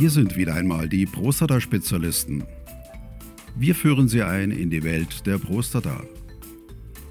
Hier 0.00 0.08
sind 0.08 0.34
wieder 0.34 0.54
einmal 0.54 0.88
die 0.88 1.04
Prostata-Spezialisten. 1.04 2.44
Wir 3.54 3.74
führen 3.74 4.08
Sie 4.08 4.22
ein 4.22 4.50
in 4.50 4.70
die 4.70 4.82
Welt 4.82 5.26
der 5.26 5.36
Prostata. 5.36 6.02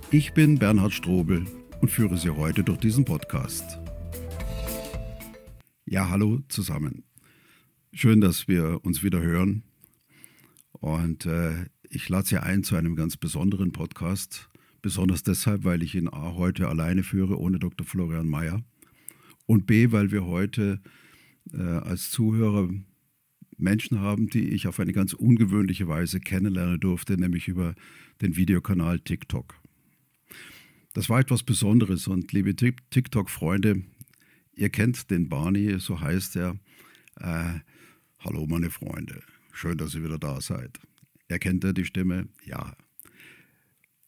Ich 0.09 0.33
bin 0.33 0.57
Bernhard 0.57 0.91
Strobel 0.91 1.45
und 1.81 1.91
führe 1.91 2.17
Sie 2.17 2.31
heute 2.31 2.63
durch 2.63 2.79
diesen 2.79 3.05
Podcast. 3.05 3.77
Ja, 5.85 6.09
hallo 6.09 6.39
zusammen. 6.47 7.03
Schön, 7.93 8.21
dass 8.21 8.47
wir 8.47 8.83
uns 8.83 9.03
wieder 9.03 9.21
hören. 9.21 9.61
Und 10.71 11.27
äh, 11.27 11.65
ich 11.91 12.09
lade 12.09 12.27
Sie 12.27 12.41
ein 12.41 12.63
zu 12.63 12.75
einem 12.75 12.95
ganz 12.95 13.17
besonderen 13.17 13.71
Podcast. 13.71 14.49
Besonders 14.81 15.21
deshalb, 15.21 15.63
weil 15.63 15.83
ich 15.83 15.93
ihn 15.93 16.07
A 16.07 16.33
heute 16.33 16.67
alleine 16.67 17.03
führe, 17.03 17.37
ohne 17.37 17.59
Dr. 17.59 17.85
Florian 17.85 18.27
Mayer. 18.27 18.63
Und 19.45 19.67
B, 19.67 19.91
weil 19.91 20.11
wir 20.11 20.25
heute 20.25 20.81
äh, 21.53 21.61
als 21.61 22.11
Zuhörer 22.11 22.69
Menschen 23.57 23.99
haben, 23.99 24.29
die 24.29 24.49
ich 24.49 24.67
auf 24.67 24.79
eine 24.79 24.93
ganz 24.93 25.13
ungewöhnliche 25.13 25.87
Weise 25.87 26.19
kennenlernen 26.19 26.79
durfte, 26.79 27.17
nämlich 27.17 27.47
über 27.47 27.75
den 28.21 28.35
Videokanal 28.35 28.99
TikTok. 28.99 29.55
Das 30.93 31.09
war 31.09 31.19
etwas 31.19 31.43
Besonderes 31.43 32.07
und 32.07 32.31
liebe 32.31 32.55
TikTok-Freunde, 32.55 33.83
ihr 34.55 34.69
kennt 34.69 35.11
den 35.11 35.29
Barney, 35.29 35.79
so 35.79 35.99
heißt 35.99 36.35
er. 36.35 36.57
Äh, 37.19 37.59
Hallo 38.19 38.45
meine 38.47 38.69
Freunde, 38.69 39.21
schön, 39.53 39.77
dass 39.77 39.95
ihr 39.95 40.03
wieder 40.03 40.19
da 40.19 40.41
seid. 40.41 40.77
Erkennt 41.29 41.63
er 41.63 41.71
die 41.71 41.85
Stimme? 41.85 42.27
Ja. 42.43 42.75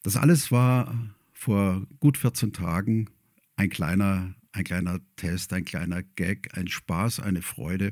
Das 0.04 0.18
alles 0.18 0.52
war 0.52 1.16
vor 1.32 1.88
gut 2.02 2.18
14 2.18 2.52
Tagen 2.52 3.10
ein 3.55 3.70
kleiner 3.70 4.35
ein 4.52 4.63
kleiner 4.63 4.99
Test, 5.16 5.54
ein 5.54 5.66
kleiner 5.66 6.04
Gag, 6.04 6.57
ein 6.57 6.68
Spaß, 6.68 7.20
eine 7.20 7.41
Freude. 7.41 7.91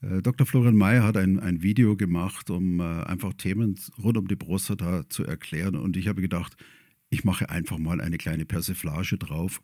Äh, 0.00 0.22
Dr. 0.22 0.46
Florian 0.46 0.76
Mayer 0.76 1.02
hat 1.02 1.16
ein, 1.16 1.38
ein 1.38 1.62
Video 1.62 1.96
gemacht, 1.96 2.50
um 2.50 2.80
äh, 2.80 2.82
einfach 2.82 3.34
Themen 3.34 3.78
rund 4.02 4.16
um 4.16 4.28
die 4.28 4.36
Prostata 4.36 5.08
zu 5.08 5.24
erklären. 5.24 5.76
Und 5.76 5.96
ich 5.96 6.08
habe 6.08 6.22
gedacht, 6.22 6.56
ich 7.10 7.24
mache 7.24 7.50
einfach 7.50 7.78
mal 7.78 8.00
eine 8.00 8.18
kleine 8.18 8.44
Persiflage 8.44 9.18
drauf 9.18 9.62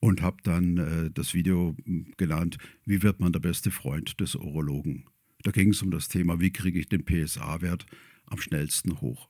und 0.00 0.22
habe 0.22 0.36
dann 0.42 0.76
äh, 0.78 1.10
das 1.10 1.34
Video 1.34 1.76
hm, 1.84 2.12
genannt, 2.16 2.58
wie 2.84 3.02
wird 3.02 3.20
man 3.20 3.32
der 3.32 3.40
beste 3.40 3.70
Freund 3.70 4.20
des 4.20 4.34
Urologen? 4.34 5.06
Da 5.42 5.50
ging 5.50 5.70
es 5.70 5.82
um 5.82 5.90
das 5.90 6.08
Thema, 6.08 6.40
wie 6.40 6.52
kriege 6.52 6.78
ich 6.78 6.88
den 6.88 7.04
PSA-Wert 7.04 7.86
am 8.26 8.38
schnellsten 8.38 9.00
hoch. 9.00 9.28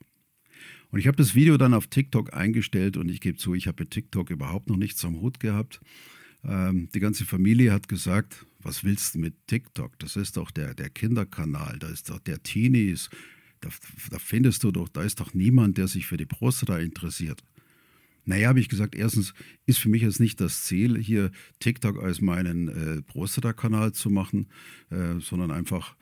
Und 0.90 0.98
ich 0.98 1.06
habe 1.06 1.16
das 1.16 1.34
Video 1.34 1.56
dann 1.56 1.74
auf 1.74 1.86
TikTok 1.88 2.34
eingestellt 2.34 2.96
und 2.96 3.10
ich 3.10 3.20
gebe 3.20 3.36
zu, 3.36 3.54
ich 3.54 3.66
habe 3.66 3.88
TikTok 3.88 4.30
überhaupt 4.30 4.68
noch 4.68 4.76
nichts 4.76 5.04
am 5.04 5.20
Hut 5.20 5.40
gehabt. 5.40 5.80
Ähm, 6.44 6.88
die 6.94 7.00
ganze 7.00 7.24
Familie 7.24 7.72
hat 7.72 7.88
gesagt, 7.88 8.46
was 8.60 8.84
willst 8.84 9.14
du 9.14 9.18
mit 9.20 9.34
TikTok? 9.46 9.98
Das 9.98 10.16
ist 10.16 10.36
doch 10.36 10.50
der, 10.50 10.74
der 10.74 10.90
Kinderkanal, 10.90 11.78
da 11.78 11.88
ist 11.88 12.10
doch 12.10 12.18
der 12.18 12.42
Teenies. 12.42 13.10
Da, 13.60 13.70
da 14.10 14.18
findest 14.18 14.64
du 14.64 14.70
doch, 14.70 14.88
da 14.88 15.02
ist 15.02 15.20
doch 15.20 15.34
niemand, 15.34 15.78
der 15.78 15.88
sich 15.88 16.06
für 16.06 16.16
die 16.16 16.26
Prostata 16.26 16.78
interessiert. 16.78 17.42
Naja, 18.24 18.48
habe 18.48 18.58
ich 18.60 18.68
gesagt, 18.68 18.96
erstens 18.96 19.34
ist 19.66 19.78
für 19.78 19.88
mich 19.88 20.02
jetzt 20.02 20.18
nicht 20.18 20.40
das 20.40 20.64
Ziel, 20.64 20.98
hier 20.98 21.30
TikTok 21.60 22.02
als 22.02 22.20
meinen 22.20 22.68
äh, 22.68 23.02
Prostata-Kanal 23.02 23.92
zu 23.92 24.10
machen, 24.10 24.48
äh, 24.90 25.20
sondern 25.20 25.52
einfach, 25.52 25.96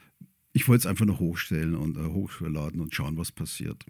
ich 0.55 0.67
wollte 0.67 0.81
es 0.81 0.87
einfach 0.87 1.05
noch 1.05 1.20
hochstellen 1.20 1.75
und 1.75 1.98
äh, 1.98 2.01
hochladen 2.01 2.81
und 2.81 2.95
schauen, 2.95 3.19
was 3.19 3.31
passiert. 3.31 3.85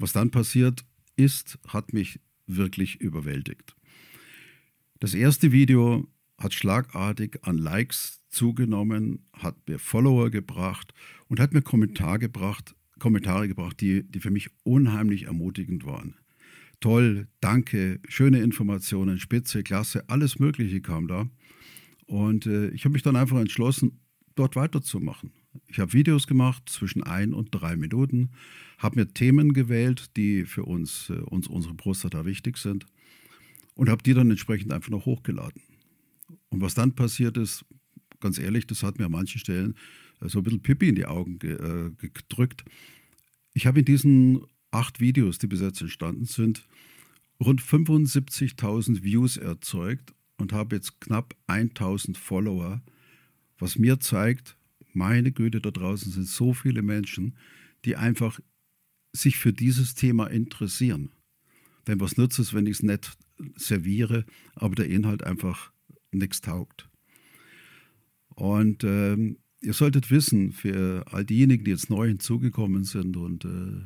Was 0.00 0.12
dann 0.12 0.30
passiert 0.30 0.86
ist, 1.16 1.58
hat 1.68 1.92
mich 1.92 2.20
wirklich 2.46 3.02
überwältigt. 3.02 3.76
Das 4.98 5.12
erste 5.12 5.52
Video 5.52 6.08
hat 6.38 6.54
schlagartig 6.54 7.38
an 7.42 7.58
Likes 7.58 8.22
zugenommen, 8.30 9.26
hat 9.34 9.68
mir 9.68 9.78
Follower 9.78 10.30
gebracht 10.30 10.94
und 11.28 11.38
hat 11.38 11.52
mir 11.52 11.60
Kommentar 11.60 12.18
gebracht, 12.18 12.74
Kommentare 12.98 13.46
gebracht, 13.46 13.78
die, 13.82 14.02
die 14.02 14.20
für 14.20 14.30
mich 14.30 14.48
unheimlich 14.62 15.24
ermutigend 15.24 15.84
waren. 15.84 16.16
Toll, 16.80 17.28
danke, 17.42 18.00
schöne 18.08 18.40
Informationen, 18.40 19.20
spitze, 19.20 19.62
klasse, 19.62 20.08
alles 20.08 20.38
Mögliche 20.38 20.80
kam 20.80 21.08
da. 21.08 21.28
Und 22.06 22.46
äh, 22.46 22.70
ich 22.70 22.86
habe 22.86 22.94
mich 22.94 23.02
dann 23.02 23.16
einfach 23.16 23.38
entschlossen, 23.38 24.00
dort 24.34 24.56
weiterzumachen. 24.56 25.32
Ich 25.66 25.78
habe 25.78 25.92
Videos 25.92 26.26
gemacht 26.26 26.68
zwischen 26.68 27.02
ein 27.02 27.34
und 27.34 27.48
drei 27.50 27.76
Minuten, 27.76 28.30
habe 28.78 29.00
mir 29.00 29.12
Themen 29.12 29.52
gewählt, 29.52 30.16
die 30.16 30.44
für 30.44 30.64
uns, 30.64 31.10
äh, 31.10 31.14
uns 31.14 31.48
unsere 31.48 31.74
Prostata 31.74 32.24
wichtig 32.24 32.56
sind 32.58 32.86
und 33.74 33.88
habe 33.88 34.02
die 34.02 34.14
dann 34.14 34.30
entsprechend 34.30 34.72
einfach 34.72 34.90
noch 34.90 35.06
hochgeladen. 35.06 35.62
Und 36.48 36.60
was 36.60 36.74
dann 36.74 36.94
passiert 36.94 37.36
ist, 37.36 37.64
ganz 38.20 38.38
ehrlich, 38.38 38.66
das 38.66 38.82
hat 38.82 38.98
mir 38.98 39.06
an 39.06 39.12
manchen 39.12 39.40
Stellen 39.40 39.74
äh, 40.20 40.28
so 40.28 40.38
ein 40.38 40.44
bisschen 40.44 40.62
Pippi 40.62 40.88
in 40.88 40.94
die 40.94 41.06
Augen 41.06 41.38
ge 41.38 41.54
äh, 41.54 41.90
gedrückt. 41.98 42.64
Ich 43.54 43.66
habe 43.66 43.80
in 43.80 43.84
diesen 43.84 44.42
acht 44.70 45.00
Videos, 45.00 45.38
die 45.38 45.48
bis 45.48 45.60
jetzt 45.60 45.80
entstanden 45.80 46.26
sind, 46.26 46.66
rund 47.40 47.60
75.000 47.60 49.02
Views 49.02 49.36
erzeugt 49.36 50.14
und 50.36 50.52
habe 50.52 50.76
jetzt 50.76 51.00
knapp 51.00 51.34
1000 51.46 52.16
Follower, 52.16 52.82
was 53.58 53.78
mir 53.78 53.98
zeigt, 54.00 54.56
meine 54.92 55.32
Güte, 55.32 55.60
da 55.60 55.70
draußen 55.70 56.12
sind 56.12 56.26
so 56.26 56.52
viele 56.52 56.82
Menschen, 56.82 57.36
die 57.84 57.96
einfach 57.96 58.40
sich 59.12 59.36
für 59.36 59.52
dieses 59.52 59.94
Thema 59.94 60.26
interessieren. 60.26 61.10
Denn 61.86 62.00
was 62.00 62.16
nützt 62.16 62.38
es, 62.38 62.54
wenn 62.54 62.66
ich 62.66 62.76
es 62.78 62.82
nicht 62.82 63.16
serviere, 63.56 64.24
aber 64.54 64.74
der 64.74 64.88
Inhalt 64.88 65.24
einfach 65.24 65.72
nichts 66.12 66.40
taugt. 66.40 66.88
Und 68.28 68.84
ähm, 68.84 69.38
ihr 69.60 69.72
solltet 69.72 70.10
wissen, 70.10 70.52
für 70.52 71.04
all 71.10 71.24
diejenigen, 71.24 71.64
die 71.64 71.70
jetzt 71.70 71.90
neu 71.90 72.08
hinzugekommen 72.08 72.84
sind 72.84 73.16
und 73.16 73.44
äh, 73.44 73.84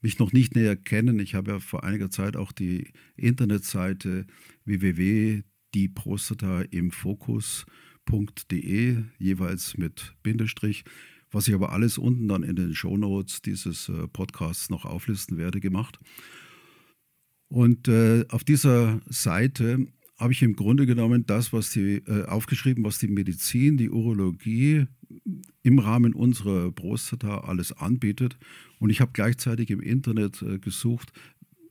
mich 0.00 0.18
noch 0.18 0.32
nicht 0.32 0.54
näher 0.54 0.76
kennen, 0.76 1.18
ich 1.18 1.34
habe 1.34 1.52
ja 1.52 1.60
vor 1.60 1.84
einiger 1.84 2.10
Zeit 2.10 2.36
auch 2.36 2.52
die 2.52 2.92
Internetseite 3.16 4.26
www.dieprostata 4.64 6.62
im 6.62 6.90
Fokus 6.90 7.64
www.ftf.de, 8.06 9.04
jeweils 9.18 9.76
mit 9.76 10.14
Bindestrich, 10.22 10.84
was 11.30 11.48
ich 11.48 11.54
aber 11.54 11.72
alles 11.72 11.98
unten 11.98 12.28
dann 12.28 12.42
in 12.42 12.56
den 12.56 12.74
Shownotes 12.74 13.42
dieses 13.42 13.88
äh, 13.88 14.06
Podcasts 14.08 14.70
noch 14.70 14.84
auflisten 14.84 15.36
werde, 15.36 15.60
gemacht. 15.60 15.98
Und 17.48 17.88
äh, 17.88 18.24
auf 18.28 18.44
dieser 18.44 19.00
Seite 19.08 19.86
habe 20.16 20.32
ich 20.32 20.42
im 20.42 20.54
Grunde 20.54 20.86
genommen 20.86 21.26
das, 21.26 21.52
äh, 21.76 22.00
aufgeschrieben, 22.26 22.84
was 22.84 22.98
die 22.98 23.08
Medizin, 23.08 23.76
die 23.76 23.90
Urologie 23.90 24.86
im 25.62 25.78
Rahmen 25.78 26.14
unserer 26.14 26.70
Prostata 26.70 27.38
alles 27.40 27.72
anbietet. 27.72 28.38
Und 28.78 28.90
ich 28.90 29.00
habe 29.00 29.12
gleichzeitig 29.12 29.70
im 29.70 29.80
Internet 29.80 30.44
gesucht, 30.60 31.12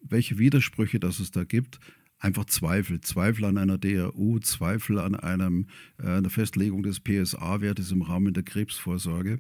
welche 0.02 0.38
Widersprüche 0.38 1.00
das 1.00 1.20
es 1.20 1.32
da 1.32 1.44
gibt, 1.44 1.80
einfach 2.23 2.45
Zweifel. 2.45 3.01
Zweifel 3.01 3.45
an 3.45 3.57
einer 3.57 3.78
DRU, 3.78 4.39
Zweifel 4.39 5.00
an 5.00 5.16
einem, 5.16 5.67
äh, 6.00 6.07
einer 6.07 6.29
Festlegung 6.29 6.84
des 6.84 7.00
PSA-Wertes 7.00 7.91
im 7.91 8.01
Rahmen 8.01 8.34
der 8.34 8.44
Krebsvorsorge. 8.44 9.39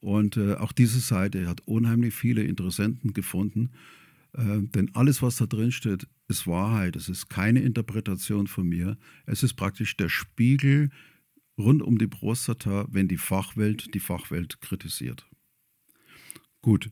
Und 0.00 0.36
äh, 0.36 0.54
auch 0.54 0.72
diese 0.72 1.00
Seite 1.00 1.48
hat 1.48 1.60
unheimlich 1.66 2.14
viele 2.14 2.42
Interessenten 2.42 3.12
gefunden. 3.12 3.70
Äh, 4.32 4.62
denn 4.62 4.94
alles, 4.94 5.22
was 5.22 5.36
da 5.36 5.46
drin 5.46 5.72
steht, 5.72 6.06
ist 6.28 6.46
Wahrheit. 6.46 6.96
Es 6.96 7.08
ist 7.08 7.28
keine 7.28 7.60
Interpretation 7.60 8.46
von 8.46 8.68
mir. 8.68 8.96
Es 9.26 9.42
ist 9.42 9.54
praktisch 9.54 9.96
der 9.96 10.08
Spiegel 10.08 10.90
rund 11.58 11.82
um 11.82 11.98
die 11.98 12.06
Prostata, 12.06 12.86
wenn 12.90 13.08
die 13.08 13.16
Fachwelt 13.16 13.94
die 13.94 14.00
Fachwelt 14.00 14.60
kritisiert. 14.60 15.26
Gut. 16.62 16.90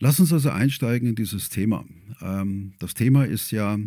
Lass 0.00 0.20
uns 0.20 0.32
also 0.32 0.50
einsteigen 0.50 1.08
in 1.08 1.14
dieses 1.14 1.48
Thema. 1.48 1.84
Ähm, 2.20 2.74
das 2.78 2.94
Thema 2.94 3.24
ist 3.24 3.50
ja 3.50 3.78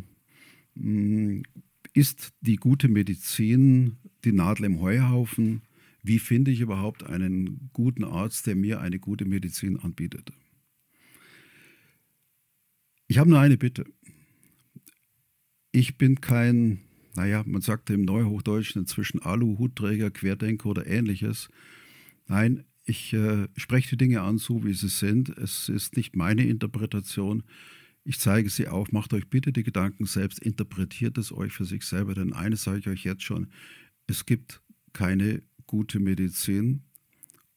ist 1.94 2.34
die 2.42 2.58
gute 2.58 2.88
Medizin 2.88 3.98
die 4.24 4.32
Nadel 4.32 4.66
im 4.66 4.80
Heuhaufen? 4.80 5.62
Wie 6.04 6.20
finde 6.20 6.52
ich 6.52 6.62
überhaupt 6.62 7.04
einen 7.04 7.70
guten 7.74 8.04
Arzt, 8.04 8.48
der 8.48 8.56
mir 8.56 8.80
eine 8.80 9.00
gute 9.00 9.26
Medizin 9.26 9.78
anbietet? 9.78 10.32
Ich 13.08 13.18
habe 13.18 13.30
nur 13.30 13.40
eine 13.40 13.58
Bitte. 13.58 13.86
Ich 15.72 15.98
bin 15.98 16.22
kein, 16.22 16.80
naja, 17.16 17.44
man 17.46 17.62
sagt 17.62 17.90
im 17.90 18.04
Neuhochdeutschen 18.04 18.82
inzwischen 18.82 19.22
Aluhutträger, 19.22 20.12
Querdenker 20.12 20.70
oder 20.70 20.88
ähnliches. 20.88 21.50
Nein, 22.28 22.66
ich 22.86 23.14
äh, 23.14 23.48
spreche 23.56 23.92
die 23.92 23.98
Dinge 23.98 24.22
an, 24.22 24.38
so 24.38 24.64
wie 24.64 24.74
sie 24.74 24.90
sind. 24.90 25.30
Es 25.30 25.68
ist 25.68 25.98
nicht 25.98 26.16
meine 26.16 26.46
Interpretation. 26.46 27.44
Ich 28.10 28.20
zeige 28.22 28.50
sie 28.50 28.70
auf, 28.70 28.94
macht 28.94 29.14
euch 29.14 29.30
bitte 29.30 29.52
die 29.52 29.64
Gedanken 29.64 30.06
selbst, 30.06 30.40
interpretiert 30.40 31.18
es 31.18 31.34
euch 31.34 31.52
für 31.52 31.66
sich 31.66 31.84
selber, 31.84 32.16
denn 32.16 32.32
eines 32.32 32.64
sage 32.64 32.80
ich 32.80 32.88
euch 32.88 33.04
jetzt 33.04 33.24
schon, 33.24 33.48
es 34.08 34.26
gibt 34.26 34.62
keine 34.94 35.44
gute 35.66 36.00
Medizin 36.00 36.84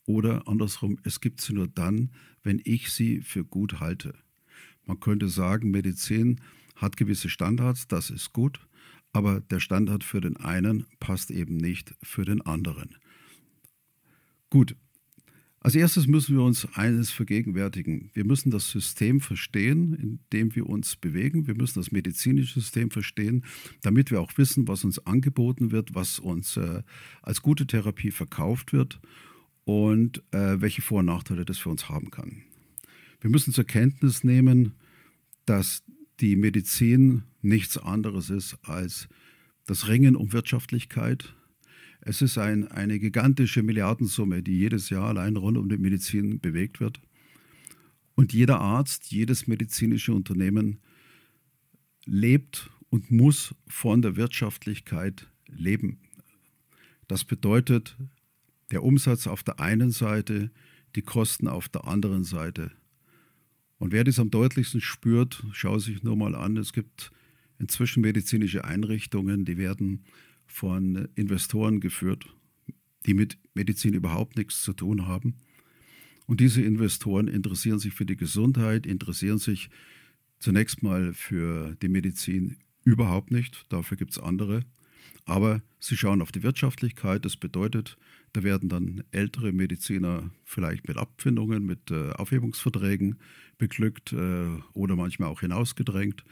oder 0.06 0.48
andersrum, 0.48 0.98
es 1.04 1.20
gibt 1.20 1.40
sie 1.40 1.52
nur 1.52 1.68
dann, 1.68 2.10
wenn 2.42 2.60
ich 2.64 2.90
sie 2.90 3.20
für 3.20 3.44
gut 3.44 3.78
halte. 3.78 4.12
Man 4.86 4.98
könnte 4.98 5.28
sagen, 5.28 5.70
Medizin 5.70 6.40
hat 6.74 6.96
gewisse 6.96 7.28
Standards, 7.28 7.86
das 7.86 8.10
ist 8.10 8.32
gut, 8.32 8.58
aber 9.12 9.40
der 9.40 9.60
Standard 9.60 10.02
für 10.02 10.20
den 10.20 10.36
einen 10.36 10.84
passt 10.98 11.30
eben 11.30 11.58
nicht 11.58 11.94
für 12.02 12.24
den 12.24 12.42
anderen. 12.42 12.96
Gut, 14.50 14.74
als 15.62 15.74
erstes 15.74 16.06
müssen 16.06 16.36
wir 16.36 16.42
uns 16.42 16.66
eines 16.74 17.10
vergegenwärtigen. 17.10 18.10
Wir 18.14 18.24
müssen 18.24 18.50
das 18.50 18.70
System 18.70 19.20
verstehen, 19.20 19.92
in 19.92 20.20
dem 20.32 20.54
wir 20.54 20.66
uns 20.66 20.96
bewegen. 20.96 21.46
Wir 21.46 21.54
müssen 21.54 21.80
das 21.80 21.92
medizinische 21.92 22.60
System 22.60 22.90
verstehen, 22.90 23.44
damit 23.82 24.10
wir 24.10 24.22
auch 24.22 24.32
wissen, 24.38 24.68
was 24.68 24.84
uns 24.84 24.98
angeboten 25.06 25.70
wird, 25.70 25.94
was 25.94 26.18
uns 26.18 26.56
äh, 26.56 26.82
als 27.20 27.42
gute 27.42 27.66
Therapie 27.66 28.10
verkauft 28.10 28.72
wird 28.72 29.00
und 29.64 30.22
äh, 30.32 30.62
welche 30.62 30.80
Vor- 30.80 31.00
und 31.00 31.06
Nachteile 31.06 31.44
das 31.44 31.58
für 31.58 31.68
uns 31.68 31.90
haben 31.90 32.10
kann. 32.10 32.42
Wir 33.20 33.28
müssen 33.28 33.52
zur 33.52 33.64
Kenntnis 33.64 34.24
nehmen, 34.24 34.72
dass 35.44 35.84
die 36.20 36.36
Medizin 36.36 37.24
nichts 37.42 37.76
anderes 37.76 38.30
ist 38.30 38.56
als 38.62 39.08
das 39.66 39.88
Ringen 39.88 40.16
um 40.16 40.32
Wirtschaftlichkeit, 40.32 41.34
es 42.02 42.22
ist 42.22 42.38
ein, 42.38 42.68
eine 42.68 42.98
gigantische 42.98 43.62
Milliardensumme, 43.62 44.42
die 44.42 44.58
jedes 44.58 44.90
Jahr 44.90 45.08
allein 45.08 45.36
rund 45.36 45.58
um 45.58 45.68
die 45.68 45.78
Medizin 45.78 46.40
bewegt 46.40 46.80
wird. 46.80 47.00
Und 48.14 48.32
jeder 48.32 48.60
Arzt, 48.60 49.12
jedes 49.12 49.46
medizinische 49.46 50.12
Unternehmen 50.12 50.80
lebt 52.04 52.70
und 52.88 53.10
muss 53.10 53.54
von 53.66 54.02
der 54.02 54.16
Wirtschaftlichkeit 54.16 55.28
leben. 55.46 55.98
Das 57.06 57.24
bedeutet, 57.24 57.96
der 58.70 58.82
Umsatz 58.82 59.26
auf 59.26 59.42
der 59.42 59.60
einen 59.60 59.90
Seite, 59.90 60.50
die 60.96 61.02
Kosten 61.02 61.48
auf 61.48 61.68
der 61.68 61.86
anderen 61.86 62.24
Seite. 62.24 62.72
Und 63.78 63.92
wer 63.92 64.04
dies 64.04 64.18
am 64.18 64.30
deutlichsten 64.30 64.80
spürt, 64.80 65.44
schaue 65.52 65.80
sich 65.80 66.02
nur 66.02 66.16
mal 66.16 66.34
an, 66.34 66.56
es 66.56 66.72
gibt 66.72 67.12
inzwischen 67.58 68.00
medizinische 68.00 68.64
Einrichtungen, 68.64 69.44
die 69.44 69.56
werden 69.56 70.04
von 70.50 71.08
Investoren 71.14 71.80
geführt, 71.80 72.26
die 73.06 73.14
mit 73.14 73.38
Medizin 73.54 73.94
überhaupt 73.94 74.36
nichts 74.36 74.62
zu 74.62 74.72
tun 74.72 75.06
haben. 75.06 75.36
Und 76.26 76.40
diese 76.40 76.62
Investoren 76.62 77.28
interessieren 77.28 77.78
sich 77.78 77.94
für 77.94 78.06
die 78.06 78.16
Gesundheit, 78.16 78.86
interessieren 78.86 79.38
sich 79.38 79.70
zunächst 80.38 80.82
mal 80.82 81.12
für 81.12 81.76
die 81.82 81.88
Medizin 81.88 82.56
überhaupt 82.84 83.30
nicht. 83.30 83.66
Dafür 83.68 83.96
gibt 83.96 84.12
es 84.12 84.18
andere. 84.18 84.64
Aber 85.24 85.62
sie 85.78 85.96
schauen 85.96 86.22
auf 86.22 86.32
die 86.32 86.42
Wirtschaftlichkeit. 86.42 87.24
Das 87.24 87.36
bedeutet, 87.36 87.96
da 88.32 88.42
werden 88.42 88.68
dann 88.68 89.04
ältere 89.12 89.52
Mediziner 89.52 90.30
vielleicht 90.44 90.88
mit 90.88 90.96
Abfindungen, 90.96 91.64
mit 91.64 91.90
äh, 91.90 92.10
Aufhebungsverträgen 92.12 93.18
beglückt 93.58 94.12
äh, 94.12 94.46
oder 94.72 94.96
manchmal 94.96 95.28
auch 95.28 95.40
hinausgedrängt. 95.40 96.24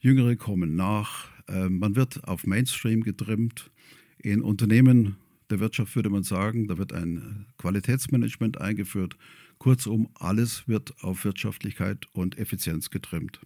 Jüngere 0.00 0.34
kommen 0.36 0.76
nach. 0.76 1.28
Äh, 1.46 1.68
man 1.68 1.94
wird 1.94 2.24
auf 2.24 2.46
Mainstream 2.46 3.02
getrimmt. 3.02 3.70
In 4.18 4.40
Unternehmen 4.40 5.16
der 5.50 5.60
Wirtschaft 5.60 5.94
würde 5.94 6.10
man 6.10 6.22
sagen, 6.22 6.68
da 6.68 6.78
wird 6.78 6.92
ein 6.92 7.46
Qualitätsmanagement 7.58 8.60
eingeführt. 8.60 9.16
Kurzum, 9.58 10.08
alles 10.14 10.66
wird 10.68 10.94
auf 11.02 11.24
Wirtschaftlichkeit 11.24 12.06
und 12.12 12.38
Effizienz 12.38 12.88
getrimmt. 12.88 13.40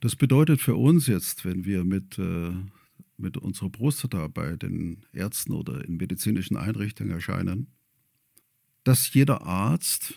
Das 0.00 0.14
bedeutet 0.14 0.60
für 0.60 0.76
uns 0.76 1.08
jetzt, 1.08 1.44
wenn 1.44 1.64
wir 1.64 1.84
mit, 1.84 2.18
äh, 2.18 2.52
mit 3.16 3.36
unserer 3.36 3.70
Prostata 3.70 4.28
bei 4.28 4.56
den 4.56 5.04
Ärzten 5.12 5.52
oder 5.52 5.84
in 5.84 5.96
medizinischen 5.96 6.56
Einrichtungen 6.56 7.12
erscheinen, 7.12 7.66
dass 8.84 9.12
jeder 9.12 9.42
Arzt 9.42 10.14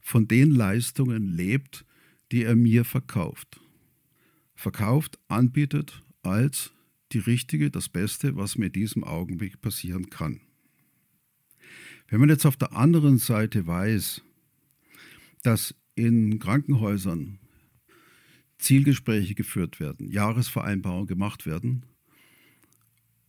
von 0.00 0.28
den 0.28 0.52
Leistungen 0.52 1.26
lebt, 1.26 1.84
die 2.30 2.44
er 2.44 2.54
mir 2.54 2.84
verkauft 2.84 3.60
verkauft, 4.54 5.18
anbietet 5.28 6.02
als 6.22 6.72
die 7.12 7.18
richtige, 7.18 7.70
das 7.70 7.88
Beste, 7.88 8.36
was 8.36 8.58
mir 8.58 8.66
in 8.66 8.72
diesem 8.72 9.04
Augenblick 9.04 9.60
passieren 9.60 10.10
kann. 10.10 10.40
Wenn 12.08 12.20
man 12.20 12.28
jetzt 12.28 12.46
auf 12.46 12.56
der 12.56 12.74
anderen 12.74 13.18
Seite 13.18 13.66
weiß, 13.66 14.22
dass 15.42 15.74
in 15.94 16.38
Krankenhäusern 16.38 17.38
Zielgespräche 18.58 19.34
geführt 19.34 19.80
werden, 19.80 20.10
Jahresvereinbarungen 20.10 21.06
gemacht 21.06 21.46
werden, 21.46 21.86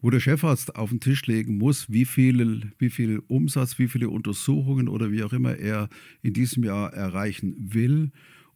wo 0.02 0.10
der 0.10 0.20
Chefarzt 0.20 0.76
auf 0.76 0.90
den 0.90 1.00
Tisch 1.00 1.26
legen 1.26 1.58
muss, 1.58 1.92
wie 1.92 2.06
viel, 2.06 2.72
wie 2.78 2.90
viel 2.90 3.20
Umsatz, 3.28 3.80
wie 3.80 3.88
viele 3.88 4.10
Untersuchungen 4.10 4.88
oder 4.88 5.12
wie 5.12 5.24
auch 5.24 5.34
immer 5.34 5.58
er 5.58 5.90
in 6.22 6.34
diesem 6.34 6.64
Jahr 6.64 6.94
erreichen 6.94 7.56
will 7.58 8.12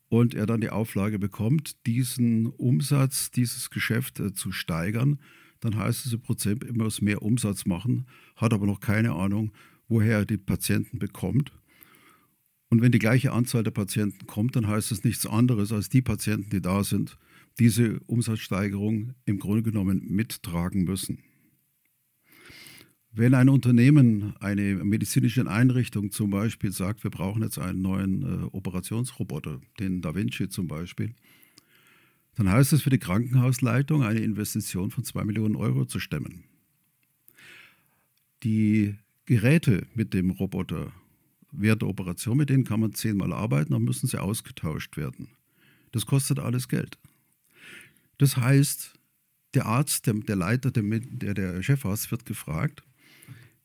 und 0.10 0.34
er 0.34 0.46
dann 0.46 0.62
die 0.62 0.72
Auflage 0.72 1.20
bekommt, 1.20 1.86
diesen 1.86 2.48
Umsatz, 2.48 3.32
dieses 3.32 3.70
Geschäft 3.70 4.20
äh, 4.20 4.34
zu 4.34 4.52
steigern, 4.52 5.20
dann 5.60 5.78
heißt 5.78 6.06
es 6.06 6.14
im 6.14 6.22
Prinzip, 6.22 6.66
er 6.66 6.74
muss 6.74 7.02
mehr 7.02 7.22
Umsatz 7.22 7.66
machen, 7.66 8.06
hat 8.36 8.54
aber 8.54 8.66
noch 8.66 8.80
keine 8.80 9.14
Ahnung, 9.14 9.52
woher 9.88 10.20
er 10.20 10.26
die 10.26 10.38
Patienten 10.38 11.00
bekommt. 11.00 11.52
Und 12.70 12.82
wenn 12.82 12.92
die 12.92 13.00
gleiche 13.00 13.32
Anzahl 13.32 13.64
der 13.64 13.72
Patienten 13.72 14.28
kommt, 14.28 14.56
dann 14.56 14.68
heißt 14.68 14.92
es 14.92 15.04
nichts 15.04 15.26
anderes, 15.26 15.72
als 15.72 15.90
die 15.90 16.02
Patienten, 16.02 16.50
die 16.50 16.62
da 16.62 16.84
sind, 16.84 17.18
diese 17.58 18.00
Umsatzsteigerung 18.02 19.16
im 19.26 19.40
Grunde 19.40 19.64
genommen 19.64 20.06
mittragen 20.08 20.84
müssen. 20.84 21.24
Wenn 23.12 23.34
ein 23.34 23.50
Unternehmen, 23.50 24.36
eine 24.40 24.76
medizinische 24.76 25.50
Einrichtung 25.50 26.12
zum 26.12 26.30
Beispiel 26.30 26.72
sagt, 26.72 27.04
wir 27.04 27.10
brauchen 27.10 27.42
jetzt 27.42 27.58
einen 27.58 27.82
neuen 27.82 28.22
äh, 28.22 28.46
Operationsroboter, 28.52 29.60
den 29.80 30.02
Da 30.02 30.14
Vinci 30.14 30.48
zum 30.50 30.68
Beispiel, 30.68 31.16
dann 32.36 32.50
heißt 32.50 32.72
es 32.72 32.84
für 32.84 32.92
die 32.92 33.00
Krankenhausleitung 33.00 34.04
eine 34.04 34.20
Investition 34.20 34.92
von 34.92 35.04
2 35.04 35.26
Millionen 35.26 35.56
Euro 35.56 35.86
zu 35.86 36.00
stemmen. 36.00 36.44
Die 38.44 38.96
Geräte 39.26 39.88
mit 39.96 40.14
dem 40.14 40.30
Roboter 40.30 40.94
während 41.52 41.82
der 41.82 41.90
Operation, 41.90 42.38
mit 42.38 42.50
denen 42.50 42.64
kann 42.64 42.80
man 42.80 42.94
zehnmal 42.94 43.34
arbeiten, 43.34 43.74
dann 43.74 43.84
müssen 43.84 44.08
sie 44.08 44.22
ausgetauscht 44.22 44.98
werden. 44.98 45.30
Das 45.92 46.06
kostet 46.06 46.40
alles 46.40 46.68
Geld. 46.68 46.98
Das 48.20 48.38
heißt, 48.38 48.94
der 49.56 49.66
Arzt, 49.66 50.06
der, 50.06 50.14
der 50.14 50.36
Leiter, 50.36 50.72
der, 50.72 51.34
der 51.34 51.64
Chefarzt 51.64 52.12
wird 52.12 52.26
gefragt, 52.26 52.84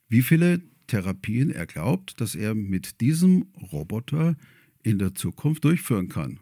wie 0.07 0.21
viele 0.21 0.61
Therapien 0.87 1.49
er 1.49 1.65
glaubt, 1.65 2.19
dass 2.21 2.35
er 2.35 2.55
mit 2.55 3.01
diesem 3.01 3.47
Roboter 3.71 4.35
in 4.83 4.99
der 4.99 5.15
Zukunft 5.15 5.63
durchführen 5.63 6.09
kann. 6.09 6.39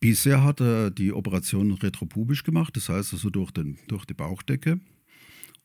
Bisher 0.00 0.42
hat 0.42 0.60
er 0.60 0.90
die 0.90 1.12
Operation 1.12 1.72
retropubisch 1.72 2.42
gemacht, 2.42 2.76
das 2.76 2.88
heißt 2.88 3.12
also 3.12 3.30
durch, 3.30 3.50
den, 3.50 3.78
durch 3.88 4.04
die 4.04 4.14
Bauchdecke. 4.14 4.80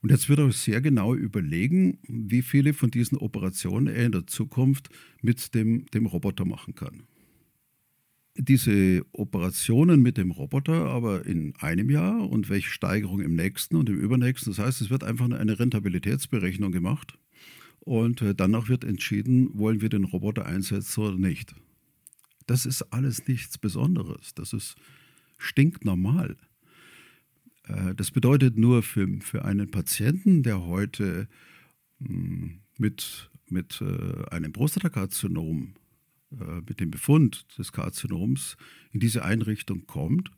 Und 0.02 0.10
jetzt 0.10 0.30
wird 0.30 0.40
er 0.40 0.52
sehr 0.52 0.82
genau 0.82 1.14
überlegen, 1.14 2.00
wie 2.08 2.42
viele 2.42 2.74
von 2.74 2.90
diesen 2.90 3.18
Operationen 3.18 3.88
er 3.88 4.06
in 4.06 4.12
der 4.12 4.28
Zukunft 4.28 4.90
mit 5.22 5.54
dem, 5.54 5.86
dem 5.88 6.08
Roboter 6.08 6.46
machen 6.46 6.76
kann 6.76 7.04
diese 8.36 9.06
Operationen 9.12 10.02
mit 10.02 10.18
dem 10.18 10.32
Roboter 10.32 10.90
aber 10.90 11.26
in 11.26 11.54
einem 11.58 11.90
Jahr 11.90 12.30
und 12.30 12.50
welche 12.50 12.70
Steigerung 12.70 13.20
im 13.20 13.36
nächsten 13.36 13.76
und 13.76 13.90
im 13.90 14.00
übernächsten. 14.00 14.54
Das 14.54 14.66
heißt, 14.66 14.82
es 14.82 14.90
wird 14.90 15.04
einfach 15.04 15.30
eine 15.30 15.60
Rentabilitätsberechnung 15.60 16.72
gemacht 16.72 17.18
und 17.82 18.22
äh, 18.22 18.34
danach 18.34 18.70
wird 18.70 18.84
entschieden, 18.84 19.50
wollen 19.58 19.82
wir 19.82 19.90
den 19.90 20.06
Roboter 20.06 20.46
einsetzen 20.46 21.02
oder 21.02 21.18
nicht. 21.18 21.56
Das 22.48 22.66
ist 22.66 22.84
alles 22.94 23.28
nichts 23.28 23.58
Besonderes. 23.58 24.34
Das 24.34 24.54
ist 24.54 24.76
stinknormal. 25.38 26.38
Äh, 27.68 27.96
das 27.96 28.12
bedeutet 28.12 28.58
nur 28.58 28.84
für, 28.84 29.08
für 29.20 29.46
einen 29.46 29.72
Patienten, 29.72 30.44
der 30.44 30.66
heute 30.66 31.28
hm, 32.00 32.60
mit, 32.78 33.30
mit 33.50 33.82
äh, 33.82 34.30
einem 34.30 34.54
Prostatakarzinom 34.54 35.74
mit 36.66 36.80
dem 36.80 36.92
Befund 36.92 37.46
des 37.58 37.72
Karzinoms 37.72 38.56
in 38.92 39.00
diese 39.00 39.24
Einrichtung 39.24 39.86
kommt, 39.86 40.32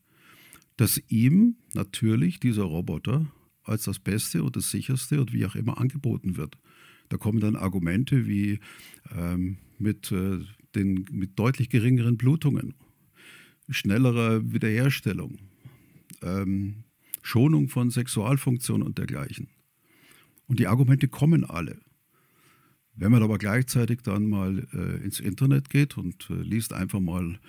dass 0.77 1.01
ihm 1.07 1.57
natürlich 1.73 2.39
dieser 2.39 2.63
Roboter 2.63 3.31
als 3.63 3.83
das 3.83 3.99
Beste 3.99 4.43
und 4.43 4.55
das 4.55 4.71
Sicherste 4.71 5.21
und 5.21 5.33
wie 5.33 5.45
auch 5.45 5.55
immer 5.55 5.77
angeboten 5.77 6.35
wird. 6.35 6.57
Da 7.09 7.17
kommen 7.17 7.39
dann 7.39 7.55
Argumente 7.55 8.27
wie 8.27 8.59
ähm, 9.15 9.57
mit, 9.77 10.11
äh, 10.11 10.39
den, 10.75 11.05
mit 11.11 11.37
deutlich 11.37 11.69
geringeren 11.69 12.17
Blutungen, 12.17 12.73
schnellerer 13.69 14.51
Wiederherstellung, 14.51 15.37
ähm, 16.21 16.83
Schonung 17.21 17.69
von 17.69 17.89
Sexualfunktion 17.89 18.81
und 18.81 18.97
dergleichen. 18.97 19.49
Und 20.47 20.59
die 20.59 20.67
Argumente 20.67 21.07
kommen 21.07 21.45
alle. 21.45 21.79
Wenn 22.95 23.11
man 23.11 23.23
aber 23.23 23.37
gleichzeitig 23.37 24.01
dann 24.03 24.29
mal 24.29 24.67
äh, 24.73 25.03
ins 25.03 25.19
Internet 25.19 25.69
geht 25.69 25.97
und 25.97 26.29
äh, 26.29 26.35
liest 26.35 26.73
einfach 26.73 26.99
mal 26.99 27.39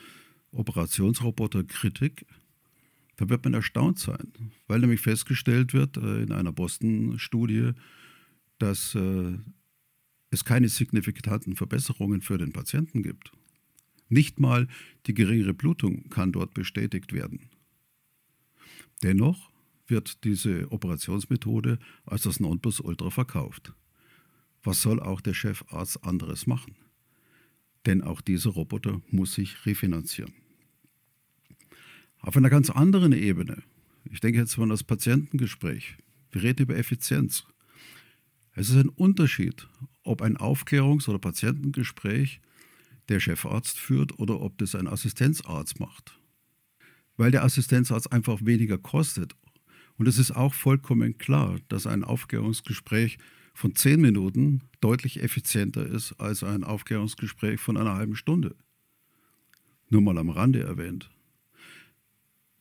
Operationsroboter-Kritik, 0.53 2.27
dann 3.17 3.29
wird 3.29 3.45
man 3.45 3.55
erstaunt 3.55 3.99
sein, 3.99 4.33
weil 4.67 4.81
nämlich 4.81 5.01
festgestellt 5.01 5.75
wird 5.75 5.97
äh, 5.97 6.23
in 6.23 6.33
einer 6.33 6.53
Boston-Studie, 6.53 7.73
dass 8.59 8.95
äh, 8.95 9.39
es 10.31 10.45
keine 10.45 10.69
signifikanten 10.69 11.57
Verbesserungen 11.57 12.23
für 12.23 12.39
den 12.39 12.53
Patienten 12.53 13.03
gibt. 13.03 13.33
Nicht 14.09 14.41
mal 14.41 14.69
die 15.07 15.15
geringere 15.15 15.55
Blutung 15.55 16.09
kann 16.09 16.33
dort 16.33 16.55
bestätigt 16.55 17.13
werden. 17.13 17.51
Dennoch 19.03 19.51
wird 19.87 20.25
diese 20.25 20.71
Operationsmethode 20.73 21.79
als 22.07 22.23
das 22.23 22.41
Nonplusultra 22.41 23.11
verkauft. 23.11 23.75
Was 24.65 24.83
soll 24.83 25.01
auch 25.01 25.21
der 25.21 25.35
Chefarzt 25.35 26.03
anderes 26.05 26.47
machen? 26.47 26.75
Denn 27.87 28.03
auch 28.03 28.21
dieser 28.21 28.51
Roboter 28.51 29.01
muss 29.11 29.35
sich 29.35 29.67
refinanzieren. 29.67 30.33
Auf 32.21 32.37
einer 32.37 32.51
ganz 32.51 32.71
anderen 32.71 33.13
Ebene, 33.13 33.63
ich 34.05 34.21
denke 34.21 34.39
jetzt 34.39 34.55
von 34.55 34.71
das 34.71 34.83
Patientengespräch, 34.83 35.99
wir 36.31 36.43
reden 36.43 36.63
über 36.63 36.77
Effizienz. 36.77 37.45
Es 38.53 38.71
ist 38.71 38.77
ein 38.77 38.89
Unterschied, 38.89 39.69
ob 40.03 40.23
ein 40.23 40.39
Aufklärungs- 40.39 41.09
oder 41.09 41.19
Patientengespräch 41.19 42.41
der 43.09 43.21
Chefarzt 43.21 43.79
führt 43.79 44.19
oder 44.19 44.41
ob 44.41 44.57
das 44.59 44.75
ein 44.75 44.87
Assistenzarzt 44.87 45.81
macht. 45.81 46.19
Weil 47.17 47.31
der 47.31 47.45
Assistenzarzt 47.45 48.11
einfach 48.13 48.41
weniger 48.45 48.79
kostet. 48.79 49.35
Und 49.97 50.09
es 50.09 50.19
ist 50.19 50.33
auch 50.33 50.55
vollkommen 50.55 51.19
klar, 51.19 51.59
dass 51.69 51.87
ein 51.87 52.03
Aufklärungsgespräch 52.03 53.19
von 53.55 53.75
zehn 53.77 54.01
Minuten 54.01 54.63
deutlich 54.81 55.23
effizienter 55.23 55.87
ist 55.87 56.13
als 56.15 56.43
ein 56.43 56.65
Aufklärungsgespräch 56.65 57.61
von 57.61 57.77
einer 57.77 57.95
halben 57.95 58.17
Stunde. 58.17 58.57
Nur 59.89 60.03
mal 60.03 60.19
am 60.19 60.29
Rande 60.29 60.61
erwähnt. 60.61 61.11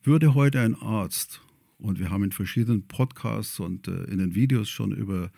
Würde 0.02 0.34
heute 0.34 0.60
ein 0.60 0.76
Arzt, 0.76 1.42
und 1.78 1.98
wir 1.98 2.10
haben 2.10 2.24
in 2.24 2.32
verschiedenen 2.32 2.86
Podcasts 2.86 3.58
und 3.58 3.88
äh, 3.88 4.04
in 4.04 4.18
den 4.18 4.34
Videos 4.34 4.68
schon 4.68 4.92
über 4.92 5.32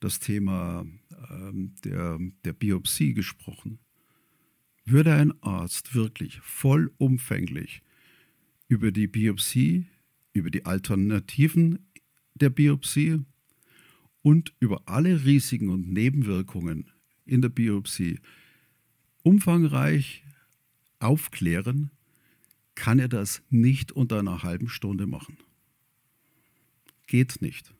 das 0.00 0.18
Thema 0.18 0.84
ähm, 1.30 1.74
der, 1.84 2.18
der 2.44 2.52
Biopsie 2.52 3.14
gesprochen, 3.14 3.78
würde 4.84 5.14
ein 5.14 5.40
Arzt 5.42 5.94
wirklich 5.94 6.40
vollumfänglich 6.40 7.82
über 8.66 8.90
die 8.90 9.06
Biopsie, 9.06 9.86
über 10.32 10.50
die 10.50 10.64
Alternativen 10.64 11.90
der 12.34 12.50
Biopsie 12.50 13.20
und 14.22 14.52
über 14.60 14.82
alle 14.86 15.24
Risiken 15.24 15.70
und 15.70 15.90
Nebenwirkungen 15.90 16.90
in 17.24 17.42
der 17.42 17.48
Biopsie 17.48 18.18
umfangreich 19.22 20.24
aufklären, 20.98 21.90
kann 22.74 22.98
er 22.98 23.08
das 23.08 23.42
nicht 23.50 23.92
unter 23.92 24.18
einer 24.18 24.42
halben 24.42 24.68
Stunde 24.68 25.06
machen. 25.06 25.36
Geht 27.06 27.42
nicht. 27.42 27.74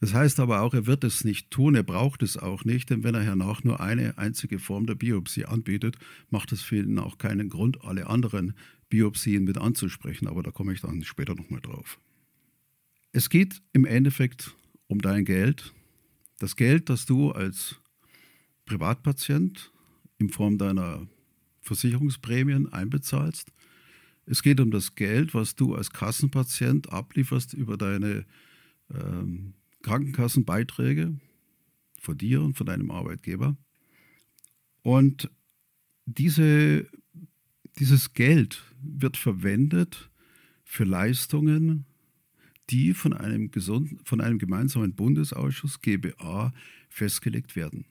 Das 0.00 0.14
heißt 0.14 0.40
aber 0.40 0.62
auch, 0.62 0.72
er 0.72 0.86
wird 0.86 1.04
es 1.04 1.24
nicht 1.24 1.50
tun, 1.50 1.74
er 1.74 1.82
braucht 1.82 2.22
es 2.22 2.38
auch 2.38 2.64
nicht, 2.64 2.88
denn 2.88 3.04
wenn 3.04 3.14
er 3.14 3.22
hernach 3.22 3.62
nur 3.64 3.80
eine 3.80 4.16
einzige 4.16 4.58
Form 4.58 4.86
der 4.86 4.94
Biopsie 4.94 5.44
anbietet, 5.44 5.98
macht 6.30 6.52
es 6.52 6.62
für 6.62 6.78
ihn 6.78 6.98
auch 6.98 7.18
keinen 7.18 7.50
Grund, 7.50 7.84
alle 7.84 8.06
anderen 8.06 8.54
Biopsien 8.88 9.44
mit 9.44 9.58
anzusprechen, 9.58 10.26
aber 10.26 10.42
da 10.42 10.50
komme 10.50 10.72
ich 10.72 10.80
dann 10.80 11.02
später 11.04 11.34
nochmal 11.34 11.60
drauf. 11.60 12.00
Es 13.12 13.28
geht 13.28 13.60
im 13.72 13.84
Endeffekt 13.86 14.54
um 14.86 15.00
dein 15.00 15.24
Geld, 15.24 15.74
das 16.38 16.54
Geld, 16.54 16.88
das 16.88 17.06
du 17.06 17.32
als 17.32 17.80
Privatpatient 18.66 19.72
in 20.18 20.28
Form 20.30 20.58
deiner 20.58 21.08
Versicherungsprämien 21.60 22.72
einbezahlst. 22.72 23.52
Es 24.26 24.42
geht 24.42 24.60
um 24.60 24.70
das 24.70 24.94
Geld, 24.94 25.34
was 25.34 25.56
du 25.56 25.74
als 25.74 25.90
Kassenpatient 25.90 26.92
ablieferst 26.92 27.52
über 27.52 27.76
deine 27.76 28.26
ähm, 28.94 29.54
Krankenkassenbeiträge 29.82 31.18
von 31.98 32.16
dir 32.16 32.42
und 32.42 32.56
von 32.56 32.66
deinem 32.66 32.92
Arbeitgeber. 32.92 33.56
Und 34.82 35.28
diese, 36.06 36.86
dieses 37.78 38.12
Geld 38.12 38.62
wird 38.82 39.16
verwendet 39.16 40.10
für 40.64 40.84
Leistungen, 40.84 41.86
die 42.70 42.94
von 42.94 43.12
einem, 43.12 43.50
gesund, 43.50 44.00
von 44.04 44.20
einem 44.20 44.38
gemeinsamen 44.38 44.94
Bundesausschuss 44.94 45.80
GBA 45.80 46.52
festgelegt 46.88 47.56
werden. 47.56 47.84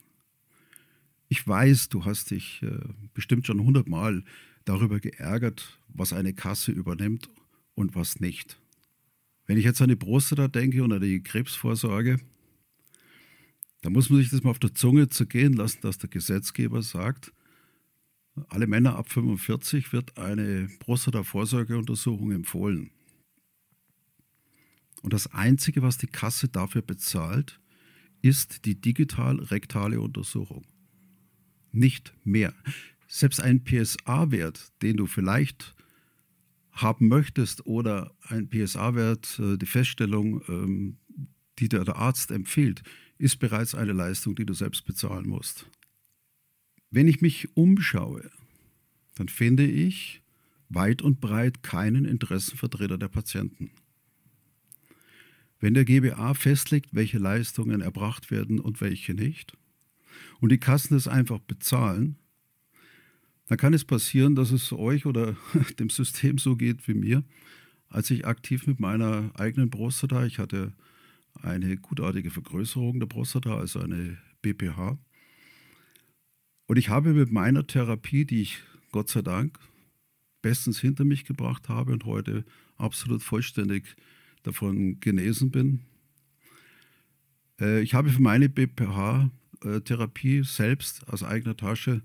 Ich 1.28 1.46
weiß, 1.46 1.88
du 1.90 2.04
hast 2.04 2.32
dich 2.32 2.62
äh, 2.62 2.80
bestimmt 3.14 3.46
schon 3.46 3.62
hundertmal 3.62 4.24
darüber 4.64 4.98
geärgert, 5.00 5.78
was 5.88 6.12
eine 6.12 6.34
Kasse 6.34 6.72
übernimmt 6.72 7.28
und 7.74 7.94
was 7.94 8.20
nicht. 8.20 8.58
Wenn 9.46 9.58
ich 9.58 9.64
jetzt 9.64 9.80
an 9.80 9.88
die 9.88 9.96
Prostata 9.96 10.48
denke 10.48 10.82
und 10.82 10.92
an 10.92 11.00
die 11.00 11.22
Krebsvorsorge, 11.22 12.20
dann 13.82 13.92
muss 13.92 14.10
man 14.10 14.20
sich 14.20 14.30
das 14.30 14.42
mal 14.42 14.50
auf 14.50 14.58
der 14.58 14.74
Zunge 14.74 15.08
zergehen 15.08 15.54
lassen, 15.54 15.78
dass 15.82 15.98
der 15.98 16.10
Gesetzgeber 16.10 16.82
sagt, 16.82 17.32
alle 18.48 18.66
Männer 18.66 18.96
ab 18.96 19.10
45 19.10 19.92
wird 19.92 20.18
eine 20.18 20.68
Prostata-Vorsorgeuntersuchung 20.80 22.32
empfohlen. 22.32 22.90
Und 25.02 25.12
das 25.12 25.28
Einzige, 25.28 25.82
was 25.82 25.98
die 25.98 26.06
Kasse 26.06 26.48
dafür 26.48 26.82
bezahlt, 26.82 27.60
ist 28.22 28.64
die 28.66 28.80
digital-rektale 28.80 30.00
Untersuchung. 30.00 30.66
Nicht 31.72 32.12
mehr. 32.24 32.54
Selbst 33.08 33.40
ein 33.40 33.64
PSA-Wert, 33.64 34.72
den 34.82 34.96
du 34.96 35.06
vielleicht 35.06 35.74
haben 36.72 37.08
möchtest 37.08 37.66
oder 37.66 38.14
ein 38.28 38.48
PSA-Wert, 38.48 39.38
äh, 39.38 39.56
die 39.56 39.66
Feststellung, 39.66 40.42
ähm, 40.48 40.98
die 41.58 41.68
dir 41.68 41.84
der 41.84 41.96
Arzt 41.96 42.30
empfiehlt, 42.30 42.82
ist 43.18 43.38
bereits 43.38 43.74
eine 43.74 43.92
Leistung, 43.92 44.34
die 44.34 44.46
du 44.46 44.54
selbst 44.54 44.84
bezahlen 44.84 45.28
musst. 45.28 45.66
Wenn 46.90 47.06
ich 47.06 47.20
mich 47.20 47.54
umschaue, 47.56 48.30
dann 49.16 49.28
finde 49.28 49.66
ich 49.66 50.22
weit 50.68 51.02
und 51.02 51.20
breit 51.20 51.62
keinen 51.62 52.04
Interessenvertreter 52.04 52.96
der 52.96 53.08
Patienten. 53.08 53.70
Wenn 55.60 55.74
der 55.74 55.84
GBA 55.84 56.34
festlegt, 56.34 56.88
welche 56.92 57.18
Leistungen 57.18 57.82
erbracht 57.82 58.30
werden 58.30 58.58
und 58.58 58.80
welche 58.80 59.14
nicht, 59.14 59.56
und 60.40 60.50
die 60.50 60.58
Kassen 60.58 60.96
es 60.96 61.06
einfach 61.06 61.38
bezahlen, 61.38 62.16
dann 63.46 63.58
kann 63.58 63.74
es 63.74 63.84
passieren, 63.84 64.34
dass 64.34 64.52
es 64.52 64.72
euch 64.72 65.06
oder 65.06 65.36
dem 65.78 65.90
System 65.90 66.38
so 66.38 66.56
geht 66.56 66.88
wie 66.88 66.94
mir, 66.94 67.24
als 67.88 68.10
ich 68.10 68.26
aktiv 68.26 68.66
mit 68.66 68.80
meiner 68.80 69.32
eigenen 69.34 69.70
Prostata, 69.70 70.24
ich 70.24 70.38
hatte 70.38 70.72
eine 71.34 71.76
gutartige 71.76 72.30
Vergrößerung 72.30 73.00
der 73.00 73.06
Prostata, 73.06 73.56
also 73.56 73.80
eine 73.80 74.18
BPH. 74.42 74.98
Und 76.66 76.76
ich 76.76 76.88
habe 76.88 77.12
mit 77.12 77.32
meiner 77.32 77.66
Therapie, 77.66 78.24
die 78.24 78.42
ich 78.42 78.62
Gott 78.92 79.08
sei 79.08 79.22
Dank 79.22 79.58
bestens 80.42 80.80
hinter 80.80 81.04
mich 81.04 81.24
gebracht 81.24 81.68
habe 81.68 81.92
und 81.92 82.04
heute 82.04 82.44
absolut 82.76 83.22
vollständig 83.22 83.96
davon 84.42 85.00
genesen 85.00 85.50
bin, 85.50 85.80
äh, 87.60 87.80
ich 87.82 87.94
habe 87.94 88.10
für 88.10 88.22
meine 88.22 88.48
BPH-Therapie 88.48 90.42
selbst 90.44 91.08
aus 91.08 91.22
eigener 91.22 91.56
Tasche 91.56 92.02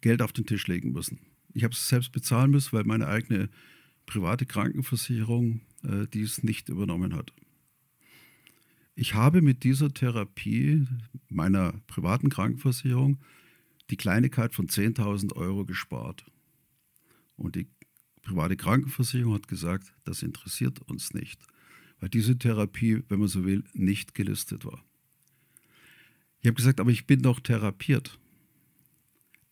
Geld 0.00 0.20
auf 0.20 0.32
den 0.32 0.46
Tisch 0.46 0.66
legen 0.66 0.92
müssen. 0.92 1.20
Ich 1.54 1.64
habe 1.64 1.74
es 1.74 1.88
selbst 1.88 2.12
bezahlen 2.12 2.50
müssen, 2.50 2.72
weil 2.72 2.84
meine 2.84 3.06
eigene 3.06 3.48
private 4.06 4.46
Krankenversicherung 4.46 5.60
äh, 5.84 6.06
dies 6.12 6.42
nicht 6.42 6.68
übernommen 6.68 7.14
hat. 7.14 7.32
Ich 8.94 9.14
habe 9.14 9.40
mit 9.40 9.64
dieser 9.64 9.94
Therapie 9.94 10.86
meiner 11.28 11.72
privaten 11.86 12.28
Krankenversicherung 12.28 13.18
die 13.90 13.96
Kleinigkeit 13.96 14.54
von 14.54 14.68
10.000 14.68 15.34
Euro 15.34 15.64
gespart. 15.64 16.24
Und 17.36 17.56
die 17.56 17.68
private 18.22 18.56
Krankenversicherung 18.56 19.34
hat 19.34 19.48
gesagt, 19.48 19.92
das 20.04 20.22
interessiert 20.22 20.80
uns 20.82 21.12
nicht, 21.12 21.40
weil 22.00 22.08
diese 22.08 22.38
Therapie, 22.38 23.02
wenn 23.08 23.20
man 23.20 23.28
so 23.28 23.44
will, 23.44 23.64
nicht 23.72 24.14
gelistet 24.14 24.64
war. 24.64 24.84
Ich 26.40 26.46
habe 26.46 26.56
gesagt, 26.56 26.80
aber 26.80 26.90
ich 26.90 27.06
bin 27.06 27.22
doch 27.22 27.40
therapiert 27.40 28.18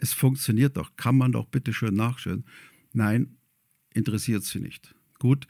es 0.00 0.12
funktioniert 0.12 0.76
doch, 0.76 0.96
kann 0.96 1.16
man 1.16 1.32
doch 1.32 1.46
bitte 1.46 1.72
schön 1.72 1.94
nachschauen. 1.94 2.44
Nein, 2.92 3.36
interessiert 3.92 4.44
sie 4.44 4.60
nicht. 4.60 4.94
Gut, 5.18 5.46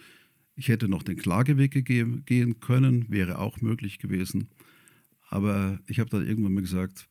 ich 0.56 0.68
hätte 0.68 0.88
noch 0.88 1.02
den 1.02 1.16
Klageweg 1.16 1.84
gehen 1.84 2.60
können, 2.60 3.08
wäre 3.08 3.38
auch 3.38 3.60
möglich 3.60 3.98
gewesen. 3.98 4.48
Aber 5.28 5.78
ich 5.86 6.00
habe 6.00 6.10
dann 6.10 6.26
irgendwann 6.26 6.54
mal 6.54 6.60
gesagt, 6.60 7.06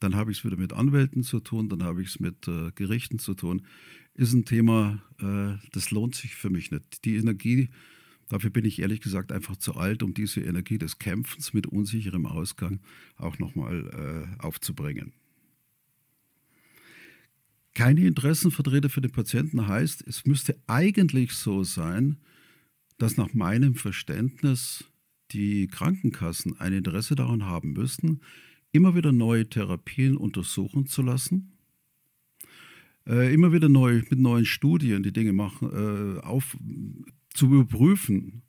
dann 0.00 0.16
habe 0.16 0.32
ich 0.32 0.38
es 0.38 0.44
wieder 0.44 0.56
mit 0.56 0.72
Anwälten 0.72 1.22
zu 1.22 1.38
tun, 1.38 1.68
dann 1.68 1.84
habe 1.84 2.02
ich 2.02 2.08
es 2.08 2.20
mit 2.20 2.48
äh, 2.48 2.72
Gerichten 2.74 3.20
zu 3.20 3.34
tun. 3.34 3.62
Ist 4.14 4.32
ein 4.34 4.44
Thema, 4.44 5.02
äh, 5.20 5.56
das 5.72 5.90
lohnt 5.90 6.14
sich 6.14 6.34
für 6.34 6.50
mich 6.50 6.70
nicht. 6.70 7.04
Die 7.04 7.16
Energie, 7.16 7.70
dafür 8.28 8.50
bin 8.50 8.64
ich 8.64 8.80
ehrlich 8.80 9.00
gesagt 9.00 9.32
einfach 9.32 9.56
zu 9.56 9.74
alt, 9.74 10.02
um 10.02 10.12
diese 10.12 10.40
Energie 10.40 10.78
des 10.78 10.98
Kämpfens 10.98 11.54
mit 11.54 11.66
unsicherem 11.66 12.26
Ausgang 12.26 12.80
auch 13.16 13.38
nochmal 13.38 14.28
äh, 14.38 14.42
aufzubringen. 14.42 15.12
Keine 17.74 18.06
Interessenvertreter 18.06 18.90
für 18.90 19.00
den 19.00 19.12
Patienten 19.12 19.66
heißt, 19.66 20.06
es 20.06 20.26
müsste 20.26 20.60
eigentlich 20.66 21.32
so 21.32 21.64
sein, 21.64 22.18
dass 22.98 23.16
nach 23.16 23.32
meinem 23.32 23.74
Verständnis 23.74 24.84
die 25.30 25.68
Krankenkassen 25.68 26.60
ein 26.60 26.74
Interesse 26.74 27.14
daran 27.14 27.46
haben 27.46 27.72
müssten, 27.72 28.20
immer 28.72 28.94
wieder 28.94 29.10
neue 29.10 29.48
Therapien 29.48 30.18
untersuchen 30.18 30.86
zu 30.86 31.00
lassen, 31.00 31.51
äh, 33.06 33.32
immer 33.32 33.52
wieder 33.52 33.68
neu, 33.68 34.02
mit 34.10 34.18
neuen 34.18 34.44
Studien 34.44 35.02
die 35.02 35.12
Dinge 35.12 35.32
machen, 35.32 35.70
äh, 35.70 36.20
auf, 36.20 36.56
zu 37.30 37.46
überprüfen. 37.46 38.42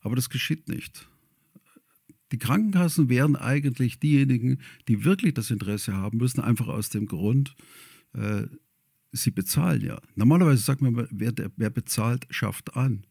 Aber 0.00 0.16
das 0.16 0.30
geschieht 0.30 0.68
nicht. 0.68 1.08
Die 2.32 2.38
Krankenkassen 2.38 3.08
wären 3.08 3.36
eigentlich 3.36 4.00
diejenigen, 4.00 4.58
die 4.88 5.04
wirklich 5.04 5.34
das 5.34 5.50
Interesse 5.50 5.94
haben 5.94 6.18
müssen, 6.18 6.40
einfach 6.40 6.68
aus 6.68 6.88
dem 6.88 7.06
Grund, 7.06 7.54
äh, 8.14 8.44
sie 9.12 9.30
bezahlen 9.30 9.82
ja. 9.82 10.00
Normalerweise 10.14 10.62
sagt 10.62 10.80
man, 10.80 11.06
wer, 11.10 11.32
wer 11.56 11.70
bezahlt, 11.70 12.26
schafft 12.30 12.74
an. 12.76 13.06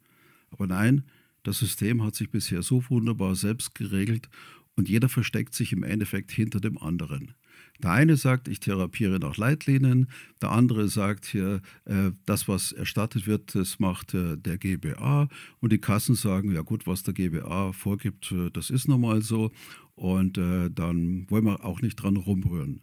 Aber 0.49 0.67
nein, 0.67 1.03
das 1.43 1.59
System 1.59 2.03
hat 2.03 2.15
sich 2.15 2.29
bisher 2.29 2.63
so 2.63 2.83
wunderbar 2.89 3.35
selbst 3.35 3.75
geregelt 3.75 4.27
und 4.75 4.89
jeder 4.89 5.09
versteckt 5.09 5.53
sich 5.53 5.73
im 5.73 5.83
Endeffekt 5.83 6.31
hinter 6.31 6.59
dem 6.59 6.77
anderen. 6.77 7.33
Der 7.83 7.91
eine 7.91 8.15
sagt, 8.15 8.47
ich 8.47 8.59
therapiere 8.59 9.19
nach 9.19 9.37
Leitlinien, 9.37 10.07
der 10.41 10.51
andere 10.51 10.87
sagt 10.87 11.25
hier, 11.25 11.61
äh, 11.85 12.11
das, 12.25 12.47
was 12.47 12.71
erstattet 12.71 13.25
wird, 13.27 13.55
das 13.55 13.79
macht 13.79 14.13
äh, 14.13 14.37
der 14.37 14.57
GBA 14.57 15.27
und 15.59 15.71
die 15.71 15.79
Kassen 15.79 16.15
sagen, 16.15 16.51
ja 16.51 16.61
gut, 16.61 16.85
was 16.85 17.03
der 17.03 17.13
GBA 17.13 17.73
vorgibt, 17.73 18.31
äh, 18.31 18.51
das 18.51 18.69
ist 18.69 18.87
nun 18.87 19.01
mal 19.01 19.21
so 19.21 19.51
und 19.95 20.37
äh, 20.37 20.69
dann 20.69 21.29
wollen 21.29 21.45
wir 21.45 21.65
auch 21.65 21.81
nicht 21.81 21.95
dran 21.95 22.17
rumrühren. 22.17 22.81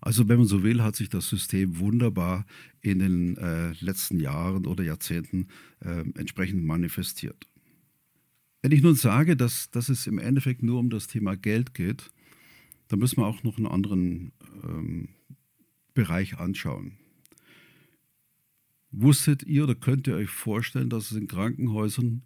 Also 0.00 0.28
wenn 0.28 0.38
man 0.38 0.46
so 0.46 0.62
will, 0.62 0.82
hat 0.82 0.94
sich 0.94 1.08
das 1.08 1.28
System 1.28 1.78
wunderbar 1.78 2.46
in 2.80 3.00
den 3.00 3.36
äh, 3.38 3.72
letzten 3.80 4.20
Jahren 4.20 4.66
oder 4.66 4.84
Jahrzehnten 4.84 5.48
entsprechend 5.80 6.64
manifestiert. 6.64 7.46
Wenn 8.62 8.72
ich 8.72 8.82
nun 8.82 8.96
sage, 8.96 9.36
dass, 9.36 9.70
dass 9.70 9.88
es 9.88 10.06
im 10.06 10.18
Endeffekt 10.18 10.62
nur 10.62 10.80
um 10.80 10.90
das 10.90 11.06
Thema 11.06 11.36
Geld 11.36 11.74
geht, 11.74 12.10
dann 12.88 12.98
müssen 12.98 13.18
wir 13.18 13.26
auch 13.26 13.42
noch 13.42 13.56
einen 13.56 13.66
anderen 13.66 14.32
ähm, 14.64 15.08
Bereich 15.94 16.38
anschauen. 16.38 16.92
Wusstet 18.90 19.42
ihr 19.42 19.64
oder 19.64 19.74
könnt 19.74 20.06
ihr 20.06 20.16
euch 20.16 20.30
vorstellen, 20.30 20.90
dass 20.90 21.10
es 21.10 21.16
in 21.16 21.28
Krankenhäusern 21.28 22.22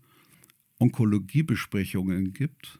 Onkologiebesprechungen 0.78 2.32
gibt, 2.32 2.78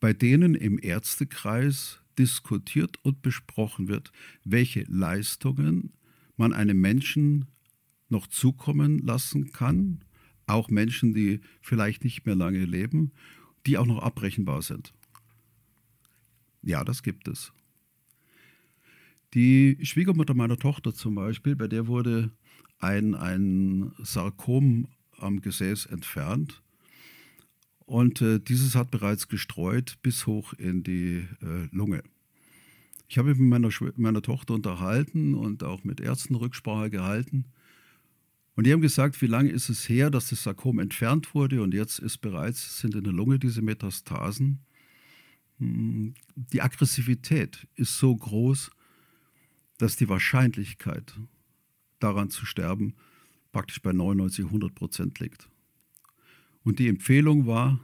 bei 0.00 0.12
denen 0.12 0.54
im 0.54 0.78
Ärztekreis 0.78 2.00
diskutiert 2.18 2.98
und 3.02 3.22
besprochen 3.22 3.88
wird, 3.88 4.12
welche 4.44 4.84
Leistungen 4.88 5.92
man 6.36 6.52
einem 6.52 6.80
Menschen 6.80 7.46
noch 8.08 8.26
zukommen 8.26 8.98
lassen 8.98 9.52
kann, 9.52 10.04
auch 10.46 10.68
Menschen, 10.68 11.14
die 11.14 11.40
vielleicht 11.60 12.04
nicht 12.04 12.26
mehr 12.26 12.34
lange 12.34 12.64
leben, 12.64 13.12
die 13.66 13.78
auch 13.78 13.86
noch 13.86 14.02
abbrechenbar 14.02 14.62
sind. 14.62 14.92
Ja, 16.62 16.84
das 16.84 17.02
gibt 17.02 17.28
es. 17.28 17.52
Die 19.34 19.78
Schwiegermutter 19.82 20.34
meiner 20.34 20.56
Tochter 20.56 20.94
zum 20.94 21.16
Beispiel, 21.16 21.56
bei 21.56 21.66
der 21.66 21.86
wurde 21.86 22.30
ein, 22.78 23.14
ein 23.14 23.92
Sarkom 23.98 24.88
am 25.18 25.40
Gesäß 25.40 25.86
entfernt. 25.86 26.62
Und 27.86 28.22
äh, 28.22 28.38
dieses 28.38 28.74
hat 28.76 28.90
bereits 28.90 29.28
gestreut 29.28 29.98
bis 30.02 30.26
hoch 30.26 30.54
in 30.54 30.82
die 30.82 31.26
äh, 31.42 31.68
Lunge. 31.70 32.02
Ich 33.08 33.18
habe 33.18 33.30
mich 33.30 33.38
mit 33.38 33.48
meiner, 33.48 33.70
meiner 33.96 34.22
Tochter 34.22 34.54
unterhalten 34.54 35.34
und 35.34 35.62
auch 35.62 35.84
mit 35.84 36.00
Ärzten 36.00 36.34
Rücksprache 36.34 36.90
gehalten. 36.90 37.44
Und 38.56 38.66
die 38.66 38.72
haben 38.72 38.80
gesagt, 38.80 39.20
wie 39.20 39.26
lange 39.26 39.50
ist 39.50 39.68
es 39.68 39.88
her, 39.88 40.10
dass 40.10 40.30
das 40.30 40.44
Sarkom 40.44 40.78
entfernt 40.78 41.34
wurde 41.34 41.62
und 41.62 41.74
jetzt 41.74 41.98
ist 41.98 42.18
bereits, 42.18 42.78
sind 42.78 42.94
in 42.94 43.04
der 43.04 43.12
Lunge 43.12 43.38
diese 43.38 43.62
Metastasen. 43.62 44.60
Hm, 45.58 46.14
die 46.36 46.62
Aggressivität 46.62 47.66
ist 47.74 47.98
so 47.98 48.14
groß, 48.14 48.70
dass 49.78 49.96
die 49.96 50.08
Wahrscheinlichkeit 50.08 51.18
daran 51.98 52.30
zu 52.30 52.46
sterben 52.46 52.94
praktisch 53.50 53.80
bei 53.80 53.92
99, 53.92 54.46
100 54.46 54.74
Prozent 54.74 55.20
liegt. 55.20 55.48
Und 56.64 56.78
die 56.78 56.88
Empfehlung 56.88 57.46
war, 57.46 57.80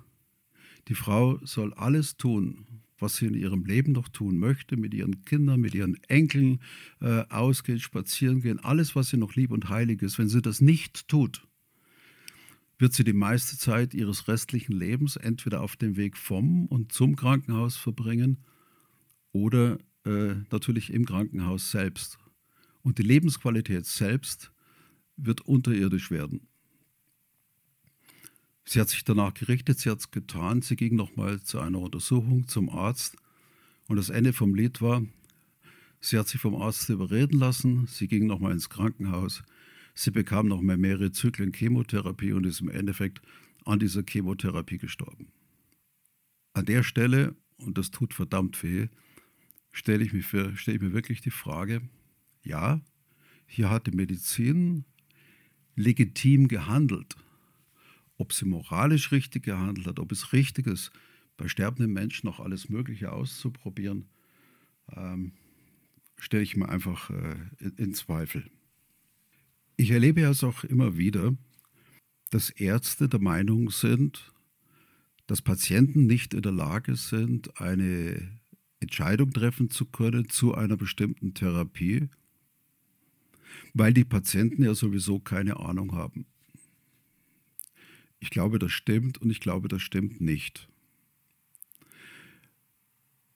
die 0.89 0.95
Frau 0.95 1.39
soll 1.45 1.73
alles 1.75 2.17
tun, 2.17 2.67
was 3.01 3.17
sie 3.17 3.27
in 3.27 3.35
ihrem 3.35 3.65
Leben 3.65 3.93
noch 3.93 4.09
tun 4.09 4.39
möchte, 4.39 4.77
mit 4.77 4.95
ihren 4.95 5.25
Kindern, 5.25 5.61
mit 5.61 5.75
ihren 5.75 5.97
Enkeln 6.05 6.61
äh, 7.01 7.25
ausgehen, 7.29 7.81
spazieren 7.81 8.41
gehen, 8.41 8.59
alles, 8.59 8.95
was 8.95 9.09
sie 9.09 9.17
noch 9.17 9.35
lieb 9.35 9.51
und 9.51 9.69
heilig 9.69 10.03
ist. 10.03 10.19
Wenn 10.19 10.29
sie 10.29 10.43
das 10.43 10.61
nicht 10.61 11.09
tut, 11.09 11.47
wird 12.79 12.95
sie 12.95 13.05
die 13.05 13.13
meiste 13.13 13.59
Zeit 13.59 13.95
ihres 13.95 14.27
restlichen 14.29 14.73
Lebens 14.73 15.17
entweder 15.17 15.61
auf 15.61 15.77
dem 15.77 15.97
Weg 15.97 16.17
vom 16.17 16.67
und 16.67 16.93
zum 16.93 17.17
Krankenhaus 17.17 17.77
verbringen 17.77 18.39
oder 19.33 19.79
äh, 20.05 20.35
natürlich 20.51 20.93
im 20.93 21.05
Krankenhaus 21.05 21.71
selbst. 21.71 22.19
Und 22.83 22.99
die 22.99 23.03
Lebensqualität 23.03 23.85
selbst 23.85 24.51
wird 25.17 25.43
unterirdisch 25.43 26.11
werden. 26.11 26.49
Sie 28.65 28.81
hat 28.81 28.89
sich 28.89 29.05
danach 29.05 29.35
gerichtet, 29.35 29.79
sie 29.79 29.91
hat 29.91 30.01
es 30.01 30.11
getan, 30.11 30.63
sie 30.63 30.77
ging 30.77 30.95
nochmal 30.95 31.41
zu 31.41 31.59
einer 31.61 31.79
Untersuchung 31.79 32.47
zum 32.47 32.69
Arzt 32.69 33.17
und 33.89 33.97
das 33.97 34.11
Ende 34.11 34.33
vom 34.33 34.55
Lied 34.55 34.81
war, 34.81 35.03
sie 36.01 36.19
hat 36.19 36.29
sich 36.29 36.41
vom 36.41 36.55
Arzt 36.55 36.89
überreden 36.89 37.39
lassen, 37.39 37.87
sie 37.87 38.07
ging 38.07 38.27
nochmal 38.27 38.53
ins 38.53 38.69
Krankenhaus, 38.69 39.43
Sie 39.95 40.11
bekam 40.11 40.47
noch 40.47 40.63
mehr 40.63 40.77
mehrere 40.77 41.13
Zyklen 41.13 41.53
Chemotherapie 41.53 42.33
und 42.33 42.47
ist 42.47 42.61
im 42.61 42.71
Endeffekt 42.71 43.21
an 43.65 43.79
dieser 43.79 44.03
Chemotherapie 44.09 44.79
gestorben. 44.79 45.29
An 46.55 46.65
der 46.65 46.83
Stelle, 46.83 47.37
und 47.59 47.77
das 47.79 47.91
tut 47.91 48.15
verdammt 48.15 48.63
weh, 48.63 48.89
stelle 49.73 50.05
ich, 50.05 50.27
stell 50.27 50.75
ich 50.75 50.81
mir 50.81 50.93
wirklich 50.93 51.21
die 51.21 51.31
Frage, 51.31 51.83
ja, 52.43 52.81
hier 53.47 53.71
hat 53.71 53.87
die 53.87 53.97
Medizin 53.97 54.85
legitim 55.77 56.49
gehandelt. 56.49 57.17
Ob 58.21 58.35
sie 58.35 58.45
moralisch 58.45 59.13
richtig 59.13 59.45
gehandelt 59.45 59.87
hat, 59.87 59.99
ob 59.99 60.13
es 60.13 60.35
richtig 60.35 60.67
ist, 60.67 60.93
bei 61.39 61.49
sterbenden 61.49 61.91
Menschen 61.91 62.27
noch 62.27 62.39
alles 62.39 62.69
Mögliche 62.69 63.13
auszuprobieren, 63.13 64.11
ähm, 64.95 65.33
stelle 66.19 66.43
ich 66.43 66.55
mir 66.55 66.69
einfach 66.69 67.09
äh, 67.09 67.37
in, 67.79 67.95
Zweifel. 67.95 68.45
Ich 69.79 69.91
erlebe 69.91 70.21
es 70.21 70.45
auch 70.45 70.65
immer 70.65 70.99
wieder, 70.99 71.35
dass 72.29 72.51
Ärzte 72.51 73.09
der 73.09 73.23
Meinung 73.23 73.71
sind, 73.71 74.31
dass 75.27 75.41
Patienten 75.41 76.05
nicht 76.05 76.35
in 76.35 76.43
der 76.43 76.53
Lage 76.53 76.97
sind, 76.97 77.59
eine 77.59 78.39
Entscheidung 78.81 79.33
treffen 79.33 79.71
zu 79.71 79.87
können 79.87 80.29
zu 80.29 80.55
einer 80.55 80.77
bestimmten 80.77 81.33
Therapie, 81.33 82.11
weil 83.73 83.95
die 83.95 84.05
Patienten 84.05 84.63
ja 84.63 84.75
sowieso 84.75 85.21
keine 85.21 85.59
Ahnung 85.59 85.95
haben. 85.95 86.27
Ich 88.21 88.31
glaube, 88.31 88.59
das 88.59 88.71
stimmt 88.71 89.19
und 89.19 89.31
ich 89.31 89.41
glaube, 89.41 89.69
das 89.69 89.83
stimmt 89.83 90.21
nicht. 90.21 90.69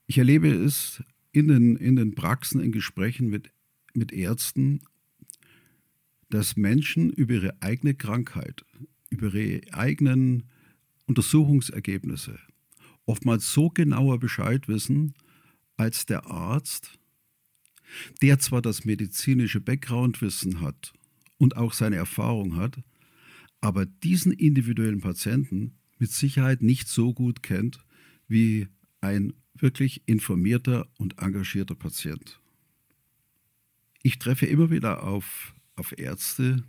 Ich 0.06 0.18
erlebe 0.18 0.48
es 0.48 1.02
in 1.32 1.48
den, 1.48 1.76
in 1.76 1.96
den 1.96 2.14
Praxen, 2.14 2.60
in 2.60 2.70
Gesprächen 2.70 3.28
mit, 3.28 3.50
mit 3.94 4.12
Ärzten, 4.12 4.82
dass 6.28 6.56
Menschen 6.56 7.10
über 7.10 7.34
ihre 7.34 7.62
eigene 7.62 7.94
Krankheit, 7.94 8.64
über 9.08 9.32
ihre 9.34 9.72
eigenen 9.72 10.44
Untersuchungsergebnisse 11.06 12.38
oftmals 13.06 13.52
so 13.52 13.68
genauer 13.70 14.18
Bescheid 14.18 14.68
wissen 14.68 15.14
als 15.76 16.06
der 16.06 16.26
Arzt, 16.26 16.98
der 18.22 18.38
zwar 18.38 18.62
das 18.62 18.84
medizinische 18.84 19.60
Backgroundwissen 19.60 20.60
hat 20.60 20.92
und 21.38 21.56
auch 21.56 21.72
seine 21.72 21.96
Erfahrung 21.96 22.56
hat, 22.56 22.78
aber 23.64 23.86
diesen 23.86 24.30
individuellen 24.30 25.00
Patienten 25.00 25.78
mit 25.98 26.10
Sicherheit 26.10 26.60
nicht 26.60 26.86
so 26.86 27.14
gut 27.14 27.42
kennt 27.42 27.78
wie 28.28 28.68
ein 29.00 29.32
wirklich 29.54 30.02
informierter 30.04 30.86
und 30.98 31.18
engagierter 31.18 31.74
Patient. 31.74 32.42
Ich 34.02 34.18
treffe 34.18 34.44
immer 34.44 34.70
wieder 34.70 35.02
auf 35.02 35.54
auf 35.76 35.98
Ärzte, 35.98 36.62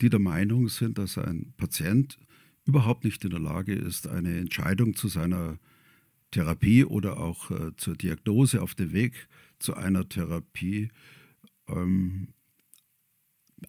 die 0.00 0.10
der 0.10 0.18
Meinung 0.18 0.68
sind, 0.68 0.98
dass 0.98 1.18
ein 1.18 1.54
Patient 1.56 2.18
überhaupt 2.64 3.04
nicht 3.04 3.24
in 3.24 3.30
der 3.30 3.38
Lage 3.38 3.72
ist, 3.72 4.08
eine 4.08 4.38
Entscheidung 4.38 4.96
zu 4.96 5.06
seiner 5.06 5.60
Therapie 6.32 6.84
oder 6.84 7.18
auch 7.18 7.52
äh, 7.52 7.76
zur 7.76 7.94
Diagnose 7.96 8.60
auf 8.60 8.74
dem 8.74 8.92
Weg 8.92 9.28
zu 9.60 9.74
einer 9.74 10.08
Therapie 10.08 10.88
ähm, 11.68 12.34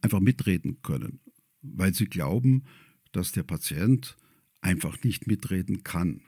einfach 0.01 0.19
mitreden 0.19 0.81
können, 0.81 1.19
weil 1.63 1.93
sie 1.93 2.05
glauben, 2.05 2.63
dass 3.11 3.31
der 3.31 3.43
Patient 3.43 4.15
einfach 4.61 5.03
nicht 5.03 5.27
mitreden 5.27 5.83
kann 5.83 6.21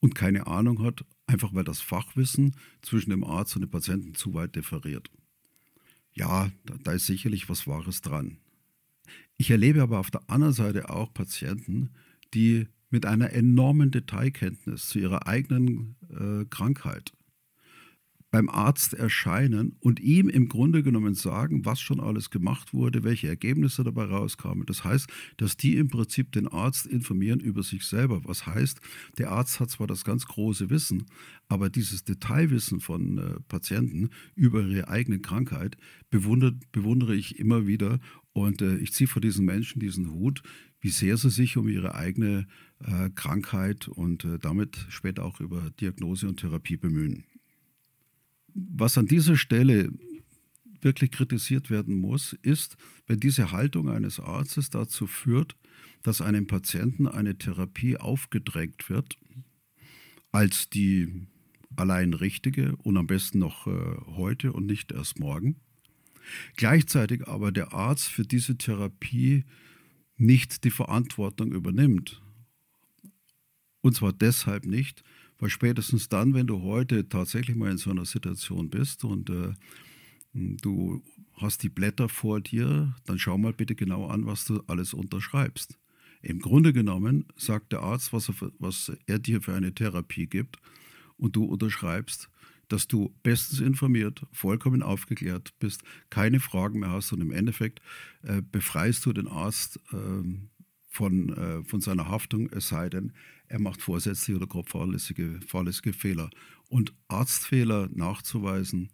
und 0.00 0.14
keine 0.14 0.46
Ahnung 0.46 0.82
hat, 0.82 1.04
einfach 1.26 1.54
weil 1.54 1.64
das 1.64 1.80
Fachwissen 1.80 2.54
zwischen 2.82 3.10
dem 3.10 3.24
Arzt 3.24 3.56
und 3.56 3.62
dem 3.62 3.70
Patienten 3.70 4.14
zu 4.14 4.34
weit 4.34 4.54
differiert 4.54 5.10
ja, 6.14 6.50
da, 6.64 6.74
da 6.82 6.92
ist 6.92 7.06
sicherlich 7.06 7.48
was 7.48 7.66
Wahres 7.66 8.00
dran. 8.00 8.38
Ich 9.36 9.50
erlebe 9.50 9.82
aber 9.82 9.98
auf 9.98 10.10
der 10.10 10.22
anderen 10.28 10.54
Seite 10.54 10.88
auch 10.90 11.12
Patienten, 11.12 11.90
die 12.32 12.68
mit 12.90 13.04
einer 13.04 13.32
enormen 13.32 13.90
Detailkenntnis 13.90 14.88
zu 14.88 15.00
ihrer 15.00 15.26
eigenen 15.26 15.96
äh, 16.08 16.44
Krankheit, 16.48 17.12
beim 18.34 18.48
Arzt 18.48 18.94
erscheinen 18.94 19.76
und 19.78 20.00
ihm 20.00 20.28
im 20.28 20.48
Grunde 20.48 20.82
genommen 20.82 21.14
sagen, 21.14 21.64
was 21.64 21.80
schon 21.80 22.00
alles 22.00 22.30
gemacht 22.30 22.74
wurde, 22.74 23.04
welche 23.04 23.28
Ergebnisse 23.28 23.84
dabei 23.84 24.06
rauskamen. 24.06 24.66
Das 24.66 24.82
heißt, 24.82 25.08
dass 25.36 25.56
die 25.56 25.76
im 25.76 25.86
Prinzip 25.86 26.32
den 26.32 26.48
Arzt 26.48 26.84
informieren 26.84 27.38
über 27.38 27.62
sich 27.62 27.84
selber. 27.84 28.22
Was 28.24 28.44
heißt, 28.44 28.80
der 29.18 29.30
Arzt 29.30 29.60
hat 29.60 29.70
zwar 29.70 29.86
das 29.86 30.02
ganz 30.02 30.26
große 30.26 30.68
Wissen, 30.68 31.04
aber 31.46 31.70
dieses 31.70 32.02
Detailwissen 32.02 32.80
von 32.80 33.18
äh, 33.18 33.40
Patienten 33.46 34.10
über 34.34 34.62
ihre 34.62 34.88
eigene 34.88 35.20
Krankheit 35.20 35.76
bewundere, 36.10 36.58
bewundere 36.72 37.14
ich 37.14 37.38
immer 37.38 37.68
wieder 37.68 38.00
und 38.32 38.62
äh, 38.62 38.78
ich 38.78 38.92
ziehe 38.92 39.06
vor 39.06 39.22
diesen 39.22 39.44
Menschen 39.44 39.78
diesen 39.78 40.10
Hut, 40.10 40.42
wie 40.80 40.90
sehr 40.90 41.16
sie 41.18 41.30
sich 41.30 41.56
um 41.56 41.68
ihre 41.68 41.94
eigene 41.94 42.48
äh, 42.80 43.10
Krankheit 43.10 43.86
und 43.86 44.24
äh, 44.24 44.40
damit 44.40 44.86
später 44.88 45.24
auch 45.24 45.38
über 45.38 45.70
Diagnose 45.78 46.26
und 46.26 46.40
Therapie 46.40 46.76
bemühen 46.76 47.22
was 48.54 48.96
an 48.96 49.06
dieser 49.06 49.36
Stelle 49.36 49.90
wirklich 50.80 51.10
kritisiert 51.10 51.70
werden 51.70 51.96
muss, 51.96 52.34
ist, 52.42 52.76
wenn 53.06 53.20
diese 53.20 53.52
Haltung 53.52 53.88
eines 53.88 54.20
Arztes 54.20 54.70
dazu 54.70 55.06
führt, 55.06 55.56
dass 56.02 56.20
einem 56.20 56.46
Patienten 56.46 57.08
eine 57.08 57.36
Therapie 57.36 57.96
aufgedrängt 57.96 58.90
wird, 58.90 59.16
als 60.30 60.68
die 60.68 61.26
allein 61.76 62.12
richtige 62.12 62.76
und 62.76 62.96
am 62.96 63.06
besten 63.06 63.38
noch 63.38 63.66
äh, 63.66 63.96
heute 64.16 64.52
und 64.52 64.66
nicht 64.66 64.92
erst 64.92 65.18
morgen. 65.18 65.56
Gleichzeitig 66.56 67.26
aber 67.26 67.52
der 67.52 67.72
Arzt 67.72 68.08
für 68.08 68.22
diese 68.22 68.56
Therapie 68.56 69.44
nicht 70.16 70.64
die 70.64 70.70
Verantwortung 70.70 71.52
übernimmt. 71.52 72.22
Und 73.80 73.96
zwar 73.96 74.12
deshalb 74.12 74.64
nicht, 74.64 75.02
weil 75.38 75.50
spätestens 75.50 76.08
dann, 76.08 76.34
wenn 76.34 76.46
du 76.46 76.62
heute 76.62 77.08
tatsächlich 77.08 77.56
mal 77.56 77.70
in 77.70 77.78
so 77.78 77.90
einer 77.90 78.04
Situation 78.04 78.70
bist 78.70 79.04
und 79.04 79.30
äh, 79.30 79.52
du 80.32 81.02
hast 81.34 81.62
die 81.62 81.68
Blätter 81.68 82.08
vor 82.08 82.40
dir, 82.40 82.94
dann 83.06 83.18
schau 83.18 83.38
mal 83.38 83.52
bitte 83.52 83.74
genau 83.74 84.06
an, 84.06 84.26
was 84.26 84.44
du 84.44 84.62
alles 84.66 84.94
unterschreibst. 84.94 85.78
Im 86.22 86.40
Grunde 86.40 86.72
genommen 86.72 87.26
sagt 87.36 87.72
der 87.72 87.82
Arzt, 87.82 88.12
was 88.12 88.28
er, 88.28 88.34
was 88.58 88.92
er 89.06 89.18
dir 89.18 89.42
für 89.42 89.54
eine 89.54 89.74
Therapie 89.74 90.26
gibt 90.26 90.58
und 91.16 91.36
du 91.36 91.44
unterschreibst, 91.44 92.30
dass 92.68 92.88
du 92.88 93.14
bestens 93.22 93.60
informiert, 93.60 94.26
vollkommen 94.32 94.82
aufgeklärt 94.82 95.52
bist, 95.58 95.82
keine 96.10 96.40
Fragen 96.40 96.80
mehr 96.80 96.90
hast 96.90 97.12
und 97.12 97.20
im 97.20 97.30
Endeffekt 97.30 97.80
äh, 98.22 98.40
befreist 98.40 99.04
du 99.04 99.12
den 99.12 99.28
Arzt 99.28 99.78
äh, 99.92 100.22
von, 100.94 101.30
äh, 101.36 101.64
von 101.64 101.80
seiner 101.80 102.08
Haftung, 102.08 102.48
es 102.52 102.68
sei 102.68 102.88
denn, 102.88 103.12
er 103.48 103.60
macht 103.60 103.82
vorsätzliche 103.82 104.36
oder 104.36 104.46
grob 104.46 104.68
fahrlässige, 104.68 105.40
fahrlässige 105.46 105.92
Fehler. 105.92 106.30
Und 106.68 106.94
Arztfehler 107.08 107.88
nachzuweisen, 107.92 108.90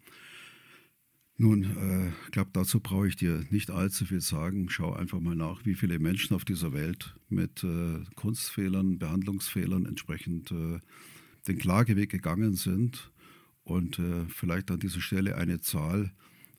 nun, 1.37 1.63
äh, 1.63 2.09
ich 2.09 2.27
äh, 2.27 2.31
glaube, 2.31 2.49
dazu 2.53 2.79
brauche 2.79 3.07
ich 3.07 3.15
dir 3.15 3.45
nicht 3.49 3.71
allzu 3.71 4.05
viel 4.05 4.21
sagen. 4.21 4.69
Schau 4.69 4.93
einfach 4.93 5.19
mal 5.19 5.35
nach, 5.35 5.65
wie 5.65 5.75
viele 5.75 5.99
Menschen 5.99 6.35
auf 6.35 6.43
dieser 6.45 6.73
Welt 6.73 7.15
mit 7.29 7.63
äh, 7.63 8.03
Kunstfehlern, 8.15 8.97
Behandlungsfehlern 8.97 9.85
entsprechend 9.85 10.51
äh, 10.51 10.79
den 11.47 11.57
Klageweg 11.57 12.09
gegangen 12.09 12.55
sind. 12.55 13.11
Und 13.63 13.99
äh, 13.99 14.25
vielleicht 14.27 14.71
an 14.71 14.79
dieser 14.79 15.01
Stelle 15.01 15.35
eine 15.35 15.59
Zahl, 15.61 16.11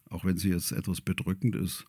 auch 0.09 0.25
wenn 0.25 0.37
sie 0.37 0.51
jetzt 0.51 0.73
etwas 0.73 1.01
bedrückend 1.01 1.57
ist. 1.57 1.87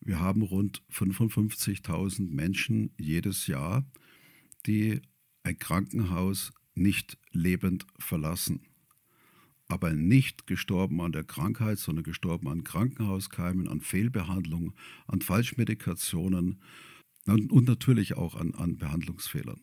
Wir 0.00 0.20
haben 0.20 0.42
rund 0.42 0.82
55.000 0.92 2.30
Menschen 2.30 2.90
jedes 2.98 3.46
Jahr, 3.46 3.84
die 4.66 5.00
ein 5.42 5.58
Krankenhaus 5.58 6.52
nicht 6.74 7.18
lebend 7.32 7.86
verlassen. 7.98 8.62
Aber 9.66 9.92
nicht 9.92 10.46
gestorben 10.46 11.00
an 11.02 11.12
der 11.12 11.24
Krankheit, 11.24 11.78
sondern 11.78 12.04
gestorben 12.04 12.48
an 12.48 12.64
Krankenhauskeimen, 12.64 13.68
an 13.68 13.80
Fehlbehandlungen, 13.80 14.72
an 15.06 15.20
Falschmedikationen 15.20 16.62
und 17.26 17.66
natürlich 17.66 18.14
auch 18.14 18.34
an, 18.34 18.54
an 18.54 18.78
Behandlungsfehlern. 18.78 19.60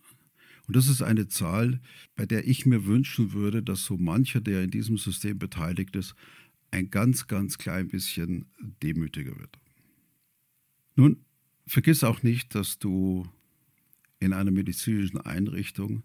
Und 0.68 0.76
das 0.76 0.88
ist 0.88 1.02
eine 1.02 1.28
Zahl, 1.28 1.82
bei 2.16 2.26
der 2.26 2.48
ich 2.48 2.66
mir 2.66 2.86
wünschen 2.86 3.34
würde, 3.34 3.64
dass 3.64 3.84
so 3.84 3.98
mancher, 3.98 4.42
der 4.42 4.64
in 4.64 4.72
diesem 4.72 4.98
System 4.98 5.40
beteiligt 5.40 5.96
ist, 5.96 6.16
ein 6.72 6.90
ganz, 6.90 7.28
ganz 7.28 7.58
klein 7.58 7.88
bisschen 7.88 8.46
demütiger 8.84 9.38
wird. 9.40 9.60
Nun, 10.96 11.26
vergiss 11.68 12.04
auch 12.04 12.24
nicht, 12.24 12.56
dass 12.56 12.80
du 12.80 13.28
in 14.20 14.34
einer 14.34 14.52
medizinischen 14.52 15.20
Einrichtung 15.20 16.04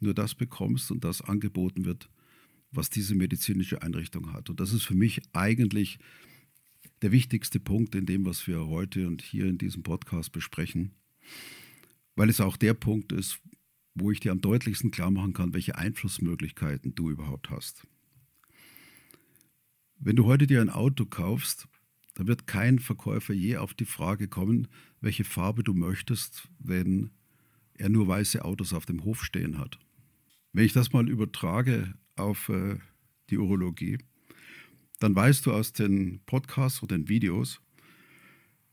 nur 0.00 0.14
das 0.14 0.34
bekommst 0.34 0.90
und 0.90 1.04
das 1.04 1.22
angeboten 1.22 1.84
wird, 1.84 2.10
was 2.72 2.90
diese 2.90 3.14
medizinische 3.14 3.82
Einrichtung 3.82 4.32
hat. 4.32 4.50
Und 4.50 4.58
das 4.58 4.72
ist 4.72 4.82
für 4.82 4.94
mich 4.94 5.22
eigentlich 5.32 5.98
der 7.02 7.12
wichtigste 7.12 7.60
Punkt 7.60 7.94
in 7.94 8.06
dem, 8.06 8.24
was 8.24 8.46
wir 8.46 8.66
heute 8.66 9.06
und 9.06 9.22
hier 9.22 9.46
in 9.46 9.58
diesem 9.58 9.82
Podcast 9.82 10.32
besprechen, 10.32 10.92
weil 12.16 12.28
es 12.28 12.40
auch 12.40 12.56
der 12.56 12.74
Punkt 12.74 13.12
ist, 13.12 13.40
wo 13.94 14.10
ich 14.10 14.20
dir 14.20 14.32
am 14.32 14.40
deutlichsten 14.40 14.90
klar 14.90 15.10
machen 15.10 15.34
kann, 15.34 15.54
welche 15.54 15.76
Einflussmöglichkeiten 15.76 16.94
du 16.94 17.10
überhaupt 17.10 17.50
hast. 17.50 17.86
Wenn 19.98 20.16
du 20.16 20.24
heute 20.24 20.46
dir 20.46 20.60
ein 20.60 20.70
Auto 20.70 21.04
kaufst, 21.06 21.68
dann 22.14 22.26
wird 22.26 22.46
kein 22.46 22.78
Verkäufer 22.78 23.32
je 23.32 23.56
auf 23.56 23.74
die 23.74 23.84
Frage 23.84 24.28
kommen, 24.28 24.68
welche 25.00 25.24
Farbe 25.24 25.64
du 25.64 25.72
möchtest, 25.74 26.48
wenn 26.58 27.10
er 27.74 27.88
nur 27.88 28.06
weiße 28.06 28.44
Autos 28.44 28.72
auf 28.72 28.86
dem 28.86 29.04
Hof 29.04 29.24
stehen 29.24 29.58
hat. 29.58 29.78
Wenn 30.52 30.64
ich 30.64 30.72
das 30.72 30.92
mal 30.92 31.08
übertrage 31.08 31.94
auf 32.16 32.48
äh, 32.48 32.76
die 33.30 33.38
Urologie, 33.38 33.98
dann 34.98 35.16
weißt 35.16 35.46
du 35.46 35.52
aus 35.52 35.72
den 35.72 36.20
Podcasts 36.26 36.80
und 36.82 36.90
den 36.90 37.08
Videos, 37.08 37.60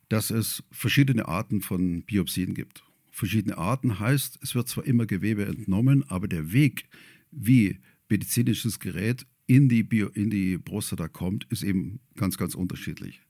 dass 0.10 0.32
es 0.32 0.64
verschiedene 0.72 1.28
Arten 1.28 1.62
von 1.62 2.04
Biopsien 2.04 2.54
gibt. 2.54 2.84
Verschiedene 3.12 3.58
Arten 3.58 4.00
heißt, 4.00 4.40
es 4.42 4.54
wird 4.56 4.68
zwar 4.68 4.86
immer 4.86 5.06
Gewebe 5.06 5.46
entnommen, 5.46 6.04
aber 6.10 6.28
der 6.28 6.52
Weg, 6.52 6.88
wie 7.32 7.80
medizinisches 8.10 8.80
Gerät 8.80 9.26
in 9.48 9.70
die, 9.70 9.84
Bio, 9.84 10.08
in 10.10 10.30
die 10.30 10.58
Prostata 10.58 11.08
kommt, 11.08 11.46
ist 11.46 11.64
eben 11.64 12.00
ganz, 12.16 12.38
ganz 12.38 12.56
unterschiedlich. 12.56 13.22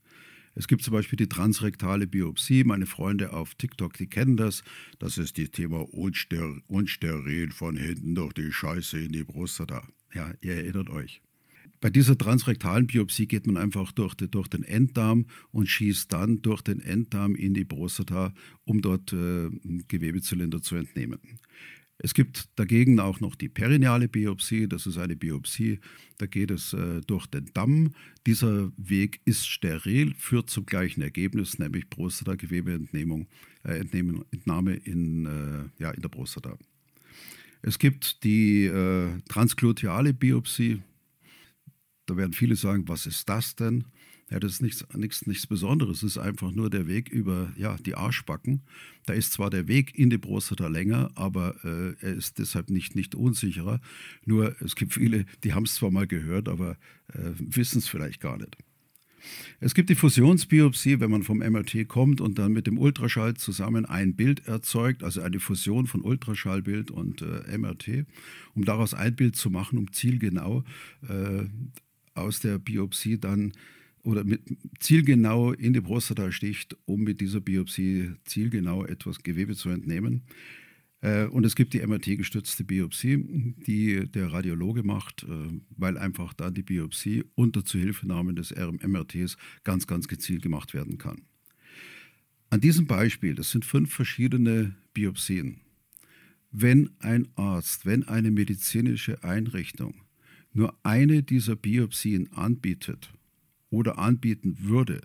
Es 0.54 0.66
gibt 0.66 0.82
zum 0.82 0.92
Beispiel 0.92 1.16
die 1.16 1.28
transrektale 1.28 2.06
Biopsie. 2.06 2.64
Meine 2.64 2.86
Freunde 2.86 3.32
auf 3.32 3.54
TikTok, 3.54 3.94
die 3.94 4.08
kennen 4.08 4.36
das. 4.36 4.62
Das 4.98 5.16
ist 5.18 5.38
das 5.38 5.50
Thema 5.50 5.80
unster 5.92 6.56
unsteril 6.66 7.50
von 7.52 7.76
hinten 7.76 8.14
durch 8.14 8.32
die 8.32 8.52
Scheiße 8.52 8.98
in 8.98 9.12
die 9.12 9.24
Prostata. 9.24 9.86
Ja, 10.12 10.32
ihr 10.40 10.54
erinnert 10.54 10.90
euch. 10.90 11.22
Bei 11.80 11.88
dieser 11.88 12.18
transrektalen 12.18 12.86
Biopsie 12.86 13.26
geht 13.26 13.46
man 13.46 13.56
einfach 13.56 13.90
durch, 13.92 14.14
die, 14.14 14.30
durch, 14.30 14.48
den 14.48 14.64
Enddarm 14.64 15.26
und 15.50 15.66
schießt 15.66 16.12
dann 16.12 16.42
durch 16.42 16.60
den 16.60 16.80
Enddarm 16.80 17.34
in 17.34 17.54
die 17.54 17.64
Prostata, 17.64 18.34
um 18.64 18.82
dort 18.82 19.14
äh, 19.14 19.48
Gewebezylinder 19.88 20.60
zu 20.60 20.76
entnehmen. 20.76 21.20
Es 22.02 22.14
gibt 22.14 22.48
dagegen 22.56 22.98
auch 22.98 23.20
noch 23.20 23.34
die 23.34 23.50
perineale 23.50 24.08
Biopsie. 24.08 24.66
Das 24.66 24.86
ist 24.86 24.96
eine 24.96 25.16
Biopsie, 25.16 25.80
da 26.16 26.24
geht 26.24 26.50
es 26.50 26.72
äh, 26.72 27.02
durch 27.06 27.26
den 27.26 27.50
Damm. 27.52 27.94
Dieser 28.26 28.72
Weg 28.78 29.20
ist 29.26 29.46
steril, 29.46 30.14
führt 30.14 30.48
zum 30.48 30.64
gleichen 30.64 31.02
Ergebnis, 31.02 31.58
nämlich 31.58 31.90
Prostatagewebentnehmung, 31.90 33.28
äh, 33.64 33.80
in, 33.80 35.26
äh, 35.26 35.82
ja, 35.82 35.90
in 35.90 36.00
der 36.00 36.08
Prostata. 36.08 36.56
Es 37.60 37.78
gibt 37.78 38.24
die 38.24 38.64
äh, 38.64 39.20
transgluteale 39.28 40.14
Biopsie. 40.14 40.82
Da 42.06 42.16
werden 42.16 42.32
viele 42.32 42.56
sagen, 42.56 42.88
was 42.88 43.04
ist 43.04 43.28
das 43.28 43.56
denn? 43.56 43.84
Ja, 44.30 44.38
das 44.38 44.52
ist 44.52 44.62
nichts, 44.62 44.86
nichts, 44.94 45.26
nichts 45.26 45.46
Besonderes. 45.48 45.98
Es 45.98 46.16
ist 46.16 46.18
einfach 46.18 46.52
nur 46.52 46.70
der 46.70 46.86
Weg 46.86 47.08
über 47.08 47.52
ja, 47.56 47.76
die 47.84 47.96
Arschbacken. 47.96 48.62
Da 49.06 49.12
ist 49.12 49.32
zwar 49.32 49.50
der 49.50 49.66
Weg 49.66 49.98
in 49.98 50.08
die 50.08 50.18
Prostata 50.18 50.68
länger, 50.68 51.10
aber 51.16 51.56
äh, 51.64 51.94
er 52.00 52.14
ist 52.14 52.38
deshalb 52.38 52.70
nicht, 52.70 52.94
nicht 52.94 53.16
unsicherer. 53.16 53.80
Nur 54.24 54.54
es 54.62 54.76
gibt 54.76 54.94
viele, 54.94 55.26
die 55.42 55.52
haben 55.52 55.64
es 55.64 55.74
zwar 55.74 55.90
mal 55.90 56.06
gehört, 56.06 56.48
aber 56.48 56.76
äh, 57.08 57.32
wissen 57.38 57.78
es 57.78 57.88
vielleicht 57.88 58.20
gar 58.20 58.38
nicht. 58.38 58.56
Es 59.58 59.74
gibt 59.74 59.90
die 59.90 59.94
Fusionsbiopsie, 59.96 61.00
wenn 61.00 61.10
man 61.10 61.24
vom 61.24 61.38
MRT 61.38 61.88
kommt 61.88 62.20
und 62.20 62.38
dann 62.38 62.52
mit 62.52 62.66
dem 62.66 62.78
Ultraschall 62.78 63.34
zusammen 63.34 63.84
ein 63.84 64.14
Bild 64.14 64.46
erzeugt, 64.46 65.02
also 65.02 65.20
eine 65.20 65.40
Fusion 65.40 65.86
von 65.86 66.02
Ultraschallbild 66.02 66.90
und 66.90 67.22
äh, 67.22 67.58
MRT, 67.58 68.06
um 68.54 68.64
daraus 68.64 68.94
ein 68.94 69.14
Bild 69.16 69.36
zu 69.36 69.50
machen, 69.50 69.78
um 69.78 69.92
zielgenau 69.92 70.64
äh, 71.08 71.44
aus 72.14 72.40
der 72.40 72.58
Biopsie 72.58 73.18
dann 73.18 73.52
oder 74.02 74.24
mit 74.24 74.42
zielgenau 74.78 75.52
in 75.52 75.72
die 75.72 75.80
Prostata 75.80 76.32
sticht, 76.32 76.76
um 76.84 77.02
mit 77.02 77.20
dieser 77.20 77.40
Biopsie 77.40 78.12
zielgenau 78.24 78.84
etwas 78.84 79.22
Gewebe 79.22 79.54
zu 79.54 79.70
entnehmen. 79.70 80.22
Äh, 81.00 81.26
und 81.26 81.44
es 81.44 81.54
gibt 81.54 81.74
die 81.74 81.86
MRT-gestützte 81.86 82.64
Biopsie, 82.64 83.54
die 83.66 84.06
der 84.10 84.32
Radiologe 84.32 84.82
macht, 84.82 85.24
äh, 85.24 85.26
weil 85.76 85.98
einfach 85.98 86.34
dann 86.34 86.54
die 86.54 86.62
Biopsie 86.62 87.24
unter 87.34 87.64
Zuhilfenahme 87.64 88.34
des 88.34 88.54
MRTs 88.54 89.36
ganz, 89.64 89.86
ganz 89.86 90.08
gezielt 90.08 90.42
gemacht 90.42 90.74
werden 90.74 90.98
kann. 90.98 91.22
An 92.50 92.60
diesem 92.60 92.86
Beispiel, 92.86 93.34
das 93.34 93.50
sind 93.50 93.64
fünf 93.64 93.92
verschiedene 93.92 94.74
Biopsien, 94.92 95.60
wenn 96.50 96.90
ein 96.98 97.28
Arzt, 97.36 97.86
wenn 97.86 98.02
eine 98.04 98.30
medizinische 98.30 99.22
Einrichtung 99.22 99.94
nur 100.52 100.74
eine 100.82 101.22
dieser 101.22 101.54
Biopsien 101.54 102.32
anbietet 102.32 103.12
oder 103.70 103.98
anbieten 103.98 104.56
würde, 104.60 105.00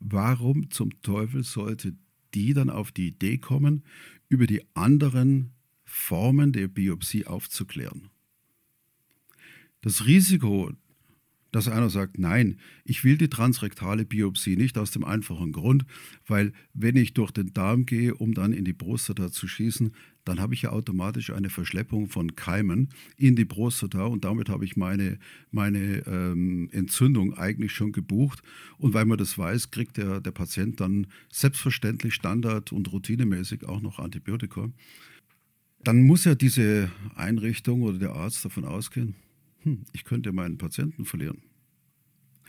warum 0.00 0.70
zum 0.70 1.02
Teufel 1.02 1.42
sollte 1.42 1.94
die 2.34 2.54
dann 2.54 2.70
auf 2.70 2.92
die 2.92 3.08
Idee 3.08 3.38
kommen, 3.38 3.84
über 4.28 4.46
die 4.46 4.62
anderen 4.74 5.52
Formen 5.84 6.52
der 6.52 6.68
Biopsie 6.68 7.26
aufzuklären? 7.26 8.10
Das 9.80 10.06
Risiko, 10.06 10.72
dass 11.50 11.68
einer 11.68 11.88
sagt, 11.88 12.18
nein, 12.18 12.58
ich 12.84 13.04
will 13.04 13.16
die 13.16 13.28
transrektale 13.28 14.04
Biopsie 14.04 14.56
nicht 14.56 14.76
aus 14.76 14.90
dem 14.90 15.04
einfachen 15.04 15.52
Grund, 15.52 15.84
weil 16.26 16.52
wenn 16.74 16.96
ich 16.96 17.14
durch 17.14 17.30
den 17.30 17.52
Darm 17.52 17.86
gehe, 17.86 18.14
um 18.14 18.34
dann 18.34 18.52
in 18.52 18.64
die 18.64 18.74
Prostata 18.74 19.30
zu 19.30 19.48
schießen, 19.48 19.92
dann 20.24 20.40
habe 20.40 20.52
ich 20.52 20.62
ja 20.62 20.70
automatisch 20.70 21.30
eine 21.30 21.48
Verschleppung 21.48 22.08
von 22.08 22.36
Keimen 22.36 22.90
in 23.16 23.34
die 23.34 23.46
Prostata 23.46 24.04
und 24.04 24.24
damit 24.24 24.50
habe 24.50 24.64
ich 24.66 24.76
meine, 24.76 25.18
meine 25.50 26.06
ähm, 26.06 26.68
Entzündung 26.70 27.34
eigentlich 27.34 27.72
schon 27.72 27.92
gebucht. 27.92 28.42
Und 28.76 28.92
weil 28.92 29.06
man 29.06 29.16
das 29.16 29.38
weiß, 29.38 29.70
kriegt 29.70 29.96
der, 29.96 30.20
der 30.20 30.32
Patient 30.32 30.80
dann 30.80 31.06
selbstverständlich 31.32 32.12
standard- 32.12 32.72
und 32.72 32.92
routinemäßig 32.92 33.64
auch 33.64 33.80
noch 33.80 33.98
Antibiotika. 33.98 34.68
Dann 35.82 36.02
muss 36.02 36.24
ja 36.24 36.34
diese 36.34 36.90
Einrichtung 37.14 37.82
oder 37.82 37.98
der 37.98 38.12
Arzt 38.12 38.44
davon 38.44 38.64
ausgehen, 38.66 39.14
hm, 39.62 39.84
ich 39.92 40.04
könnte 40.04 40.32
meinen 40.32 40.58
Patienten 40.58 41.04
verlieren. 41.04 41.42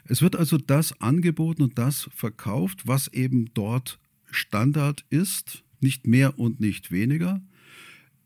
Es 0.06 0.22
wird 0.22 0.36
also 0.36 0.58
das 0.58 1.00
angeboten 1.02 1.62
und 1.62 1.78
das 1.78 2.10
verkauft, 2.13 2.88
was 2.88 3.08
eben 3.10 3.54
dort 3.54 4.00
Standard 4.32 5.06
ist, 5.10 5.63
nicht 5.82 6.08
mehr 6.08 6.39
und 6.39 6.60
nicht 6.60 6.91
weniger. 6.91 7.41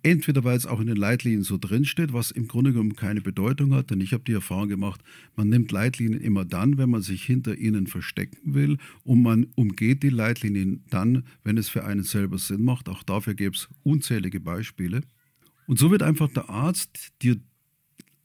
Entweder 0.06 0.44
weil 0.44 0.58
es 0.58 0.66
auch 0.66 0.82
in 0.82 0.88
den 0.88 0.98
Leitlinien 0.98 1.44
so 1.44 1.58
drinsteht, 1.58 2.12
was 2.12 2.32
im 2.32 2.50
Grunde 2.50 2.74
genommen 2.74 2.98
keine 2.98 3.22
Bedeutung 3.22 3.74
hat, 3.74 3.90
denn 3.90 4.02
ich 4.02 4.12
habe 4.12 4.26
die 4.26 4.34
Erfahrung 4.34 4.68
gemacht, 4.68 5.02
man 5.38 5.48
nimmt 5.48 5.72
Leitlinien 5.72 6.20
immer 6.20 6.44
dann, 6.44 6.78
wenn 6.78 6.90
man 6.90 7.02
sich 7.02 7.24
hinter 7.24 7.56
ihnen 7.56 7.88
verstecken 7.88 8.54
will 8.54 8.78
und 9.04 9.22
man 9.22 9.48
umgeht 9.56 10.04
die 10.04 10.10
Leitlinien 10.10 10.84
dann, 10.90 11.24
wenn 11.46 11.58
es 11.58 11.70
für 11.70 11.86
einen 11.86 12.04
selber 12.04 12.38
Sinn 12.38 12.66
macht. 12.66 12.90
Auch 12.90 13.04
dafür 13.04 13.34
gäbe 13.34 13.56
es 13.56 13.70
unzählige 13.84 14.42
Beispiele. 14.42 15.02
Und 15.68 15.80
so 15.80 15.90
wird 15.90 16.04
einfach 16.04 16.30
der 16.30 16.50
Arzt 16.50 17.14
dir 17.22 17.38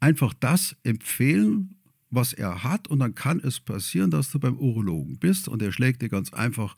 einfach 0.00 0.34
das 0.34 0.76
empfehlen, 0.82 1.76
was 2.10 2.32
er 2.32 2.62
hat 2.62 2.88
und 2.88 3.00
dann 3.00 3.14
kann 3.14 3.40
es 3.40 3.60
passieren, 3.60 4.10
dass 4.10 4.30
du 4.30 4.38
beim 4.38 4.56
Urologen 4.56 5.18
bist 5.18 5.48
und 5.48 5.62
er 5.62 5.72
schlägt 5.72 6.02
dir 6.02 6.08
ganz 6.08 6.32
einfach 6.32 6.74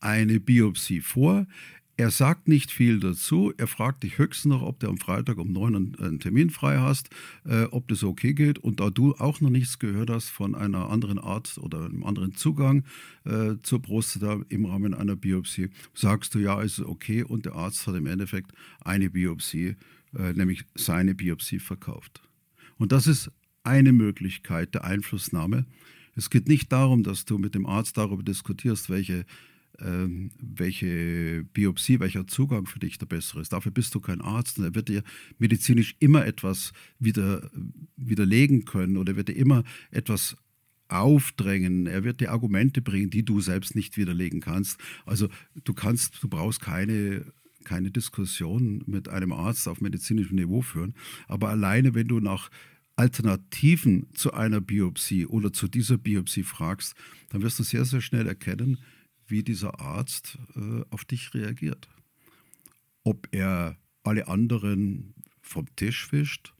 eine 0.00 0.40
Biopsie 0.40 1.00
vor. 1.00 1.46
Er 2.00 2.10
sagt 2.10 2.48
nicht 2.48 2.70
viel 2.70 2.98
dazu. 2.98 3.52
Er 3.58 3.66
fragt 3.66 4.04
dich 4.04 4.16
höchstens 4.16 4.50
noch, 4.50 4.62
ob 4.62 4.80
du 4.80 4.88
am 4.88 4.96
Freitag 4.96 5.36
um 5.36 5.52
neun 5.52 5.94
einen 5.96 6.18
Termin 6.18 6.48
frei 6.48 6.78
hast, 6.78 7.10
äh, 7.44 7.64
ob 7.64 7.88
das 7.88 8.02
okay 8.04 8.32
geht. 8.32 8.58
Und 8.58 8.80
da 8.80 8.88
du 8.88 9.14
auch 9.16 9.42
noch 9.42 9.50
nichts 9.50 9.78
gehört 9.78 10.08
hast 10.08 10.30
von 10.30 10.54
einer 10.54 10.88
anderen 10.88 11.18
Art 11.18 11.58
oder 11.58 11.84
einem 11.84 12.02
anderen 12.04 12.34
Zugang 12.34 12.84
äh, 13.26 13.56
zur 13.62 13.82
Prostata 13.82 14.40
im 14.48 14.64
Rahmen 14.64 14.94
einer 14.94 15.14
Biopsie, 15.14 15.68
sagst 15.92 16.34
du 16.34 16.38
ja, 16.38 16.62
ist 16.62 16.80
okay. 16.80 17.22
Und 17.22 17.44
der 17.44 17.54
Arzt 17.54 17.86
hat 17.86 17.94
im 17.94 18.06
Endeffekt 18.06 18.52
eine 18.80 19.10
Biopsie, 19.10 19.76
äh, 20.16 20.32
nämlich 20.32 20.64
seine 20.74 21.14
Biopsie 21.14 21.58
verkauft. 21.58 22.22
Und 22.80 22.92
das 22.92 23.06
ist 23.06 23.30
eine 23.62 23.92
Möglichkeit 23.92 24.74
der 24.74 24.84
Einflussnahme. 24.84 25.66
Es 26.16 26.30
geht 26.30 26.48
nicht 26.48 26.72
darum, 26.72 27.02
dass 27.02 27.26
du 27.26 27.36
mit 27.36 27.54
dem 27.54 27.66
Arzt 27.66 27.98
darüber 27.98 28.22
diskutierst, 28.22 28.88
welche, 28.88 29.26
ähm, 29.78 30.30
welche 30.40 31.44
Biopsie, 31.52 32.00
welcher 32.00 32.26
Zugang 32.26 32.64
für 32.64 32.78
dich 32.78 32.96
der 32.96 33.04
bessere 33.04 33.42
ist. 33.42 33.52
Dafür 33.52 33.70
bist 33.70 33.94
du 33.94 34.00
kein 34.00 34.22
Arzt 34.22 34.58
und 34.58 34.64
er 34.64 34.74
wird 34.74 34.88
dir 34.88 35.02
medizinisch 35.38 35.94
immer 35.98 36.24
etwas 36.24 36.72
wieder, 36.98 37.50
widerlegen 37.96 38.64
können 38.64 38.96
oder 38.96 39.14
wird 39.14 39.28
dir 39.28 39.36
immer 39.36 39.62
etwas 39.90 40.38
aufdrängen, 40.88 41.86
er 41.86 42.02
wird 42.02 42.20
dir 42.20 42.32
Argumente 42.32 42.80
bringen, 42.80 43.10
die 43.10 43.24
du 43.26 43.42
selbst 43.42 43.76
nicht 43.76 43.98
widerlegen 43.98 44.40
kannst. 44.40 44.80
Also 45.04 45.28
du 45.64 45.74
kannst, 45.74 46.20
du 46.22 46.28
brauchst 46.28 46.62
keine 46.62 47.26
keine 47.64 47.90
Diskussion 47.90 48.82
mit 48.86 49.08
einem 49.08 49.32
Arzt 49.32 49.68
auf 49.68 49.80
medizinischem 49.80 50.36
Niveau 50.36 50.62
führen. 50.62 50.94
Aber 51.28 51.48
alleine, 51.48 51.94
wenn 51.94 52.08
du 52.08 52.20
nach 52.20 52.50
Alternativen 53.00 54.08
zu 54.12 54.34
einer 54.34 54.60
Biopsie 54.60 55.24
oder 55.24 55.54
zu 55.54 55.68
dieser 55.68 55.96
Biopsie 55.96 56.42
fragst, 56.42 56.94
dann 57.30 57.40
wirst 57.40 57.58
du 57.58 57.62
sehr, 57.62 57.86
sehr 57.86 58.02
schnell 58.02 58.26
erkennen, 58.26 58.76
wie 59.26 59.42
dieser 59.42 59.80
Arzt 59.80 60.36
äh, 60.54 60.82
auf 60.90 61.06
dich 61.06 61.32
reagiert. 61.32 61.88
Ob 63.02 63.26
er 63.30 63.78
alle 64.02 64.28
anderen 64.28 65.14
vom 65.40 65.64
Tisch 65.76 66.06
fischt, 66.06 66.52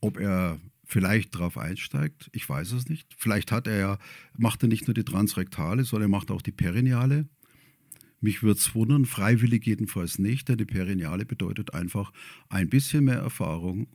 ob 0.00 0.18
er 0.18 0.60
vielleicht 0.84 1.36
darauf 1.36 1.56
einsteigt, 1.56 2.28
ich 2.32 2.48
weiß 2.48 2.72
es 2.72 2.88
nicht. 2.88 3.14
Vielleicht 3.16 3.52
hat 3.52 3.68
er 3.68 3.78
ja, 3.78 3.98
macht 4.36 4.64
er 4.64 4.68
nicht 4.68 4.88
nur 4.88 4.94
die 4.94 5.04
transrektale, 5.04 5.84
sondern 5.84 6.10
er 6.10 6.16
macht 6.16 6.32
auch 6.32 6.42
die 6.42 6.50
perineale. 6.50 7.28
Mich 8.20 8.42
würde 8.42 8.58
es 8.58 8.74
wundern, 8.74 9.04
freiwillig 9.04 9.64
jedenfalls 9.66 10.18
nicht, 10.18 10.48
denn 10.48 10.58
die 10.58 10.64
Perineale 10.64 11.24
bedeutet 11.24 11.74
einfach 11.74 12.12
ein 12.48 12.68
bisschen 12.68 13.04
mehr 13.04 13.18
Erfahrung, 13.18 13.86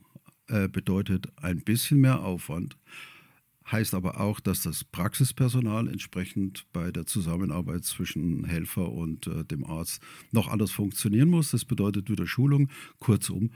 äh, 0.48 0.68
bedeutet 0.68 1.32
ein 1.36 1.62
bisschen 1.62 2.00
mehr 2.00 2.22
Aufwand, 2.22 2.76
heißt 3.70 3.94
aber 3.94 4.20
auch, 4.20 4.40
dass 4.40 4.62
das 4.62 4.84
Praxispersonal 4.84 5.88
entsprechend 5.88 6.66
bei 6.72 6.90
der 6.90 7.06
Zusammenarbeit 7.06 7.84
zwischen 7.84 8.44
Helfer 8.44 8.92
und 8.92 9.26
äh, 9.26 9.44
dem 9.44 9.64
Arzt 9.64 10.02
noch 10.32 10.48
anders 10.48 10.70
funktionieren 10.70 11.30
muss. 11.30 11.50
Das 11.50 11.64
bedeutet 11.64 12.10
wieder 12.10 12.26
Schulung. 12.26 12.68
Kurzum, 12.98 13.50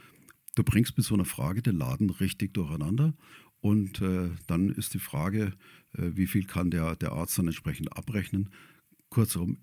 du 0.55 0.65
bringst 0.65 0.97
mit 0.97 1.07
so 1.07 1.15
einer 1.15 1.27
Frage 1.27 1.63
den 1.63 1.77
Laden 1.77 2.11
richtig 2.11 2.55
durcheinander. 2.55 3.15
Und 3.61 4.01
äh, 4.01 4.31
dann 4.47 4.71
ist 4.71 4.95
die 4.95 5.01
Frage, 5.01 5.53
äh, 5.93 6.11
wie 6.15 6.27
viel 6.27 6.45
kann 6.45 6.71
der, 6.71 6.97
der 6.97 7.13
Arzt 7.13 7.39
dann 7.39 7.49
entsprechend 7.49 7.97
abrechnen. 7.97 8.51
Kurzum, 9.11 9.59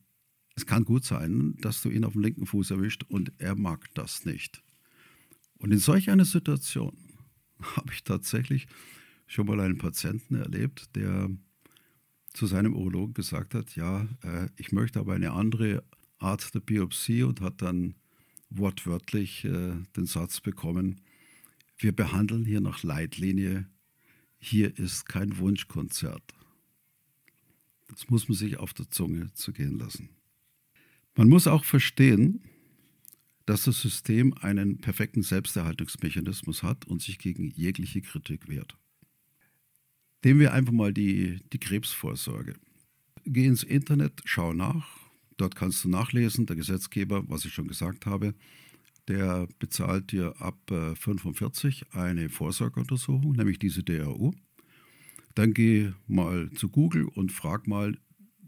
es 0.56 0.66
kann 0.66 0.86
gut 0.86 1.06
sein, 1.06 1.56
dass 1.62 1.82
du 1.82 1.90
ihn 1.90 2.06
auf 2.06 2.14
dem 2.14 2.22
linken 2.22 2.46
Fuß 2.46 2.72
erwischt 2.72 3.04
und 3.08 3.32
er 3.40 3.56
mag 3.56 3.94
das 3.94 4.26
nicht. 4.26 4.64
Und 5.58 5.72
in 5.72 5.80
solch 5.80 6.10
einer 6.10 6.26
Situation 6.26 6.98
habe 7.76 7.92
ich 7.94 8.04
tatsächlich 8.04 8.68
schon 9.28 9.48
mal 9.48 9.60
einen 9.60 9.78
Patienten 9.78 10.36
erlebt, 10.36 10.96
der 10.96 11.30
zu 12.34 12.48
seinem 12.48 12.76
Urologen 12.76 13.14
gesagt 13.14 13.54
hat, 13.54 13.76
ja, 13.76 14.08
äh, 14.24 14.50
ich 14.58 14.72
möchte 14.72 15.00
aber 15.00 15.14
eine 15.14 15.32
andere 15.32 15.84
Art 16.18 16.54
der 16.54 16.60
Biopsie 16.60 17.24
und 17.24 17.42
hat 17.42 17.62
dann 17.62 17.96
wortwörtlich 18.50 19.46
äh, 19.46 19.74
den 19.96 20.06
Satz 20.06 20.42
bekommen, 20.42 21.02
wir 21.78 21.94
behandeln 21.94 22.46
hier 22.46 22.62
nach 22.62 22.84
Leitlinie, 22.84 23.68
hier 24.38 24.78
ist 24.78 25.08
kein 25.08 25.38
Wunschkonzert. 25.38 26.24
Das 27.88 28.10
muss 28.10 28.28
man 28.28 28.38
sich 28.38 28.58
auf 28.58 28.74
der 28.74 28.90
Zunge 28.90 29.32
zu 29.34 29.52
gehen 29.52 29.78
lassen. 29.78 30.10
Man 31.16 31.30
muss 31.30 31.48
auch 31.48 31.64
verstehen, 31.64 32.42
dass 33.46 33.66
das 33.66 33.82
System 33.82 34.34
einen 34.34 34.80
perfekten 34.80 35.22
Selbsterhaltungsmechanismus 35.22 36.64
hat 36.64 36.86
und 36.86 37.02
sich 37.02 37.20
gegen 37.20 37.52
jegliche 37.52 38.02
Kritik 38.02 38.48
wehrt. 38.48 38.78
Nehmen 40.24 40.40
wir 40.40 40.54
einfach 40.54 40.74
mal 40.74 40.92
die, 40.92 41.40
die 41.54 41.60
Krebsvorsorge. 41.60 42.56
Geh 43.26 43.46
ins 43.46 43.64
Internet, 43.64 44.22
schau 44.26 44.54
nach. 44.54 44.88
Dort 45.38 45.56
kannst 45.56 45.84
du 45.84 45.90
nachlesen, 45.90 46.46
der 46.48 46.56
Gesetzgeber, 46.56 47.24
was 47.28 47.46
ich 47.46 47.54
schon 47.54 47.68
gesagt 47.68 48.06
habe, 48.06 48.34
der 49.08 49.48
bezahlt 49.60 50.12
dir 50.12 50.34
ab 50.40 50.58
45 50.68 51.84
äh, 51.94 52.00
eine 52.00 52.30
Vorsorgeuntersuchung, 52.30 53.34
nämlich 53.34 53.60
diese 53.60 53.84
DRU. 53.84 54.34
Dann 55.36 55.54
geh 55.54 55.92
mal 56.08 56.50
zu 56.52 56.70
Google 56.70 57.06
und 57.06 57.32
frag 57.32 57.68
mal 57.68 57.98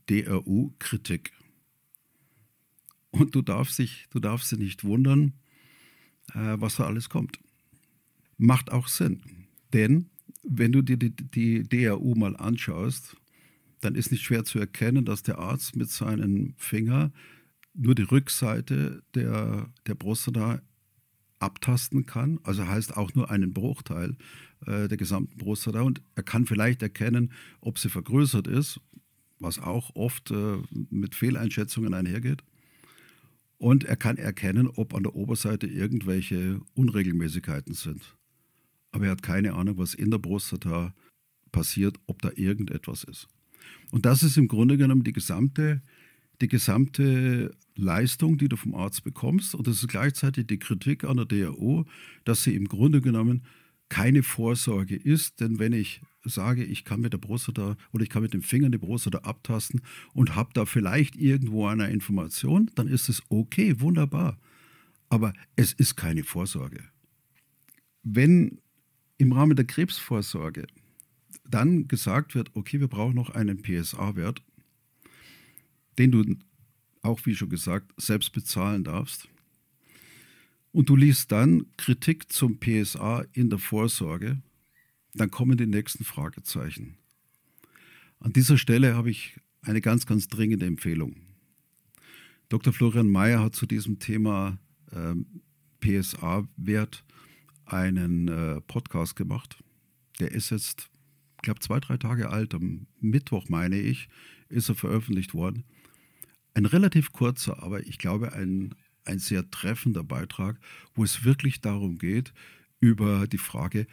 DRU-Kritik. 0.09 1.31
Und 3.11 3.35
du 3.35 3.41
darfst 3.41 3.79
dich, 3.79 4.07
du 4.11 4.19
darfst 4.19 4.51
dich 4.51 4.59
nicht 4.59 4.83
wundern, 4.83 5.33
äh, 6.33 6.55
was 6.59 6.75
da 6.75 6.85
alles 6.85 7.09
kommt. 7.09 7.39
Macht 8.37 8.71
auch 8.71 8.87
Sinn. 8.87 9.21
Denn 9.73 10.09
wenn 10.43 10.71
du 10.71 10.81
dir 10.81 10.97
die, 10.97 11.11
die 11.11 11.63
DRU 11.63 12.15
mal 12.15 12.35
anschaust, 12.35 13.17
dann 13.81 13.95
ist 13.95 14.11
nicht 14.11 14.23
schwer 14.23 14.43
zu 14.43 14.59
erkennen, 14.59 15.05
dass 15.05 15.23
der 15.23 15.39
Arzt 15.39 15.75
mit 15.75 15.89
seinem 15.89 16.53
Finger 16.57 17.11
nur 17.73 17.95
die 17.95 18.03
Rückseite 18.03 19.03
der, 19.13 19.69
der 19.85 19.95
Prostata 19.95 20.61
abtasten 21.39 22.07
kann, 22.07 22.39
also 22.43 22.67
heißt 22.67 22.97
auch 22.97 23.13
nur 23.13 23.29
einen 23.29 23.53
Bruchteil 23.53 24.17
äh, 24.65 24.87
der 24.87 24.97
gesamten 24.97 25.37
Prostata 25.37 25.81
und 25.81 26.01
er 26.15 26.23
kann 26.23 26.47
vielleicht 26.47 26.81
erkennen, 26.81 27.31
ob 27.61 27.77
sie 27.77 27.89
vergrößert 27.89 28.47
ist, 28.47 28.79
was 29.39 29.59
auch 29.59 29.95
oft 29.95 30.31
äh, 30.31 30.57
mit 30.89 31.13
Fehleinschätzungen 31.13 31.93
einhergeht. 31.93 32.43
Und 33.57 33.83
er 33.85 33.95
kann 33.95 34.17
erkennen, 34.17 34.67
ob 34.67 34.93
an 34.93 35.03
der 35.03 35.15
Oberseite 35.15 35.67
irgendwelche 35.67 36.61
Unregelmäßigkeiten 36.75 37.73
sind. 37.73 38.15
Aber 38.91 39.05
er 39.05 39.11
hat 39.11 39.23
keine 39.23 39.53
Ahnung, 39.53 39.77
was 39.77 39.93
in 39.93 40.11
der 40.11 40.19
Prostata 40.19 40.93
passiert, 41.51 41.97
ob 42.05 42.21
da 42.21 42.29
irgendetwas 42.35 43.03
ist. 43.03 43.27
Und 43.91 44.05
das 44.05 44.23
ist 44.23 44.37
im 44.37 44.47
Grunde 44.47 44.77
genommen 44.77 45.03
die 45.03 45.13
gesamte, 45.13 45.81
die 46.41 46.47
gesamte 46.47 47.55
Leistung, 47.75 48.37
die 48.37 48.49
du 48.49 48.57
vom 48.57 48.75
Arzt 48.75 49.03
bekommst. 49.03 49.55
Und 49.55 49.67
das 49.67 49.77
ist 49.77 49.87
gleichzeitig 49.87 50.47
die 50.47 50.59
Kritik 50.59 51.03
an 51.03 51.17
der 51.17 51.25
DRO, 51.25 51.85
dass 52.25 52.43
sie 52.43 52.55
im 52.55 52.67
Grunde 52.67 53.01
genommen 53.01 53.43
keine 53.89 54.23
Vorsorge 54.23 54.95
ist, 54.95 55.39
denn 55.39 55.59
wenn 55.59 55.73
ich 55.73 56.01
sage, 56.29 56.63
ich 56.63 56.85
kann 56.85 57.01
mit 57.01 57.13
der 57.13 57.17
Prostata 57.17 57.75
oder 57.91 58.03
ich 58.03 58.09
kann 58.09 58.21
mit 58.21 58.33
dem 58.33 58.41
Finger 58.41 58.69
die 58.69 58.77
Prostata 58.77 59.19
abtasten 59.19 59.81
und 60.13 60.35
habe 60.35 60.51
da 60.53 60.65
vielleicht 60.65 61.15
irgendwo 61.15 61.67
eine 61.67 61.89
Information, 61.89 62.71
dann 62.75 62.87
ist 62.87 63.09
es 63.09 63.21
okay, 63.29 63.79
wunderbar. 63.79 64.37
Aber 65.09 65.33
es 65.55 65.73
ist 65.73 65.95
keine 65.95 66.23
Vorsorge. 66.23 66.83
Wenn 68.03 68.59
im 69.17 69.31
Rahmen 69.31 69.55
der 69.55 69.65
Krebsvorsorge 69.65 70.67
dann 71.49 71.87
gesagt 71.87 72.35
wird, 72.35 72.51
okay, 72.55 72.79
wir 72.79 72.87
brauchen 72.87 73.15
noch 73.15 73.29
einen 73.29 73.61
PSA-Wert, 73.61 74.41
den 75.97 76.11
du 76.11 76.35
auch, 77.01 77.25
wie 77.25 77.35
schon 77.35 77.49
gesagt, 77.49 77.93
selbst 77.97 78.33
bezahlen 78.33 78.83
darfst, 78.83 79.27
und 80.73 80.89
du 80.89 80.95
liest 80.95 81.31
dann 81.31 81.65
Kritik 81.77 82.31
zum 82.31 82.59
PSA 82.59 83.25
in 83.33 83.49
der 83.49 83.57
Vorsorge, 83.57 84.41
dann 85.19 85.31
kommen 85.31 85.57
die 85.57 85.67
nächsten 85.67 86.03
Fragezeichen. 86.03 86.97
An 88.19 88.33
dieser 88.33 88.57
Stelle 88.57 88.95
habe 88.95 89.09
ich 89.09 89.39
eine 89.61 89.81
ganz, 89.81 90.05
ganz 90.05 90.27
dringende 90.27 90.65
Empfehlung. 90.65 91.15
Dr. 92.49 92.73
Florian 92.73 93.09
Mayer 93.09 93.41
hat 93.41 93.55
zu 93.55 93.65
diesem 93.65 93.99
Thema 93.99 94.57
äh, 94.91 95.13
PSA-Wert 95.81 97.03
einen 97.65 98.27
äh, 98.27 98.61
Podcast 98.61 99.15
gemacht. 99.15 99.61
Der 100.19 100.31
ist 100.31 100.49
jetzt, 100.49 100.89
ich 101.35 101.41
glaube, 101.41 101.59
zwei, 101.59 101.79
drei 101.79 101.97
Tage 101.97 102.29
alt. 102.29 102.53
Am 102.53 102.87
Mittwoch, 102.99 103.49
meine 103.49 103.77
ich, 103.77 104.07
ist 104.49 104.69
er 104.69 104.75
veröffentlicht 104.75 105.33
worden. 105.33 105.65
Ein 106.53 106.65
relativ 106.65 107.11
kurzer, 107.11 107.61
aber 107.61 107.85
ich 107.85 107.97
glaube 107.97 108.33
ein, 108.33 108.73
ein 109.03 109.19
sehr 109.19 109.49
treffender 109.51 110.03
Beitrag, 110.03 110.59
wo 110.95 111.03
es 111.03 111.23
wirklich 111.23 111.61
darum 111.61 111.97
geht, 111.97 112.33
über 112.79 113.27
die 113.27 113.37
Frage, 113.37 113.87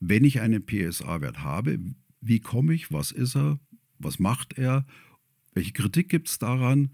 wenn 0.00 0.24
ich 0.24 0.40
einen 0.40 0.64
PSA-Wert 0.64 1.44
habe, 1.44 1.78
wie 2.20 2.40
komme 2.40 2.74
ich, 2.74 2.92
was 2.92 3.12
ist 3.12 3.36
er, 3.36 3.60
was 3.98 4.18
macht 4.18 4.58
er, 4.58 4.86
welche 5.52 5.72
Kritik 5.72 6.08
gibt 6.08 6.28
es 6.28 6.38
daran 6.38 6.90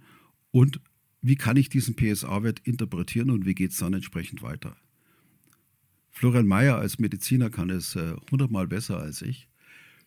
und 0.51 0.81
wie 1.23 1.37
kann 1.37 1.57
ich 1.57 1.69
diesen 1.69 1.97
PSA-Wert 1.97 2.61
interpretieren 2.61 3.31
und 3.31 3.47
wie 3.47 3.55
geht 3.55 3.73
es 3.73 3.79
dann 3.79 3.95
entsprechend 3.95 4.42
weiter. 4.42 4.77
Florian 6.11 6.47
Mayer 6.47 6.79
als 6.79 6.99
Mediziner 6.99 7.51
kann 7.51 7.71
es 7.71 7.95
äh, 7.95 8.14
hundertmal 8.31 8.66
besser 8.66 8.99
als 8.99 9.23
ich. 9.23 9.49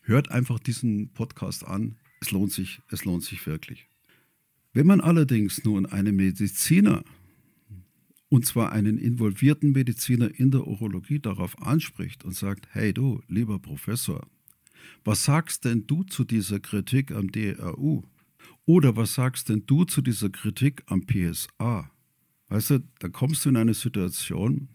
Hört 0.01 0.31
einfach 0.31 0.59
diesen 0.59 1.13
Podcast 1.13 1.65
an. 1.65 1.97
Es 2.21 2.31
lohnt 2.31 2.51
sich, 2.51 2.81
es 2.89 3.05
lohnt 3.05 3.23
sich 3.23 3.45
wirklich. 3.45 3.88
Wenn 4.73 4.88
man 4.88 5.01
allerdings 5.01 5.63
nun 5.63 5.85
einen 5.85 6.15
Mediziner 6.15 7.03
und 8.29 8.45
zwar 8.45 8.71
einen 8.71 8.97
involvierten 8.97 9.71
Mediziner 9.71 10.29
in 10.39 10.51
der 10.51 10.67
Urologie 10.67 11.19
darauf 11.19 11.61
anspricht 11.61 12.23
und 12.23 12.35
sagt, 12.35 12.67
hey 12.71 12.93
du, 12.93 13.21
lieber 13.27 13.59
Professor, 13.59 14.27
was 15.03 15.25
sagst 15.25 15.65
denn 15.65 15.87
du 15.87 16.03
zu 16.03 16.23
dieser 16.23 16.59
Kritik 16.59 17.11
am 17.11 17.31
DRU? 17.31 18.03
Oder 18.65 18.95
was 18.95 19.15
sagst 19.15 19.49
denn 19.49 19.65
du 19.65 19.83
zu 19.83 20.01
dieser 20.01 20.29
Kritik 20.29 20.83
am 20.85 21.05
PSA? 21.05 21.89
Weißt 22.49 22.69
du, 22.69 22.83
da 22.99 23.09
kommst 23.09 23.45
du 23.45 23.49
in 23.49 23.57
eine 23.57 23.73
Situation, 23.73 24.69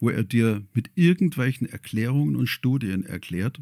wo 0.00 0.10
er 0.10 0.24
dir 0.24 0.64
mit 0.74 0.90
irgendwelchen 0.94 1.68
Erklärungen 1.68 2.36
und 2.36 2.48
Studien 2.48 3.04
erklärt, 3.04 3.60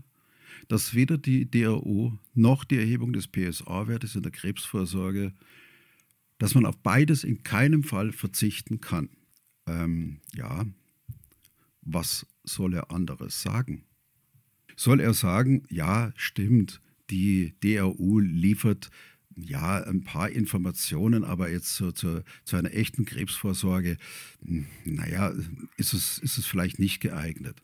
dass 0.69 0.95
weder 0.95 1.19
die 1.19 1.51
DRU 1.51 2.13
noch 2.35 2.65
die 2.65 2.79
Erhebung 2.79 3.13
des 3.13 3.29
PSA-Wertes 3.29 4.15
in 4.15 4.23
der 4.23 4.33
Krebsvorsorge 4.33 5.35
dass 6.39 6.55
man 6.55 6.67
auf 6.67 6.79
beides 6.79 7.25
in 7.25 7.43
keinem 7.43 7.83
Fall 7.83 8.13
verzichten 8.13 8.81
kann. 8.81 9.11
Ähm, 9.67 10.21
ja, 10.35 10.67
was 11.83 12.27
soll 12.45 12.75
er 12.75 12.91
anderes 12.91 13.43
sagen? 13.43 13.85
Soll 14.77 15.01
er 15.01 15.15
sagen, 15.15 15.65
ja, 15.69 16.13
stimmt, 16.17 16.81
die 17.11 17.55
DRU 17.63 18.19
liefert 18.19 18.91
ja 19.37 19.83
ein 19.83 20.03
paar 20.05 20.31
Informationen, 20.31 21.25
aber 21.25 21.51
jetzt 21.51 21.75
zu, 21.75 21.93
zu, 21.93 22.23
zu 22.45 22.57
einer 22.57 22.73
echten 22.73 23.05
Krebsvorsorge, 23.05 23.97
hm, 24.45 24.67
naja, 24.85 25.33
ist 25.77 25.93
es, 25.93 26.19
ist 26.19 26.39
es 26.39 26.47
vielleicht 26.47 26.79
nicht 26.79 27.01
geeignet. 27.01 27.61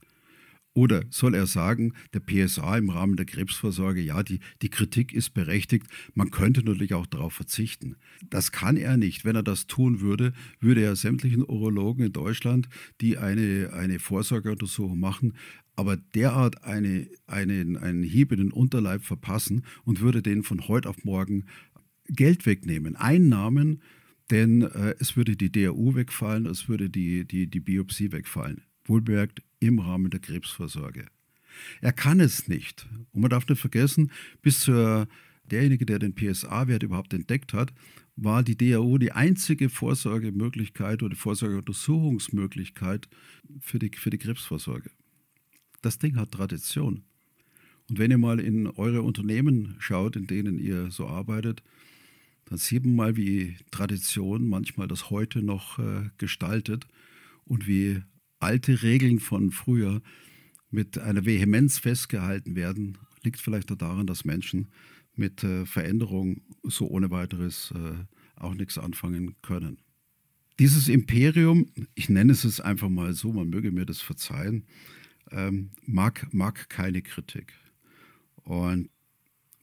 Oder 0.73 1.05
soll 1.11 1.35
er 1.35 1.47
sagen, 1.47 1.95
der 2.15 2.21
PSA 2.21 2.79
im 2.79 2.91
Rahmen 2.91 3.17
der 3.17 3.27
Krebsvorsorge, 3.27 4.01
ja, 4.01 4.23
die, 4.23 4.39
die 4.63 4.71
Kritik 4.71 5.13
ist 5.13 5.31
berechtigt, 5.31 5.87
man 6.15 6.31
könnte 6.31 6.63
natürlich 6.63 6.95
auch 6.95 7.07
darauf 7.07 7.33
verzichten. 7.33 7.97
Das 8.29 8.53
kann 8.53 8.77
er 8.77 8.97
nicht. 8.97 9.25
Wenn 9.25 9.35
er 9.35 9.43
das 9.43 9.67
tun 9.67 10.01
würde, 10.01 10.33
würde 10.61 10.83
er 10.83 10.95
sämtlichen 10.95 11.43
Urologen 11.43 12.07
in 12.07 12.13
Deutschland, 12.13 12.69
die 13.01 13.19
eine, 13.19 13.73
eine 13.73 13.99
Vorsorgeuntersuchung 13.99 14.99
machen, 14.99 15.35
aber 15.75 15.97
derart 15.97 16.63
eine, 16.63 17.09
einen, 17.27 17.77
einen 17.77 18.05
Hieb 18.05 18.31
in 18.31 18.39
den 18.39 18.53
Unterleib 18.53 19.03
verpassen 19.03 19.65
und 19.85 20.01
würde 20.01 20.23
denen 20.23 20.45
von 20.45 20.69
heute 20.69 20.89
auf 20.89 21.05
morgen 21.05 21.47
Geld 22.07 22.47
wegnehmen, 22.47 22.97
Einnahmen, 22.97 23.83
denn 24.31 24.63
äh, 24.63 24.95
es 25.01 25.17
würde 25.17 25.37
die 25.37 25.51
DRU 25.51 25.95
wegfallen, 25.97 26.47
es 26.47 26.69
würde 26.69 26.91
die, 26.91 27.27
die, 27.27 27.49
die 27.49 27.61
Biopsie 27.61 28.13
wegfallen. 28.13 28.63
Wohlbemerkt 28.91 29.43
im 29.61 29.79
Rahmen 29.79 30.11
der 30.11 30.21
Krebsvorsorge. 30.21 31.07
Er 31.81 31.93
kann 31.93 32.21
es 32.21 32.49
nicht. 32.49 32.87
Und 33.13 33.23
man 33.23 33.31
darf 33.31 33.49
nicht 33.49 33.61
vergessen, 33.61 34.13
bis 34.43 34.61
zur 34.61 35.09
derjenige, 35.45 35.87
der 35.87 35.99
den 35.99 36.15
PSA-Wert 36.15 36.83
überhaupt 36.83 37.15
entdeckt 37.15 37.53
hat, 37.53 37.73
war 38.17 38.43
die 38.43 38.57
DAO 38.57 38.99
die 38.99 39.13
einzige 39.13 39.69
Vorsorgemöglichkeit 39.69 41.03
oder 41.03 41.17
Vorsorgeuntersuchungsmöglichkeit 41.17 43.09
für 43.61 43.79
die, 43.79 43.91
für 43.97 44.11
die 44.11 44.19
Krebsvorsorge. 44.19 44.91
Das 45.83 45.99
Ding 45.99 46.17
hat 46.17 46.33
Tradition. 46.33 47.05
Und 47.89 47.99
wenn 47.99 48.11
ihr 48.11 48.19
mal 48.19 48.39
in 48.39 48.67
eure 48.67 49.03
Unternehmen 49.03 49.77
schaut, 49.79 50.17
in 50.17 50.27
denen 50.27 50.59
ihr 50.59 50.91
so 50.91 51.07
arbeitet, 51.07 51.63
dann 52.45 52.59
sieht 52.59 52.85
man 52.85 52.95
mal, 52.95 53.17
wie 53.17 53.57
Tradition 53.71 54.49
manchmal 54.49 54.89
das 54.89 55.11
heute 55.11 55.43
noch 55.43 55.79
äh, 55.79 56.11
gestaltet 56.19 56.87
und 57.45 57.67
wie 57.67 58.03
alte 58.41 58.83
Regeln 58.83 59.21
von 59.21 59.51
früher 59.51 60.03
mit 60.71 60.99
einer 60.99 61.25
Vehemenz 61.25 61.79
festgehalten 61.79 62.57
werden, 62.57 62.99
liegt 63.23 63.41
vielleicht 63.41 63.71
auch 63.73 63.77
daran, 63.77 64.07
dass 64.07 64.25
Menschen 64.25 64.69
mit 65.15 65.45
äh, 65.45 65.67
Veränderung 65.67 66.43
so 66.63 66.89
ohne 66.89 67.11
weiteres 67.11 67.73
äh, 67.77 68.05
auch 68.37 68.55
nichts 68.55 68.79
anfangen 68.79 69.37
können. 69.43 69.79
Dieses 70.59 70.89
Imperium, 70.89 71.71
ich 71.95 72.09
nenne 72.09 72.33
es 72.33 72.61
einfach 72.61 72.89
mal 72.89 73.13
so, 73.15 73.33
man 73.33 73.49
möge 73.49 73.71
mir 73.71 73.87
das 73.87 74.01
verzeihen, 74.01 74.67
ähm, 75.31 75.71
mag, 75.87 76.29
mag 76.33 76.69
keine 76.69 77.03
Kritik. 77.03 77.55
Und 78.37 78.91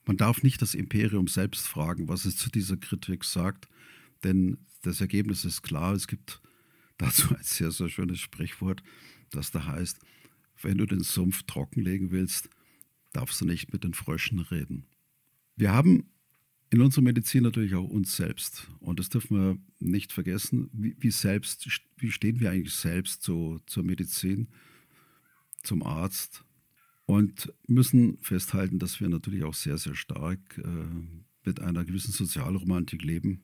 man 0.06 0.18
darf 0.18 0.44
nicht 0.44 0.62
das 0.62 0.74
Imperium 0.74 1.28
selbst 1.28 1.68
fragen, 1.68 2.08
was 2.08 2.26
es 2.26 2.38
zu 2.38 2.50
dieser 2.50 2.78
Kritik 2.78 3.24
sagt, 3.26 3.68
denn 4.24 4.58
das 4.82 5.02
Ergebnis 5.02 5.46
ist 5.46 5.62
klar, 5.62 5.94
es 5.94 6.08
gibt 6.08 6.42
dazu 6.98 7.36
ein 7.36 7.44
sehr, 7.44 7.72
sehr 7.72 7.90
schönes 7.90 8.20
Sprichwort, 8.20 8.84
das 9.32 9.52
da 9.52 9.66
heißt, 9.66 10.00
wenn 10.62 10.78
du 10.78 10.86
den 10.86 11.02
Sumpf 11.02 11.44
trockenlegen 11.44 12.12
willst, 12.12 12.50
darfst 13.14 13.42
du 13.42 13.46
nicht 13.46 13.74
mit 13.74 13.84
den 13.84 13.94
Fröschen 13.94 14.40
reden. 14.40 14.86
Wir 15.56 15.72
haben 15.72 16.10
in 16.70 16.82
unserer 16.82 17.04
Medizin 17.04 17.44
natürlich 17.44 17.76
auch 17.76 17.88
uns 17.88 18.16
selbst. 18.16 18.68
Und 18.80 19.00
das 19.00 19.10
dürfen 19.10 19.38
wir 19.38 19.58
nicht 19.80 20.12
vergessen. 20.12 20.70
Wie, 20.74 20.96
wie 21.00 21.12
selbst, 21.12 21.68
wie 21.98 22.12
stehen 22.12 22.40
wir 22.40 22.52
eigentlich 22.52 22.74
selbst 22.74 23.24
so 23.24 23.60
zur 23.68 23.84
Medizin, 23.84 24.50
zum 25.64 25.84
Arzt? 25.84 26.44
Und 27.06 27.54
müssen 27.68 28.18
festhalten, 28.18 28.80
dass 28.80 29.00
wir 29.00 29.08
natürlich 29.08 29.46
auch 29.46 29.54
sehr, 29.54 29.78
sehr 29.78 29.96
stark 29.96 30.40
äh, 30.58 31.46
mit 31.46 31.62
einer 31.62 31.86
gewissen 31.86 32.12
Sozialromantik 32.12 33.02
leben, 33.02 33.44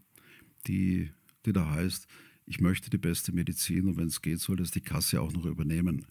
die, 0.68 1.12
die 1.46 1.54
da 1.54 1.70
heißt, 1.72 2.08
ich 2.46 2.60
möchte 2.60 2.90
die 2.90 2.98
beste 2.98 3.32
Medizin 3.32 3.88
und 3.88 3.98
wenn 3.98 4.08
es 4.08 4.22
geht, 4.22 4.40
soll 4.40 4.58
das 4.58 4.72
die 4.72 4.82
Kasse 4.82 5.22
auch 5.22 5.32
noch 5.32 5.46
übernehmen. 5.46 6.06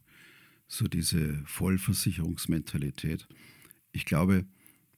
So 0.67 0.87
diese 0.87 1.43
Vollversicherungsmentalität. 1.45 3.29
Ich 3.93 4.05
glaube, 4.05 4.47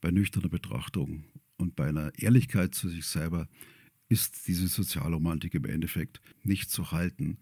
bei 0.01 0.11
nüchterner 0.11 0.49
Betrachtung 0.49 1.25
und 1.57 1.75
bei 1.75 1.89
einer 1.89 2.13
Ehrlichkeit 2.19 2.75
zu 2.75 2.89
sich 2.89 3.07
selber 3.07 3.49
ist 4.09 4.47
diese 4.47 4.69
Sozialromantik 4.69 5.55
im 5.55 5.65
Endeffekt 5.65 6.21
nicht 6.43 6.71
zu 6.71 6.93
halten. 6.93 7.39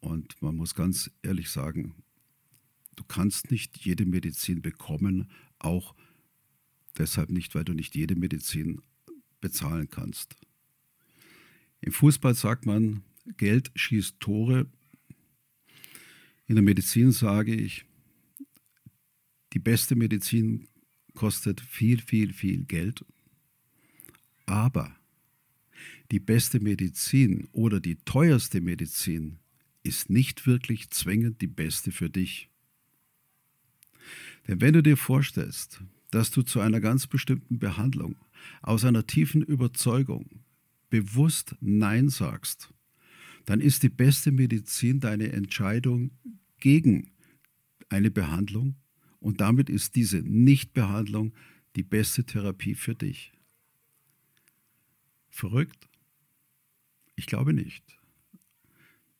Und 0.00 0.40
man 0.42 0.56
muss 0.56 0.74
ganz 0.74 1.10
ehrlich 1.22 1.50
sagen, 1.50 1.94
du 2.96 3.04
kannst 3.04 3.50
nicht 3.50 3.78
jede 3.78 4.06
Medizin 4.06 4.62
bekommen, 4.62 5.30
auch 5.58 5.94
deshalb 6.98 7.30
nicht, 7.30 7.54
weil 7.54 7.64
du 7.64 7.74
nicht 7.74 7.94
jede 7.94 8.16
Medizin 8.16 8.82
bezahlen 9.40 9.88
kannst. 9.88 10.36
Im 11.80 11.92
Fußball 11.92 12.34
sagt 12.34 12.66
man, 12.66 13.02
Geld 13.36 13.70
schießt 13.74 14.20
Tore. 14.20 14.66
In 16.46 16.56
der 16.56 16.64
Medizin 16.64 17.12
sage 17.12 17.54
ich, 17.54 17.84
die 19.52 19.58
beste 19.58 19.96
Medizin 19.96 20.68
kostet 21.14 21.60
viel, 21.60 22.00
viel, 22.00 22.32
viel 22.32 22.64
Geld. 22.64 23.04
Aber 24.46 24.96
die 26.10 26.20
beste 26.20 26.60
Medizin 26.60 27.48
oder 27.52 27.80
die 27.80 27.96
teuerste 28.04 28.60
Medizin 28.60 29.38
ist 29.82 30.10
nicht 30.10 30.46
wirklich 30.46 30.90
zwingend 30.90 31.40
die 31.40 31.46
beste 31.46 31.92
für 31.92 32.10
dich. 32.10 32.48
Denn 34.48 34.60
wenn 34.60 34.72
du 34.72 34.82
dir 34.82 34.96
vorstellst, 34.96 35.82
dass 36.10 36.30
du 36.30 36.42
zu 36.42 36.60
einer 36.60 36.80
ganz 36.80 37.06
bestimmten 37.06 37.58
Behandlung 37.58 38.16
aus 38.62 38.84
einer 38.84 39.06
tiefen 39.06 39.42
Überzeugung 39.42 40.28
bewusst 40.90 41.54
Nein 41.60 42.08
sagst, 42.08 42.72
dann 43.46 43.60
ist 43.60 43.82
die 43.82 43.88
beste 43.88 44.32
Medizin 44.32 45.00
deine 45.00 45.32
Entscheidung 45.32 46.10
gegen 46.58 47.10
eine 47.88 48.10
Behandlung 48.10 48.76
und 49.18 49.40
damit 49.40 49.68
ist 49.68 49.96
diese 49.96 50.18
Nichtbehandlung 50.18 51.34
die 51.76 51.82
beste 51.82 52.24
Therapie 52.24 52.74
für 52.74 52.94
dich. 52.94 53.32
Verrückt? 55.30 55.88
Ich 57.16 57.26
glaube 57.26 57.52
nicht. 57.52 57.84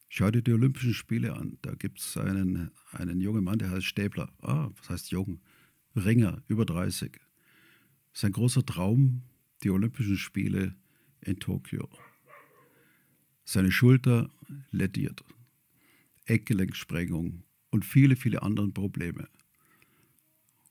Schau 0.09 0.31
dir 0.31 0.43
die 0.43 0.53
Olympischen 0.53 0.95
Spiele 0.95 1.35
an. 1.35 1.59
Da 1.63 1.75
gibt 1.75 2.01
es 2.01 2.17
einen, 2.17 2.73
einen 2.91 3.21
jungen 3.21 3.45
Mann, 3.45 3.61
der 3.61 3.71
heißt 3.71 3.87
Stäbler. 3.87 4.33
Ah, 4.43 4.71
was 4.77 4.91
heißt 4.91 5.11
jung? 5.13 5.41
Ringer, 5.95 6.43
über 6.49 6.67
30. 6.67 7.21
Sein 8.13 8.33
großer 8.33 8.67
Traum, 8.67 9.23
die 9.63 9.71
Olympischen 9.71 10.17
Spiele 10.17 10.75
in 11.21 11.39
Tokio. 11.39 11.89
Seine 13.53 13.73
Schulter 13.73 14.31
lädiert. 14.71 15.25
Eckgelenksprengung 16.27 17.43
und 17.71 17.85
viele, 17.85 18.15
viele 18.15 18.43
andere 18.43 18.69
Probleme. 18.69 19.29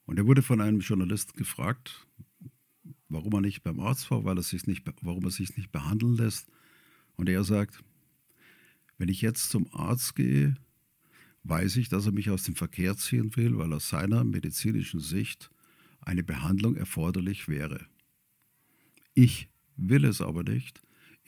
Und 0.05 0.17
er 0.17 0.25
wurde 0.25 0.41
von 0.41 0.61
einem 0.61 0.79
Journalisten 0.79 1.37
gefragt, 1.37 2.07
warum 3.09 3.33
er 3.33 3.41
nicht 3.41 3.63
beim 3.63 3.81
Arzt 3.81 4.09
war, 4.11 4.23
weil 4.23 4.37
er 4.37 4.43
sich 4.43 4.65
nicht, 4.65 4.85
warum 5.01 5.25
er 5.25 5.29
sich 5.29 5.57
nicht 5.57 5.73
behandeln 5.73 6.15
lässt. 6.15 6.47
Und 7.17 7.27
er 7.27 7.43
sagt, 7.43 7.83
wenn 8.97 9.09
ich 9.09 9.19
jetzt 9.19 9.49
zum 9.49 9.67
Arzt 9.73 10.15
gehe, 10.15 10.55
weiß 11.43 11.75
ich, 11.75 11.89
dass 11.89 12.05
er 12.05 12.13
mich 12.13 12.29
aus 12.29 12.43
dem 12.43 12.55
Verkehr 12.55 12.95
ziehen 12.95 13.35
will, 13.35 13.57
weil 13.57 13.73
aus 13.73 13.89
seiner 13.89 14.23
medizinischen 14.23 15.01
Sicht 15.01 15.51
eine 15.99 16.23
Behandlung 16.23 16.77
erforderlich 16.77 17.49
wäre. 17.49 17.87
Ich 19.15 19.49
will 19.75 20.05
es 20.05 20.21
aber 20.21 20.43
nicht. 20.43 20.81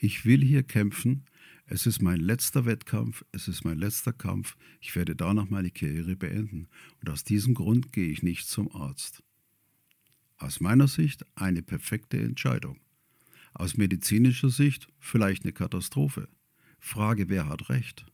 Ich 0.04 0.24
will 0.24 0.42
hier 0.42 0.64
kämpfen. 0.64 1.26
Es 1.64 1.86
ist 1.86 2.02
mein 2.02 2.18
letzter 2.18 2.66
Wettkampf, 2.66 3.24
es 3.30 3.46
ist 3.46 3.64
mein 3.64 3.78
letzter 3.78 4.12
Kampf. 4.12 4.56
Ich 4.80 4.96
werde 4.96 5.14
danach 5.14 5.48
meine 5.48 5.70
Karriere 5.70 6.16
beenden. 6.16 6.66
Und 7.00 7.08
aus 7.08 7.22
diesem 7.22 7.54
Grund 7.54 7.92
gehe 7.92 8.10
ich 8.10 8.20
nicht 8.24 8.48
zum 8.48 8.74
Arzt. 8.74 9.22
Aus 10.38 10.58
meiner 10.58 10.88
Sicht 10.88 11.24
eine 11.36 11.62
perfekte 11.62 12.18
Entscheidung. 12.18 12.80
Aus 13.54 13.76
medizinischer 13.76 14.50
Sicht 14.50 14.88
vielleicht 14.98 15.44
eine 15.44 15.52
Katastrophe. 15.52 16.28
Frage, 16.80 17.28
wer 17.28 17.46
hat 17.48 17.68
recht? 17.68 18.04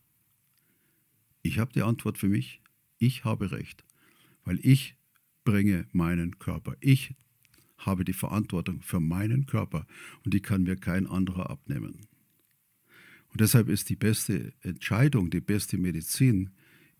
Ich 1.41 1.57
habe 1.57 1.73
die 1.73 1.81
Antwort 1.81 2.19
für 2.19 2.29
mich. 2.29 2.61
Ich 2.99 3.23
habe 3.23 3.49
recht, 3.49 3.83
weil 4.45 4.59
ich 4.61 4.95
bringe 5.43 5.87
meinen 5.91 6.37
Körper. 6.37 6.75
Ich 6.81 7.15
habe 7.79 8.05
die 8.05 8.13
Verantwortung 8.13 8.81
für 8.81 8.99
meinen 8.99 9.45
Körper 9.45 9.85
und 10.23 10.33
die 10.33 10.41
kann 10.41 10.63
mir 10.63 10.75
kein 10.75 11.07
anderer 11.07 11.49
abnehmen. 11.49 12.07
Und 13.31 13.41
deshalb 13.41 13.69
ist 13.69 13.89
die 13.89 13.95
beste 13.95 14.53
Entscheidung, 14.61 15.29
die 15.29 15.41
beste 15.41 15.77
Medizin 15.77 16.51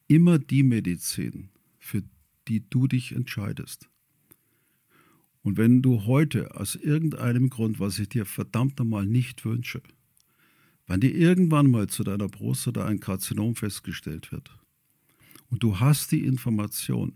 immer 0.07 0.39
die 0.39 0.63
Medizin, 0.63 1.49
für 1.77 2.03
die 2.47 2.67
du 2.69 2.87
dich 2.87 3.13
entscheidest. 3.13 3.89
Und 5.41 5.57
wenn 5.57 5.81
du 5.81 6.05
heute 6.05 6.55
aus 6.55 6.75
irgendeinem 6.75 7.49
Grund, 7.49 7.79
was 7.79 7.99
ich 7.99 8.09
dir 8.09 8.25
verdammt 8.25 8.79
nochmal 8.79 9.05
nicht 9.05 9.45
wünsche, 9.45 9.81
wenn 10.87 10.99
dir 10.99 11.13
irgendwann 11.15 11.69
mal 11.69 11.87
zu 11.87 12.03
deiner 12.03 12.27
Brust 12.27 12.67
oder 12.67 12.85
ein 12.85 12.99
Karzinom 12.99 13.55
festgestellt 13.55 14.31
wird 14.31 14.49
und 15.49 15.63
du 15.63 15.79
hast 15.79 16.11
die 16.11 16.25
Information, 16.25 17.13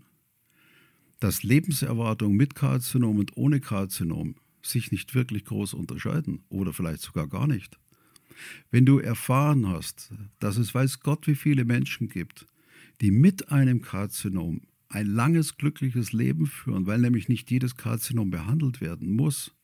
dass 1.24 1.42
Lebenserwartung 1.42 2.36
mit 2.36 2.54
Karzinom 2.54 3.18
und 3.18 3.34
ohne 3.38 3.58
Karzinom 3.58 4.34
sich 4.60 4.92
nicht 4.92 5.14
wirklich 5.14 5.46
groß 5.46 5.72
unterscheiden 5.72 6.44
oder 6.50 6.74
vielleicht 6.74 7.00
sogar 7.00 7.28
gar 7.28 7.46
nicht. 7.46 7.78
Wenn 8.70 8.84
du 8.84 8.98
erfahren 8.98 9.66
hast, 9.66 10.12
dass 10.38 10.58
es 10.58 10.74
weiß 10.74 11.00
Gott, 11.00 11.26
wie 11.26 11.34
viele 11.34 11.64
Menschen 11.64 12.10
gibt, 12.10 12.44
die 13.00 13.10
mit 13.10 13.50
einem 13.50 13.80
Karzinom 13.80 14.60
ein 14.90 15.06
langes, 15.06 15.56
glückliches 15.56 16.12
Leben 16.12 16.44
führen, 16.44 16.84
weil 16.86 16.98
nämlich 16.98 17.30
nicht 17.30 17.50
jedes 17.50 17.74
Karzinom 17.74 18.28
behandelt 18.28 18.82
werden 18.82 19.10
muss. 19.10 19.54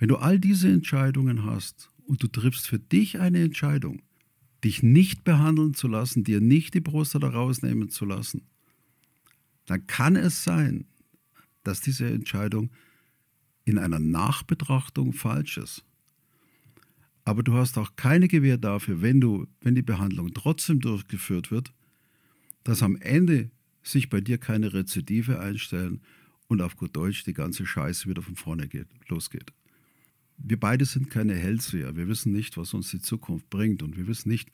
Wenn 0.00 0.08
du 0.08 0.16
all 0.16 0.40
diese 0.40 0.68
Entscheidungen 0.68 1.44
hast 1.44 1.88
und 2.04 2.20
du 2.20 2.26
triffst 2.26 2.66
für 2.66 2.80
dich 2.80 3.20
eine 3.20 3.44
Entscheidung, 3.44 4.02
dich 4.64 4.82
nicht 4.82 5.22
behandeln 5.22 5.74
zu 5.74 5.86
lassen, 5.86 6.24
dir 6.24 6.40
nicht 6.40 6.74
die 6.74 6.80
Brust 6.80 7.14
rausnehmen 7.14 7.90
zu 7.90 8.04
lassen, 8.04 8.42
dann 9.68 9.86
kann 9.86 10.16
es 10.16 10.44
sein, 10.44 10.86
dass 11.62 11.80
diese 11.80 12.08
Entscheidung 12.08 12.70
in 13.64 13.78
einer 13.78 13.98
Nachbetrachtung 13.98 15.12
falsch 15.12 15.58
ist. 15.58 15.84
Aber 17.24 17.42
du 17.42 17.52
hast 17.52 17.76
auch 17.76 17.94
keine 17.94 18.28
Gewähr 18.28 18.56
dafür, 18.56 19.02
wenn, 19.02 19.20
du, 19.20 19.46
wenn 19.60 19.74
die 19.74 19.82
Behandlung 19.82 20.32
trotzdem 20.32 20.80
durchgeführt 20.80 21.50
wird, 21.50 21.74
dass 22.64 22.82
am 22.82 22.96
Ende 22.96 23.50
sich 23.82 24.08
bei 24.08 24.22
dir 24.22 24.38
keine 24.38 24.72
Rezidive 24.72 25.38
einstellen 25.38 26.00
und 26.46 26.62
auf 26.62 26.76
gut 26.76 26.96
Deutsch 26.96 27.24
die 27.24 27.34
ganze 27.34 27.66
Scheiße 27.66 28.08
wieder 28.08 28.22
von 28.22 28.36
vorne 28.36 28.68
geht, 28.68 28.88
losgeht. 29.08 29.52
Wir 30.38 30.58
beide 30.58 30.86
sind 30.86 31.10
keine 31.10 31.34
Hellseher. 31.34 31.94
Wir 31.96 32.08
wissen 32.08 32.32
nicht, 32.32 32.56
was 32.56 32.72
uns 32.72 32.90
die 32.90 33.02
Zukunft 33.02 33.50
bringt 33.50 33.82
und 33.82 33.98
wir 33.98 34.06
wissen 34.06 34.30
nicht, 34.30 34.50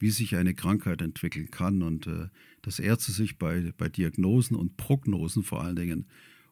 wie 0.00 0.10
sich 0.10 0.34
eine 0.34 0.54
Krankheit 0.54 1.02
entwickeln 1.02 1.50
kann 1.50 1.82
und 1.82 2.06
äh, 2.06 2.28
dass 2.62 2.78
Ärzte 2.78 3.12
sich 3.12 3.38
bei, 3.38 3.72
bei 3.76 3.88
Diagnosen 3.88 4.56
und 4.56 4.76
Prognosen 4.76 5.44
vor 5.44 5.62
allen 5.62 5.76
Dingen 5.76 6.06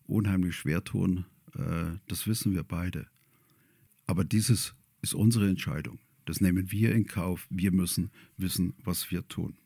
unheimlich 0.07 0.55
schwer 0.55 0.84
tun, 0.84 1.24
äh, 1.55 1.96
das 2.07 2.26
wissen 2.26 2.53
wir 2.55 2.62
beide. 2.62 3.07
Aber 4.07 4.24
dieses 4.24 4.74
ist 5.03 5.14
unsere 5.14 5.49
Entscheidung. 5.49 5.99
Das 6.26 6.40
nehmen 6.40 6.70
wir 6.70 6.94
in 6.94 7.07
Kauf. 7.07 7.46
Wir 7.51 7.72
müssen 7.72 8.11
wissen, 8.36 8.74
was 8.84 9.11
wir 9.11 9.26
tun. 9.28 9.57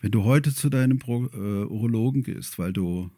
Wenn 0.00 0.12
du 0.12 0.22
heute 0.22 0.54
zu 0.54 0.70
deinem 0.70 1.00
Pro, 1.00 1.26
äh, 1.26 1.64
Urologen 1.64 2.22
gehst, 2.22 2.58
weil 2.58 2.72
du 2.72 3.10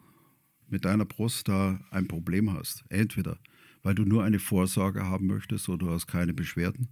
mit 0.69 0.87
deiner 0.87 1.05
Brust 1.05 1.49
da 1.49 1.79
ein 1.91 2.09
Problem 2.09 2.53
hast, 2.53 2.85
entweder 2.89 3.39
weil 3.83 3.95
du 3.95 4.05
nur 4.05 4.25
eine 4.25 4.39
Vorsorge 4.39 5.05
haben 5.05 5.27
möchtest 5.27 5.69
oder 5.69 5.87
du 5.87 5.91
hast 5.91 6.07
keine 6.07 6.33
Beschwerden, 6.33 6.89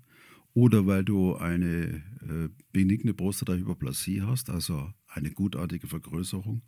oder 0.59 0.89
weil 0.89 1.05
du 1.05 1.37
eine 1.37 2.03
äh, 2.21 2.49
benigne 2.73 3.15
Prostatahyperplasie 3.15 4.23
hast, 4.23 4.51
also 4.51 4.93
eine 5.07 5.31
gutartige 5.31 5.87
Vergrößerung, 5.87 6.63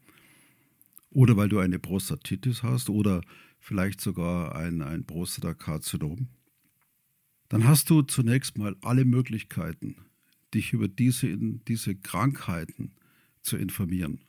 oder 1.11 1.37
weil 1.37 1.49
du 1.49 1.59
eine 1.59 1.81
Prostatitis 1.81 2.63
hast 2.63 2.89
oder 2.89 3.21
vielleicht 3.59 4.01
sogar 4.01 4.55
ein, 4.55 4.81
ein 4.81 5.05
Prostatakarzinom, 5.07 6.29
dann 7.49 7.65
hast 7.65 7.91
du 7.91 8.03
zunächst 8.03 8.57
mal 8.57 8.77
alle 8.81 9.05
Möglichkeiten, 9.05 9.97
dich 10.55 10.73
über 10.73 10.87
diese, 10.87 11.37
diese 11.37 11.97
Krankheiten 11.97 12.93
zu 13.43 13.57
informieren. 13.57 14.21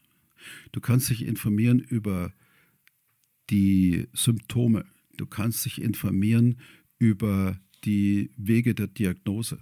Du 0.72 0.82
kannst 0.82 1.12
dich 1.12 1.24
informieren 1.24 1.78
über 1.78 2.34
die 3.52 4.08
Symptome. 4.14 4.86
Du 5.18 5.28
kannst 5.28 5.66
dich 5.66 5.80
informieren 5.80 6.60
über 6.98 7.60
die 7.84 8.32
Wege 8.38 8.76
der 8.76 8.88
Diagnose. 8.88 9.60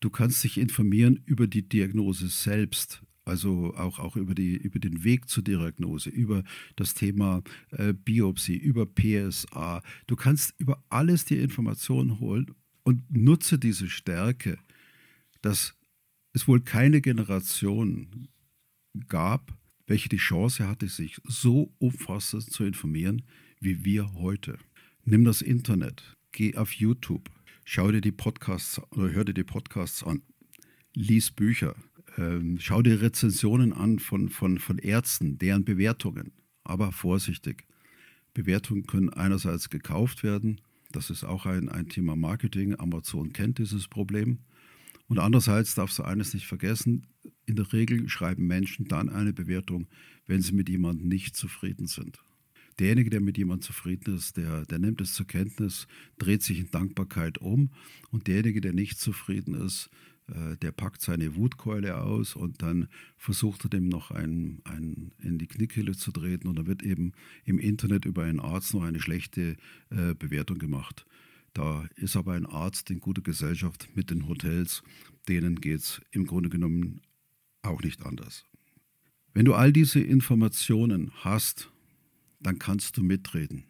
Du 0.00 0.10
kannst 0.10 0.42
dich 0.44 0.58
informieren 0.58 1.20
über 1.26 1.46
die 1.46 1.68
Diagnose 1.68 2.28
selbst, 2.28 3.02
also 3.24 3.74
auch, 3.74 3.98
auch 3.98 4.16
über, 4.16 4.34
die, 4.34 4.56
über 4.56 4.78
den 4.78 5.04
Weg 5.04 5.28
zur 5.28 5.44
Diagnose, 5.44 6.08
über 6.08 6.42
das 6.76 6.94
Thema 6.94 7.42
äh, 7.70 7.92
Biopsie, 7.92 8.56
über 8.56 8.86
PSA. 8.86 9.82
Du 10.06 10.16
kannst 10.16 10.54
über 10.58 10.82
alles 10.88 11.26
die 11.26 11.38
Informationen 11.38 12.18
holen 12.18 12.46
und 12.82 13.10
nutze 13.10 13.58
diese 13.58 13.90
Stärke, 13.90 14.58
dass 15.42 15.74
es 16.32 16.48
wohl 16.48 16.60
keine 16.60 17.00
Generation 17.00 18.28
gab, 19.08 19.56
welche 19.86 20.08
die 20.08 20.16
Chance 20.16 20.66
hatte, 20.66 20.88
sich 20.88 21.20
so 21.24 21.74
umfassend 21.78 22.50
zu 22.50 22.64
informieren 22.64 23.22
wie 23.60 23.84
wir 23.84 24.14
heute. 24.14 24.58
Nimm 25.04 25.24
das 25.24 25.42
Internet, 25.42 26.16
geh 26.32 26.56
auf 26.56 26.72
YouTube, 26.72 27.30
schau 27.64 27.90
dir 27.90 28.00
die 28.00 28.12
Podcasts 28.12 28.80
oder 28.92 29.12
hör 29.12 29.24
dir 29.24 29.34
die 29.34 29.44
Podcasts 29.44 30.02
an, 30.02 30.22
lies 30.94 31.30
Bücher, 31.30 31.74
ähm, 32.16 32.58
schau 32.60 32.82
dir 32.82 33.00
Rezensionen 33.00 33.72
an 33.72 33.98
von, 33.98 34.28
von, 34.28 34.58
von 34.58 34.78
Ärzten, 34.78 35.38
deren 35.38 35.64
Bewertungen. 35.64 36.32
Aber 36.64 36.92
vorsichtig. 36.92 37.66
Bewertungen 38.34 38.86
können 38.86 39.10
einerseits 39.10 39.70
gekauft 39.70 40.22
werden, 40.22 40.60
das 40.92 41.10
ist 41.10 41.24
auch 41.24 41.46
ein, 41.46 41.68
ein 41.68 41.88
Thema 41.88 42.16
Marketing. 42.16 42.74
Amazon 42.78 43.32
kennt 43.32 43.58
dieses 43.58 43.86
Problem. 43.86 44.40
Und 45.06 45.18
andererseits 45.18 45.74
darfst 45.74 45.98
du 45.98 46.02
eines 46.02 46.34
nicht 46.34 46.46
vergessen, 46.46 47.06
in 47.46 47.56
der 47.56 47.72
Regel 47.72 48.08
schreiben 48.08 48.46
Menschen 48.46 48.86
dann 48.86 49.08
eine 49.08 49.32
Bewertung, 49.32 49.86
wenn 50.26 50.40
sie 50.40 50.52
mit 50.52 50.68
jemandem 50.68 51.08
nicht 51.08 51.36
zufrieden 51.36 51.86
sind. 51.86 52.22
Derjenige, 52.80 53.10
der 53.10 53.20
mit 53.20 53.36
jemandem 53.36 53.62
zufrieden 53.62 54.16
ist, 54.16 54.38
der, 54.38 54.64
der 54.64 54.78
nimmt 54.78 55.02
es 55.02 55.12
zur 55.12 55.26
Kenntnis, 55.26 55.86
dreht 56.18 56.42
sich 56.42 56.58
in 56.58 56.70
Dankbarkeit 56.70 57.36
um 57.38 57.70
und 58.10 58.26
derjenige, 58.26 58.62
der 58.62 58.72
nicht 58.72 58.98
zufrieden 58.98 59.54
ist, 59.54 59.90
äh, 60.28 60.56
der 60.56 60.72
packt 60.72 61.02
seine 61.02 61.36
Wutkeule 61.36 61.98
aus 61.98 62.34
und 62.34 62.62
dann 62.62 62.88
versucht 63.18 63.64
er 63.64 63.70
dem 63.70 63.88
noch 63.88 64.10
einen, 64.10 64.62
einen 64.64 65.12
in 65.18 65.36
die 65.36 65.46
Knickkehle 65.46 65.92
zu 65.92 66.10
treten 66.10 66.48
und 66.48 66.56
dann 66.56 66.66
wird 66.66 66.82
eben 66.82 67.12
im 67.44 67.58
Internet 67.58 68.06
über 68.06 68.24
einen 68.24 68.40
Arzt 68.40 68.72
noch 68.72 68.82
eine 68.82 69.00
schlechte 69.00 69.56
äh, 69.90 70.14
Bewertung 70.14 70.58
gemacht. 70.58 71.04
Da 71.52 71.86
ist 71.96 72.16
aber 72.16 72.32
ein 72.32 72.46
Arzt 72.46 72.90
in 72.90 73.00
guter 73.00 73.22
Gesellschaft 73.22 73.88
mit 73.94 74.10
den 74.10 74.26
Hotels, 74.26 74.82
denen 75.28 75.60
geht 75.60 75.80
es 75.80 76.00
im 76.12 76.26
Grunde 76.26 76.48
genommen 76.48 77.02
auch 77.60 77.82
nicht 77.82 78.06
anders. 78.06 78.46
Wenn 79.34 79.44
du 79.44 79.52
all 79.52 79.70
diese 79.70 80.00
Informationen 80.00 81.10
hast, 81.16 81.70
dann 82.40 82.58
kannst 82.58 82.96
du 82.96 83.02
mitreden. 83.02 83.64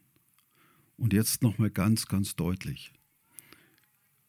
Und 0.96 1.12
jetzt 1.12 1.42
nochmal 1.42 1.70
ganz, 1.70 2.06
ganz 2.06 2.36
deutlich. 2.36 2.92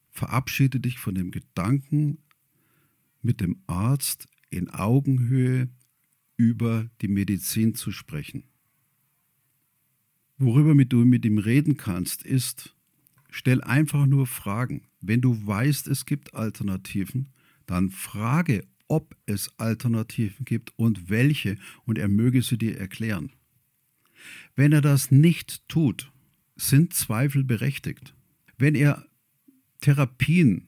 Verabschiede 0.09 0.79
dich 0.79 0.99
von 0.99 1.15
dem 1.15 1.31
Gedanken, 1.31 2.17
mit 3.21 3.39
dem 3.39 3.61
Arzt 3.67 4.27
in 4.49 4.69
Augenhöhe 4.69 5.69
über 6.37 6.89
die 7.01 7.07
Medizin 7.07 7.75
zu 7.75 7.91
sprechen. 7.91 8.43
Worüber 10.37 10.73
du 10.85 11.05
mit 11.05 11.23
ihm 11.23 11.37
reden 11.37 11.77
kannst, 11.77 12.23
ist, 12.23 12.75
stell 13.29 13.61
einfach 13.61 14.07
nur 14.07 14.25
Fragen. 14.25 14.87
Wenn 14.99 15.21
du 15.21 15.45
weißt, 15.45 15.87
es 15.87 16.05
gibt 16.05 16.33
Alternativen, 16.33 17.29
dann 17.67 17.91
frage, 17.91 18.65
ob 18.87 19.15
es 19.25 19.51
Alternativen 19.59 20.43
gibt 20.45 20.77
und 20.77 21.09
welche, 21.09 21.57
und 21.85 21.97
er 21.97 22.07
möge 22.09 22.41
sie 22.41 22.57
dir 22.57 22.77
erklären. 22.77 23.31
Wenn 24.55 24.71
er 24.71 24.81
das 24.81 25.11
nicht 25.11 25.67
tut, 25.67 26.11
sind 26.55 26.93
Zweifel 26.93 27.43
berechtigt. 27.43 28.13
Wenn 28.57 28.75
er 28.75 29.05
Therapien 29.81 30.67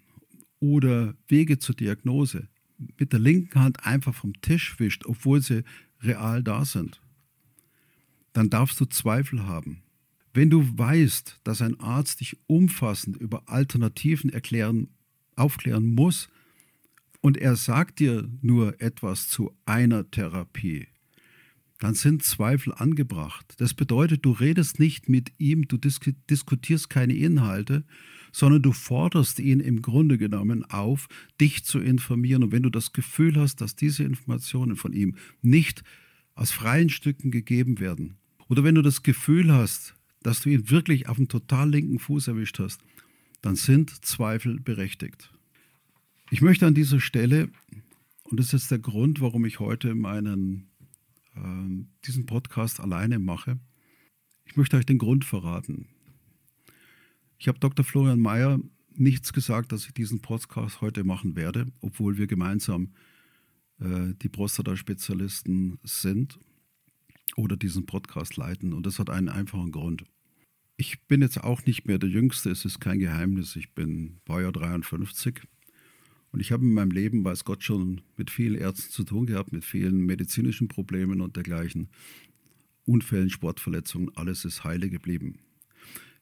oder 0.59 1.15
Wege 1.27 1.59
zur 1.59 1.75
Diagnose 1.75 2.47
mit 2.97 3.13
der 3.13 3.19
linken 3.19 3.59
Hand 3.59 3.85
einfach 3.85 4.15
vom 4.15 4.39
Tisch 4.41 4.79
wischt, 4.79 5.05
obwohl 5.05 5.41
sie 5.41 5.63
real 6.01 6.43
da 6.43 6.65
sind, 6.65 7.01
dann 8.33 8.49
darfst 8.49 8.79
du 8.79 8.85
Zweifel 8.85 9.45
haben. 9.45 9.83
Wenn 10.33 10.49
du 10.49 10.65
weißt, 10.77 11.39
dass 11.43 11.61
ein 11.61 11.79
Arzt 11.79 12.19
dich 12.21 12.37
umfassend 12.47 13.17
über 13.17 13.47
Alternativen 13.47 14.31
erklären, 14.31 14.89
aufklären 15.35 15.93
muss 15.93 16.29
und 17.21 17.37
er 17.37 17.55
sagt 17.55 17.99
dir 17.99 18.27
nur 18.41 18.81
etwas 18.81 19.27
zu 19.27 19.55
einer 19.65 20.09
Therapie, 20.09 20.87
dann 21.83 21.95
sind 21.95 22.23
Zweifel 22.23 22.73
angebracht. 22.73 23.55
Das 23.57 23.73
bedeutet, 23.73 24.23
du 24.23 24.31
redest 24.31 24.79
nicht 24.79 25.09
mit 25.09 25.33
ihm, 25.37 25.67
du 25.67 25.77
diskutierst 25.77 26.89
keine 26.89 27.13
Inhalte, 27.13 27.83
sondern 28.31 28.61
du 28.61 28.71
forderst 28.71 29.37
ihn 29.41 29.59
im 29.59 29.81
Grunde 29.81 30.17
genommen 30.17 30.63
auf, 30.63 31.09
dich 31.41 31.65
zu 31.65 31.79
informieren. 31.79 32.41
Und 32.41 32.53
wenn 32.53 32.63
du 32.63 32.69
das 32.69 32.93
Gefühl 32.93 33.35
hast, 33.35 33.59
dass 33.59 33.75
diese 33.75 34.05
Informationen 34.05 34.77
von 34.77 34.93
ihm 34.93 35.17
nicht 35.41 35.83
aus 36.35 36.51
freien 36.51 36.87
Stücken 36.87 37.31
gegeben 37.31 37.81
werden, 37.81 38.15
oder 38.47 38.63
wenn 38.63 38.75
du 38.75 38.81
das 38.81 39.03
Gefühl 39.03 39.51
hast, 39.51 39.93
dass 40.21 40.39
du 40.39 40.51
ihn 40.51 40.69
wirklich 40.69 41.09
auf 41.09 41.17
dem 41.17 41.27
total 41.27 41.69
linken 41.69 41.99
Fuß 41.99 42.29
erwischt 42.29 42.59
hast, 42.59 42.79
dann 43.41 43.57
sind 43.57 44.05
Zweifel 44.05 44.61
berechtigt. 44.61 45.33
Ich 46.31 46.41
möchte 46.41 46.65
an 46.65 46.75
dieser 46.75 47.01
Stelle, 47.01 47.49
und 48.23 48.39
das 48.39 48.53
ist 48.53 48.71
der 48.71 48.79
Grund, 48.79 49.19
warum 49.19 49.43
ich 49.43 49.59
heute 49.59 49.95
meinen 49.95 50.69
diesen 52.05 52.25
Podcast 52.25 52.79
alleine 52.79 53.19
mache. 53.19 53.59
Ich 54.45 54.55
möchte 54.55 54.77
euch 54.77 54.85
den 54.85 54.97
Grund 54.97 55.25
verraten. 55.25 55.87
Ich 57.37 57.47
habe 57.47 57.59
Dr. 57.59 57.83
Florian 57.83 58.19
Mayer 58.19 58.59
nichts 58.95 59.33
gesagt, 59.33 59.71
dass 59.71 59.85
ich 59.85 59.93
diesen 59.93 60.21
Podcast 60.21 60.81
heute 60.81 61.03
machen 61.03 61.35
werde, 61.35 61.67
obwohl 61.81 62.17
wir 62.17 62.27
gemeinsam 62.27 62.93
äh, 63.79 64.13
die 64.21 64.29
Prostata-Spezialisten 64.29 65.79
sind 65.83 66.39
oder 67.35 67.57
diesen 67.57 67.85
Podcast 67.85 68.37
leiten. 68.37 68.73
Und 68.73 68.85
das 68.85 68.99
hat 68.99 69.09
einen 69.09 69.29
einfachen 69.29 69.71
Grund. 69.71 70.05
Ich 70.77 71.05
bin 71.07 71.21
jetzt 71.21 71.43
auch 71.43 71.65
nicht 71.65 71.85
mehr 71.85 71.99
der 71.99 72.09
Jüngste, 72.09 72.49
es 72.49 72.65
ist 72.65 72.79
kein 72.79 72.99
Geheimnis. 72.99 73.55
Ich 73.55 73.73
bin 73.73 74.19
Baujahr 74.25 74.51
53 74.51 75.41
und 76.33 76.39
ich 76.39 76.51
habe 76.51 76.65
in 76.65 76.73
meinem 76.73 76.89
Leben, 76.89 77.23
weiß 77.23 77.45
Gott, 77.45 77.63
schon 77.63 78.01
mit 78.17 78.31
vielen 78.31 78.55
Ärzten 78.55 78.91
zu 78.91 79.03
tun 79.03 79.27
gehabt, 79.27 79.53
mit 79.53 79.63
vielen 79.63 80.03
medizinischen 80.03 80.67
Problemen 80.67 81.21
und 81.21 81.35
dergleichen. 81.35 81.89
Unfällen, 82.85 83.29
Sportverletzungen, 83.29 84.09
alles 84.15 84.43
ist 84.43 84.63
heile 84.63 84.89
geblieben. 84.89 85.37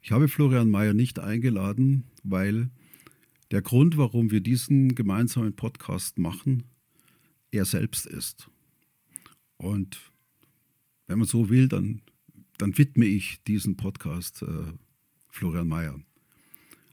Ich 0.02 0.12
habe 0.12 0.28
Florian 0.28 0.70
Mayer 0.70 0.94
nicht 0.94 1.20
eingeladen, 1.20 2.04
weil 2.24 2.70
der 3.52 3.62
Grund, 3.62 3.96
warum 3.96 4.32
wir 4.32 4.42
diesen 4.42 4.96
gemeinsamen 4.96 5.56
Podcast 5.56 6.20
machen, 6.20 6.64
er 7.52 7.64
selbst 7.64 8.06
ist. 8.06 8.50
Und 9.56 10.12
wenn 11.08 11.20
man 11.20 11.28
so 11.28 11.50
will, 11.50 11.70
dann, 11.70 12.02
dann 12.58 12.78
widme 12.78 13.06
ich 13.06 13.42
diesen 13.44 13.78
Podcast 13.78 14.42
äh, 14.42 14.74
Florian 15.30 15.70
Mayer. 15.70 16.02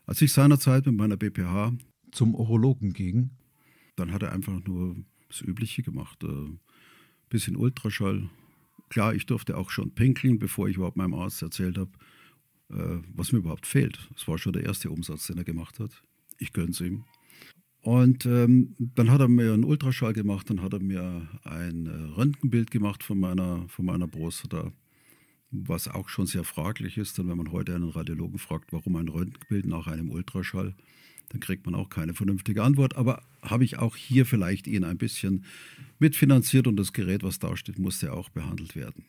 Als 0.07 0.23
ich 0.23 0.33
seinerzeit 0.33 0.87
mit 0.87 0.95
meiner 0.95 1.17
BPH 1.17 1.73
zum 2.13 2.35
Urologen 2.35 2.93
ging, 2.93 3.31
dann 3.97 4.13
hat 4.13 4.23
er 4.23 4.33
einfach 4.33 4.65
nur 4.65 4.97
das 5.29 5.41
Übliche 5.41 5.83
gemacht. 5.83 6.23
Ein 6.25 6.55
äh, 6.55 6.59
bisschen 7.29 7.57
Ultraschall. 7.57 8.29
Klar, 8.89 9.15
ich 9.15 9.27
durfte 9.27 9.57
auch 9.57 9.71
schon 9.71 9.95
pinkeln, 9.95 10.39
bevor 10.39 10.69
ich 10.69 10.77
überhaupt 10.77 10.97
meinem 10.97 11.15
Arzt 11.15 11.43
erzählt 11.43 11.79
habe, 11.79 11.91
äh, 12.71 13.03
was 13.15 13.33
mir 13.33 13.39
überhaupt 13.39 13.67
fehlt. 13.67 14.09
Das 14.15 14.27
war 14.29 14.39
schon 14.39 14.53
der 14.53 14.65
erste 14.65 14.91
Umsatz, 14.91 15.27
den 15.27 15.39
er 15.39 15.45
gemacht 15.45 15.79
hat. 15.79 16.03
Ich 16.39 16.53
gönne 16.53 16.71
es 16.71 16.81
ihm. 16.81 17.05
Und 17.81 18.27
ähm, 18.27 18.75
dann 18.79 19.11
hat 19.11 19.21
er 19.21 19.29
mir 19.29 19.55
einen 19.55 19.65
Ultraschall 19.65 20.13
gemacht, 20.13 20.51
dann 20.51 20.63
hat 20.63 20.73
er 20.73 20.81
mir 20.81 21.29
ein 21.45 21.87
äh, 21.87 21.91
Röntgenbild 21.91 22.71
gemacht 22.71 23.03
von 23.03 23.19
meiner, 23.19 23.69
von 23.69 23.85
meiner 23.85 24.09
Prostata, 24.09 24.73
was 25.51 25.89
auch 25.89 26.09
schon 26.09 26.27
sehr 26.27 26.45
fraglich 26.45 26.99
ist. 26.99 27.19
Denn 27.19 27.29
wenn 27.29 27.37
man 27.37 27.53
heute 27.53 27.75
einen 27.75 27.89
Radiologen 27.89 28.39
fragt, 28.39 28.73
warum 28.73 28.97
ein 28.97 29.09
Röntgenbild 29.09 29.67
nach 29.67 29.87
einem 29.87 30.11
Ultraschall, 30.11 30.75
dann 31.31 31.41
kriegt 31.41 31.67
man 31.67 31.75
auch 31.75 31.91
keine 31.91 32.15
vernünftige 32.15 32.63
Antwort. 32.63 32.97
Aber 32.97 33.23
habe 33.43 33.65
ich 33.65 33.79
auch 33.79 33.97
hier 33.97 34.27
vielleicht 34.27 34.67
ihn 34.67 34.85
ein 34.85 34.99
bisschen 34.99 35.45
mitfinanziert 35.99 36.67
und 36.67 36.77
das 36.77 36.93
Gerät, 36.93 37.23
was 37.23 37.39
da 37.39 37.57
steht, 37.57 37.79
musste 37.79 38.13
auch 38.13 38.29
behandelt 38.29 38.77
werden. 38.77 39.05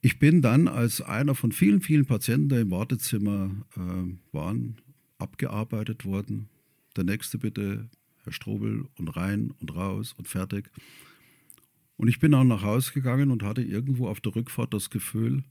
Ich 0.00 0.18
bin 0.18 0.42
dann 0.42 0.68
als 0.68 1.00
einer 1.00 1.34
von 1.34 1.50
vielen, 1.52 1.80
vielen 1.80 2.06
Patienten, 2.06 2.48
die 2.48 2.56
im 2.56 2.70
Wartezimmer 2.70 3.50
äh, 3.76 4.34
waren, 4.34 4.76
abgearbeitet 5.18 6.04
worden. 6.04 6.48
Der 6.96 7.04
nächste 7.04 7.36
bitte, 7.38 7.88
Herr 8.22 8.32
Strobel, 8.32 8.86
und 8.96 9.08
rein 9.08 9.52
und 9.60 9.74
raus 9.74 10.14
und 10.16 10.28
fertig. 10.28 10.70
Und 11.96 12.06
ich 12.06 12.20
bin 12.20 12.32
auch 12.32 12.44
nach 12.44 12.62
Hause 12.62 12.92
gegangen 12.92 13.32
und 13.32 13.42
hatte 13.42 13.62
irgendwo 13.62 14.06
auf 14.06 14.20
der 14.20 14.36
Rückfahrt 14.36 14.72
das 14.72 14.88
Gefühl, 14.88 15.42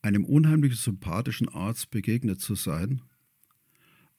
einem 0.00 0.24
unheimlich 0.24 0.76
sympathischen 0.76 1.50
Arzt 1.50 1.90
begegnet 1.90 2.40
zu 2.40 2.54
sein, 2.54 3.02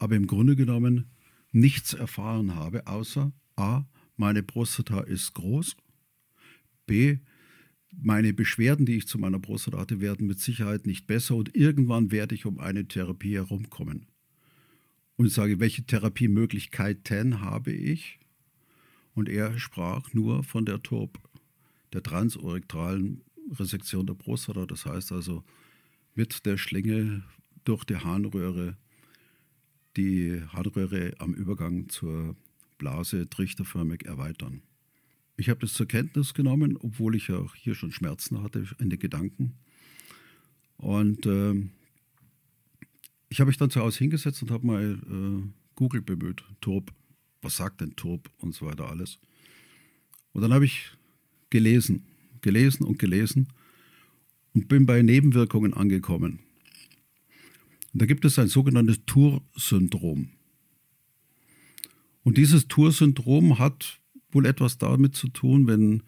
aber 0.02 0.16
im 0.16 0.26
Grunde 0.26 0.56
genommen 0.56 1.12
nichts 1.52 1.94
erfahren 1.94 2.56
habe, 2.56 2.88
außer 2.88 3.32
a, 3.56 3.84
meine 4.18 4.42
Prostata 4.42 5.02
ist 5.02 5.36
groß, 5.36 5.78
b, 6.88 7.20
meine 7.92 8.34
Beschwerden, 8.34 8.88
die 8.88 8.96
ich 8.96 9.08
zu 9.08 9.20
meiner 9.20 9.38
Prostata 9.38 9.78
hatte, 9.78 10.02
werden 10.02 10.26
mit 10.26 10.40
Sicherheit 10.40 10.88
nicht 10.88 11.06
besser 11.06 11.36
und 11.36 11.56
irgendwann 11.56 12.10
werde 12.10 12.34
ich 12.34 12.48
um 12.48 12.58
eine 12.58 12.88
Therapie 12.88 13.36
herumkommen. 13.36 14.08
Und 15.18 15.28
ich 15.28 15.34
sage, 15.34 15.60
welche 15.60 15.84
Therapiemöglichkeiten 15.84 17.42
habe 17.42 17.72
ich? 17.72 18.20
Und 19.14 19.30
er 19.30 19.60
sprach 19.60 20.16
nur 20.16 20.44
von 20.44 20.66
der 20.66 20.82
TURP, 20.82 21.20
der 21.94 22.02
transurektalen 22.02 23.22
Resektion 23.52 24.08
der 24.08 24.16
Prostata. 24.16 24.66
Das 24.66 24.88
heißt 24.88 25.12
also 25.12 25.44
mit 26.16 26.48
der 26.48 26.58
Schlinge 26.58 27.24
durch 27.66 27.84
die 27.84 27.98
Harnröhre 27.98 28.78
die 29.98 30.42
Harnröhre 30.50 31.14
am 31.20 31.34
Übergang 31.34 31.90
zur 31.90 32.36
Blase 32.78 33.30
trichterförmig 33.30 34.06
erweitern. 34.06 34.62
Ich 35.38 35.50
habe 35.50 35.60
das 35.60 35.74
zur 35.74 35.88
Kenntnis 35.88 36.34
genommen, 36.34 36.78
obwohl 36.78 37.16
ich 37.16 37.32
auch 37.32 37.56
hier 37.56 37.76
schon 37.76 37.92
Schmerzen 37.92 38.44
hatte 38.44 38.66
in 38.80 38.90
den 38.90 39.00
Gedanken. 39.00 39.54
Und 40.78 41.26
äh, 41.26 41.54
ich 43.30 43.40
habe 43.40 43.48
mich 43.48 43.58
dann 43.58 43.70
zu 43.70 43.80
Hause 43.82 44.00
hingesetzt 44.00 44.42
und 44.42 44.52
habe 44.52 44.66
mal 44.66 45.00
äh, 45.10 45.50
Google 45.76 46.02
bemüht, 46.02 46.44
Turb, 46.60 46.92
was 47.42 47.58
sagt 47.58 47.82
denn 47.82 47.96
Turb 47.96 48.30
und 48.40 48.54
so 48.54 48.66
weiter 48.66 48.90
alles. 48.90 49.20
Und 50.34 50.42
dann 50.42 50.54
habe 50.54 50.66
ich 50.66 50.92
gelesen, 51.50 52.04
gelesen 52.42 52.86
und 52.86 53.00
gelesen 53.00 53.48
und 54.54 54.68
bin 54.68 54.86
bei 54.86 55.02
Nebenwirkungen 55.02 55.74
angekommen. 55.74 56.40
Und 57.94 58.02
da 58.02 58.06
gibt 58.06 58.26
es 58.26 58.40
ein 58.40 58.48
sogenanntes 58.48 59.06
Tour-Syndrom. 59.06 60.30
Und 62.24 62.38
dieses 62.38 62.68
Tour-Syndrom 62.68 63.60
hat 63.60 64.00
wohl 64.32 64.46
etwas 64.46 64.78
damit 64.78 65.16
zu 65.16 65.28
tun, 65.28 65.68
wenn 65.68 66.04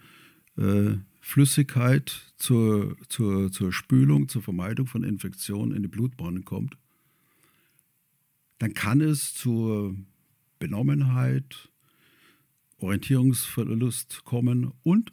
äh, 0.58 0.98
Flüssigkeit 1.20 2.34
zur, 2.38 2.98
zur, 3.10 3.52
zur 3.52 3.72
Spülung, 3.74 4.28
zur 4.28 4.42
Vermeidung 4.42 4.88
von 4.88 5.04
Infektionen 5.04 5.76
in 5.76 5.82
die 5.82 5.88
Blutbahnen 5.88 6.46
kommt, 6.46 6.78
dann 8.60 8.74
kann 8.74 9.02
es 9.02 9.34
zur 9.34 9.96
Benommenheit, 10.60 11.70
Orientierungsverlust 12.78 14.24
kommen 14.26 14.72
und 14.84 15.12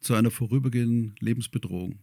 zu 0.00 0.14
einer 0.14 0.30
vorübergehenden 0.30 1.14
Lebensbedrohung. 1.20 1.98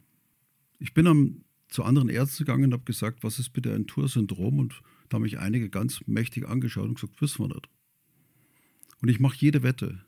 Ich 0.79 0.93
bin 0.93 1.07
am, 1.07 1.43
zu 1.69 1.83
anderen 1.83 2.09
Ärzten 2.09 2.45
gegangen 2.45 2.65
und 2.65 2.73
habe 2.73 2.83
gesagt, 2.83 3.23
was 3.23 3.39
ist 3.39 3.51
bitte 3.51 3.73
ein 3.73 3.87
Tour-Syndrom? 3.87 4.59
Und 4.59 4.81
da 5.07 5.15
haben 5.15 5.23
mich 5.23 5.39
einige 5.39 5.69
ganz 5.69 6.01
mächtig 6.07 6.47
angeschaut 6.47 6.87
und 6.87 6.95
gesagt, 6.95 7.21
wissen 7.21 7.43
wir 7.43 7.55
nicht. 7.55 7.69
Und 9.01 9.09
ich 9.09 9.19
mache 9.19 9.37
jede 9.37 9.63
Wette. 9.63 10.03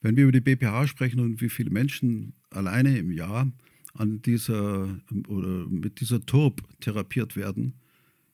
Wenn 0.00 0.16
wir 0.16 0.24
über 0.24 0.32
die 0.32 0.40
BPH 0.40 0.86
sprechen 0.86 1.20
und 1.20 1.40
wie 1.40 1.48
viele 1.48 1.70
Menschen 1.70 2.34
alleine 2.50 2.96
im 2.96 3.10
Jahr 3.10 3.50
an 3.94 4.22
dieser 4.22 5.00
oder 5.28 5.66
mit 5.68 6.00
dieser 6.00 6.24
TURB 6.24 6.62
therapiert 6.80 7.36
werden, 7.36 7.74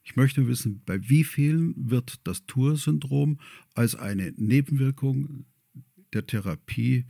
ich 0.04 0.16
möchte 0.16 0.48
wissen, 0.48 0.82
bei 0.84 1.08
wie 1.08 1.24
vielen 1.24 1.74
wird 1.76 2.20
das 2.24 2.44
Tour-Syndrom 2.46 3.38
als 3.74 3.94
eine 3.94 4.32
Nebenwirkung 4.36 5.46
der 6.12 6.26
Therapie 6.26 7.06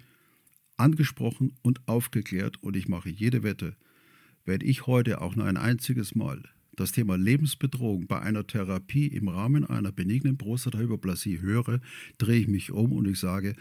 angesprochen 0.76 1.54
und 1.62 1.86
aufgeklärt 1.88 2.62
und 2.62 2.76
ich 2.76 2.88
mache 2.88 3.08
jede 3.08 3.42
Wette, 3.42 3.76
wenn 4.44 4.60
ich 4.60 4.86
heute 4.86 5.20
auch 5.20 5.36
nur 5.36 5.46
ein 5.46 5.56
einziges 5.56 6.14
Mal 6.14 6.42
das 6.74 6.92
Thema 6.92 7.16
Lebensbedrohung 7.16 8.06
bei 8.06 8.20
einer 8.20 8.46
Therapie 8.46 9.06
im 9.06 9.28
Rahmen 9.28 9.64
einer 9.64 9.92
benignen 9.92 10.38
Prostatahyperplasie 10.38 11.40
höre, 11.40 11.80
drehe 12.18 12.40
ich 12.40 12.48
mich 12.48 12.72
um 12.72 12.92
und 12.92 13.06
ich 13.06 13.18
sage, 13.18 13.54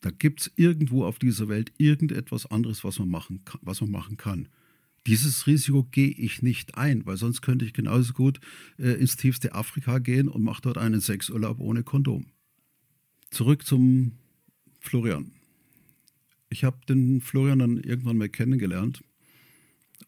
da 0.00 0.10
gibt 0.10 0.40
es 0.40 0.52
irgendwo 0.56 1.04
auf 1.04 1.18
dieser 1.18 1.48
Welt 1.48 1.72
irgendetwas 1.78 2.46
anderes, 2.46 2.84
was 2.84 2.98
man 2.98 3.08
machen 3.08 3.44
kann. 3.44 3.60
Was 3.62 3.80
man 3.80 3.90
machen 3.90 4.16
kann. 4.16 4.48
Dieses 5.06 5.46
Risiko 5.46 5.84
gehe 5.84 6.10
ich 6.10 6.42
nicht 6.42 6.76
ein, 6.76 7.06
weil 7.06 7.16
sonst 7.16 7.40
könnte 7.40 7.64
ich 7.64 7.72
genauso 7.72 8.12
gut 8.12 8.40
äh, 8.78 8.92
ins 8.92 9.16
tiefste 9.16 9.54
Afrika 9.54 9.98
gehen 9.98 10.28
und 10.28 10.42
mache 10.42 10.62
dort 10.62 10.76
einen 10.76 11.00
Sexurlaub 11.00 11.60
ohne 11.60 11.82
Kondom. 11.82 12.26
Zurück 13.30 13.64
zum 13.64 14.12
Florian. 14.80 15.32
Ich 16.50 16.64
habe 16.64 16.78
den 16.88 17.20
Florian 17.20 17.58
dann 17.58 17.78
irgendwann 17.78 18.18
mal 18.18 18.28
kennengelernt 18.28 19.02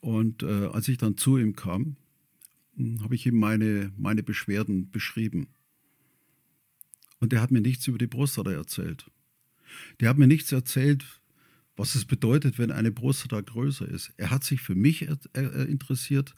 und 0.00 0.42
äh, 0.42 0.66
als 0.66 0.88
ich 0.88 0.98
dann 0.98 1.16
zu 1.16 1.36
ihm 1.36 1.54
kam, 1.54 1.96
hm, 2.76 3.02
habe 3.02 3.14
ich 3.14 3.26
ihm 3.26 3.38
meine, 3.38 3.92
meine 3.96 4.22
Beschwerden 4.22 4.90
beschrieben. 4.90 5.48
Und 7.18 7.32
er 7.32 7.42
hat 7.42 7.50
mir 7.50 7.60
nichts 7.60 7.86
über 7.86 7.98
die 7.98 8.06
Prostata 8.06 8.50
erzählt. 8.50 9.10
Der 10.00 10.08
hat 10.08 10.18
mir 10.18 10.26
nichts 10.26 10.50
erzählt, 10.52 11.04
was 11.76 11.94
es 11.94 12.04
bedeutet, 12.04 12.58
wenn 12.58 12.70
eine 12.70 12.92
Prostata 12.92 13.40
größer 13.40 13.86
ist. 13.86 14.12
Er 14.16 14.30
hat 14.30 14.42
sich 14.44 14.62
für 14.62 14.74
mich 14.74 15.06
interessiert. 15.32 16.34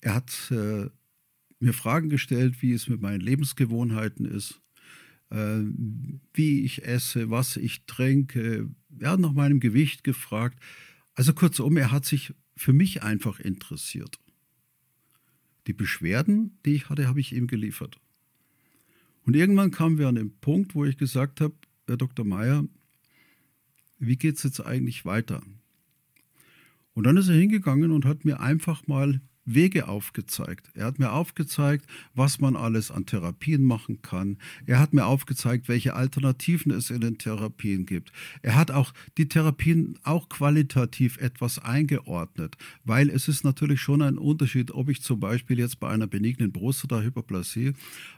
Er 0.00 0.14
hat 0.14 0.50
äh, 0.50 0.88
mir 1.60 1.72
Fragen 1.72 2.08
gestellt, 2.08 2.62
wie 2.62 2.72
es 2.72 2.88
mit 2.88 3.00
meinen 3.00 3.20
Lebensgewohnheiten 3.20 4.26
ist, 4.26 4.60
äh, 5.30 5.60
wie 6.34 6.64
ich 6.64 6.84
esse, 6.84 7.30
was 7.30 7.56
ich 7.56 7.84
trinke. 7.86 8.68
Er 8.98 9.12
hat 9.12 9.20
nach 9.20 9.32
meinem 9.32 9.60
Gewicht 9.60 10.04
gefragt. 10.04 10.58
Also 11.14 11.32
kurzum, 11.32 11.76
er 11.76 11.90
hat 11.90 12.04
sich 12.04 12.34
für 12.56 12.72
mich 12.72 13.02
einfach 13.02 13.40
interessiert. 13.40 14.18
Die 15.66 15.72
Beschwerden, 15.72 16.58
die 16.64 16.74
ich 16.74 16.88
hatte, 16.88 17.08
habe 17.08 17.20
ich 17.20 17.32
ihm 17.32 17.46
geliefert. 17.46 18.00
Und 19.24 19.36
irgendwann 19.36 19.70
kamen 19.70 19.98
wir 19.98 20.08
an 20.08 20.16
den 20.16 20.36
Punkt, 20.38 20.74
wo 20.74 20.84
ich 20.84 20.96
gesagt 20.96 21.40
habe, 21.40 21.54
Herr 21.86 21.96
Dr. 21.96 22.24
Meyer, 22.24 22.64
wie 23.98 24.16
geht 24.16 24.36
es 24.36 24.42
jetzt 24.42 24.60
eigentlich 24.60 25.04
weiter? 25.04 25.42
Und 26.94 27.04
dann 27.04 27.16
ist 27.16 27.28
er 27.28 27.36
hingegangen 27.36 27.92
und 27.92 28.04
hat 28.04 28.24
mir 28.24 28.40
einfach 28.40 28.86
mal 28.86 29.20
Wege 29.44 29.88
aufgezeigt. 29.88 30.70
Er 30.74 30.86
hat 30.86 30.98
mir 30.98 31.12
aufgezeigt, 31.12 31.86
was 32.14 32.40
man 32.40 32.56
alles 32.56 32.90
an 32.90 33.06
Therapien 33.06 33.64
machen 33.64 34.02
kann. 34.02 34.38
Er 34.66 34.78
hat 34.78 34.92
mir 34.92 35.06
aufgezeigt, 35.06 35.68
welche 35.68 35.94
Alternativen 35.94 36.72
es 36.72 36.90
in 36.90 37.00
den 37.00 37.18
Therapien 37.18 37.86
gibt. 37.86 38.12
Er 38.42 38.54
hat 38.54 38.70
auch 38.70 38.92
die 39.18 39.28
Therapien 39.28 39.98
auch 40.04 40.28
qualitativ 40.28 41.18
etwas 41.18 41.58
eingeordnet, 41.58 42.56
weil 42.84 43.10
es 43.10 43.28
ist 43.28 43.44
natürlich 43.44 43.80
schon 43.80 44.02
ein 44.02 44.18
Unterschied, 44.18 44.70
ob 44.72 44.88
ich 44.88 45.02
zum 45.02 45.20
Beispiel 45.20 45.58
jetzt 45.58 45.80
bei 45.80 45.88
einer 45.88 46.06
benignen 46.06 46.52
Prostata-Hyperplasie 46.52 47.72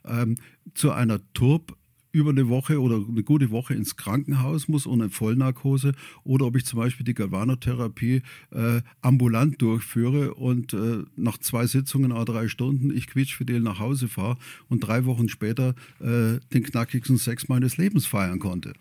ähm, 0.04 0.36
zu 0.74 0.92
einer 0.92 1.20
TURB 1.32 1.76
über 2.14 2.30
eine 2.30 2.48
Woche 2.48 2.80
oder 2.80 2.96
eine 2.96 3.24
gute 3.24 3.50
Woche 3.50 3.74
ins 3.74 3.96
Krankenhaus 3.96 4.68
muss 4.68 4.86
ohne 4.86 5.10
Vollnarkose 5.10 5.92
oder 6.22 6.46
ob 6.46 6.56
ich 6.56 6.64
zum 6.64 6.78
Beispiel 6.78 7.04
die 7.04 7.12
Galvanotherapie 7.12 8.22
äh, 8.52 8.82
ambulant 9.02 9.60
durchführe 9.60 10.34
und 10.34 10.72
äh, 10.72 11.02
nach 11.16 11.38
zwei 11.38 11.66
Sitzungen 11.66 12.12
a 12.12 12.24
drei 12.24 12.46
Stunden 12.46 12.96
ich 12.96 13.08
quietschfidel 13.08 13.60
nach 13.60 13.80
Hause 13.80 14.06
fahre 14.06 14.38
und 14.68 14.80
drei 14.80 15.04
Wochen 15.06 15.28
später 15.28 15.74
äh, 15.98 16.38
den 16.52 16.62
knackigsten 16.62 17.18
Sex 17.18 17.48
meines 17.48 17.78
Lebens 17.78 18.06
feiern 18.06 18.38
konnte. 18.38 18.74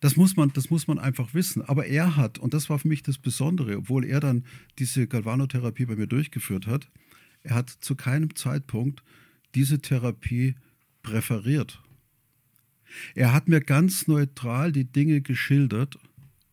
Das 0.00 0.16
muss, 0.16 0.36
man, 0.36 0.52
das 0.52 0.68
muss 0.68 0.88
man 0.88 0.98
einfach 0.98 1.32
wissen. 1.32 1.62
Aber 1.62 1.86
er 1.86 2.16
hat, 2.16 2.38
und 2.38 2.54
das 2.54 2.68
war 2.68 2.80
für 2.80 2.88
mich 2.88 3.02
das 3.02 3.18
Besondere, 3.18 3.78
obwohl 3.78 4.04
er 4.04 4.20
dann 4.20 4.44
diese 4.78 5.06
Galvanotherapie 5.06 5.86
bei 5.86 5.96
mir 5.96 6.08
durchgeführt 6.08 6.66
hat, 6.66 6.90
er 7.44 7.54
hat 7.54 7.70
zu 7.70 7.94
keinem 7.94 8.34
Zeitpunkt 8.34 9.04
diese 9.54 9.78
Therapie 9.78 10.56
präferiert. 11.02 11.80
Er 13.14 13.32
hat 13.32 13.48
mir 13.48 13.60
ganz 13.60 14.06
neutral 14.06 14.72
die 14.72 14.84
Dinge 14.84 15.20
geschildert 15.20 15.98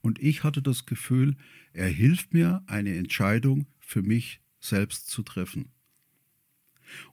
und 0.02 0.22
ich 0.22 0.44
hatte 0.44 0.62
das 0.62 0.86
Gefühl, 0.86 1.36
er 1.74 1.88
hilft 1.88 2.34
mir, 2.34 2.64
eine 2.68 2.96
Entscheidung 2.96 3.68
für 3.80 4.02
mich 4.02 4.42
selbst 4.60 5.10
zu 5.10 5.24
treffen. 5.24 5.70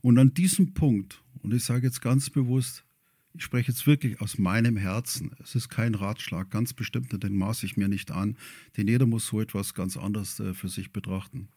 Und 0.01 0.19
an 0.19 0.35
diesem 0.35 0.75
Punkt, 0.75 1.23
und 1.43 1.55
ich 1.55 1.65
sage 1.65 1.87
jetzt 1.87 2.03
ganz 2.03 2.31
bewusst, 2.31 2.85
ich 3.33 3.45
spreche 3.45 3.71
jetzt 3.71 3.87
wirklich 3.87 4.21
aus 4.21 4.39
meinem 4.39 4.77
Herzen. 4.77 5.31
Es 5.43 5.55
ist 5.55 5.69
kein 5.69 5.95
Ratschlag, 5.95 6.51
ganz 6.51 6.73
bestimmt, 6.73 7.13
den 7.23 7.37
maße 7.37 7.65
ich 7.65 7.77
mir 7.77 7.89
nicht 7.89 8.11
an, 8.11 8.37
denn 8.77 8.89
jeder 8.89 9.07
muss 9.07 9.27
so 9.27 9.41
etwas 9.41 9.75
ganz 9.75 9.97
anders 9.97 10.41
äh, 10.41 10.53
für 10.53 10.69
sich 10.69 10.93
betrachten. 10.93 11.49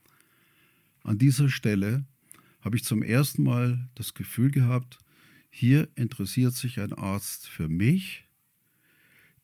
An 1.04 1.18
dieser 1.18 1.50
Stelle 1.50 2.06
habe 2.62 2.78
ich 2.78 2.84
zum 2.84 3.04
ersten 3.04 3.44
Mal 3.44 3.90
das 3.96 4.14
Gefühl 4.14 4.52
gehabt, 4.52 5.00
hier 5.56 5.88
interessiert 5.94 6.56
sich 6.56 6.80
ein 6.80 6.94
Arzt 6.94 7.48
für 7.48 7.68
mich, 7.68 8.26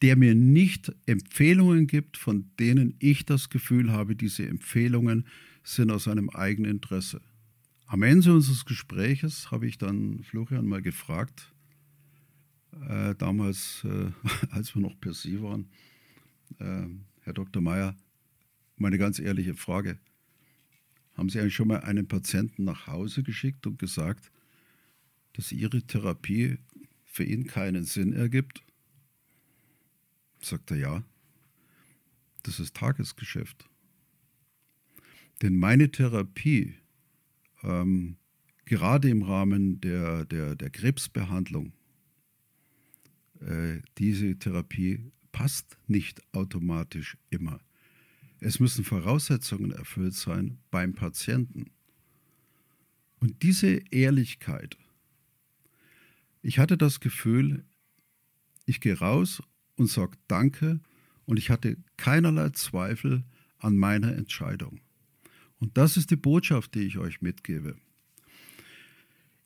der 0.02 0.16
mir 0.16 0.34
nicht 0.34 0.92
Empfehlungen 1.06 1.86
gibt, 1.86 2.18
von 2.18 2.50
denen 2.60 2.96
ich 2.98 3.28
das 3.28 3.52
Gefühl 3.52 3.92
habe, 3.92 4.16
diese 4.16 4.48
Empfehlungen 4.48 5.28
sind 5.64 5.92
aus 5.92 6.08
einem 6.08 6.32
eigenen 6.32 6.72
Interesse. 6.72 7.22
Am 7.86 8.02
Ende 8.02 8.34
unseres 8.34 8.66
Gespräches 8.66 9.52
habe 9.52 9.68
ich 9.68 9.78
dann 9.78 10.24
Florian 10.24 10.66
mal 10.66 10.82
gefragt, 10.82 11.54
äh, 12.88 13.14
damals, 13.14 13.86
äh, 13.86 14.12
als 14.50 14.74
wir 14.74 14.82
noch 14.82 15.00
per 15.00 15.14
Sie 15.14 15.40
waren, 15.44 15.70
äh, 16.58 16.88
Herr 17.22 17.34
Dr. 17.34 17.62
Meyer, 17.62 17.96
meine 18.78 18.98
ganz 18.98 19.20
ehrliche 19.20 19.54
Frage. 19.54 20.00
Haben 21.14 21.30
Sie 21.30 21.40
eigentlich 21.40 21.54
schon 21.54 21.68
mal 21.68 21.82
einen 21.82 22.08
Patienten 22.08 22.64
nach 22.64 22.88
Hause 22.88 23.22
geschickt 23.22 23.68
und 23.68 23.78
gesagt, 23.78 24.32
dass 25.34 25.52
ihre 25.52 25.82
Therapie 25.84 26.58
für 27.06 27.24
ihn 27.24 27.48
keinen 27.48 27.84
Sinn 27.84 28.14
ergibt? 28.14 28.64
Sagt 30.42 30.72
er 30.72 30.78
ja. 30.78 31.04
Das 32.44 32.60
ist 32.60 32.76
Tagesgeschäft. 32.76 33.70
Denn 35.42 35.58
meine 35.58 35.92
Therapie, 35.92 36.76
ähm, 37.64 38.18
gerade 38.66 39.10
im 39.10 39.24
Rahmen 39.24 39.82
der, 39.82 40.26
der, 40.26 40.56
der 40.56 40.70
Krebsbehandlung, 40.70 41.74
äh, 43.42 43.82
diese 43.98 44.38
Therapie 44.38 45.12
passt 45.32 45.78
nicht 45.88 46.22
automatisch 46.34 47.18
immer. 47.30 47.60
Es 48.40 48.60
müssen 48.60 48.86
Voraussetzungen 48.86 49.72
erfüllt 49.72 50.14
sein 50.14 50.60
beim 50.72 50.94
Patienten. 50.94 51.72
Und 53.20 53.44
diese 53.44 53.82
Ehrlichkeit, 53.92 54.78
ich 56.42 56.60
hatte 56.60 56.78
das 56.78 57.00
Gefühl, 57.00 57.66
ich 58.66 58.82
gehe 58.82 58.98
raus 58.98 59.42
und 59.76 59.88
sage 59.88 60.18
Danke 60.28 60.80
und 61.26 61.38
ich 61.38 61.50
hatte 61.50 61.78
keinerlei 61.98 62.50
Zweifel 62.50 63.24
an 63.58 63.78
meiner 63.78 64.16
Entscheidung. 64.16 64.80
Und 65.60 65.78
das 65.78 65.98
ist 65.98 66.12
die 66.12 66.16
Botschaft, 66.16 66.76
die 66.76 66.82
ich 66.82 66.98
euch 66.98 67.22
mitgebe. 67.22 67.76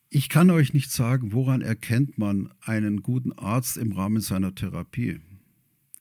Ich 0.09 0.29
kann 0.29 0.51
euch 0.51 0.73
nicht 0.73 0.91
sagen, 0.91 1.33
woran 1.33 1.61
erkennt 1.61 2.19
man 2.19 2.53
einen 2.61 3.01
guten 3.01 3.33
Arzt 3.33 3.77
im 3.77 3.93
Rahmen 3.93 4.21
seiner 4.21 4.53
Therapie. 4.53 5.21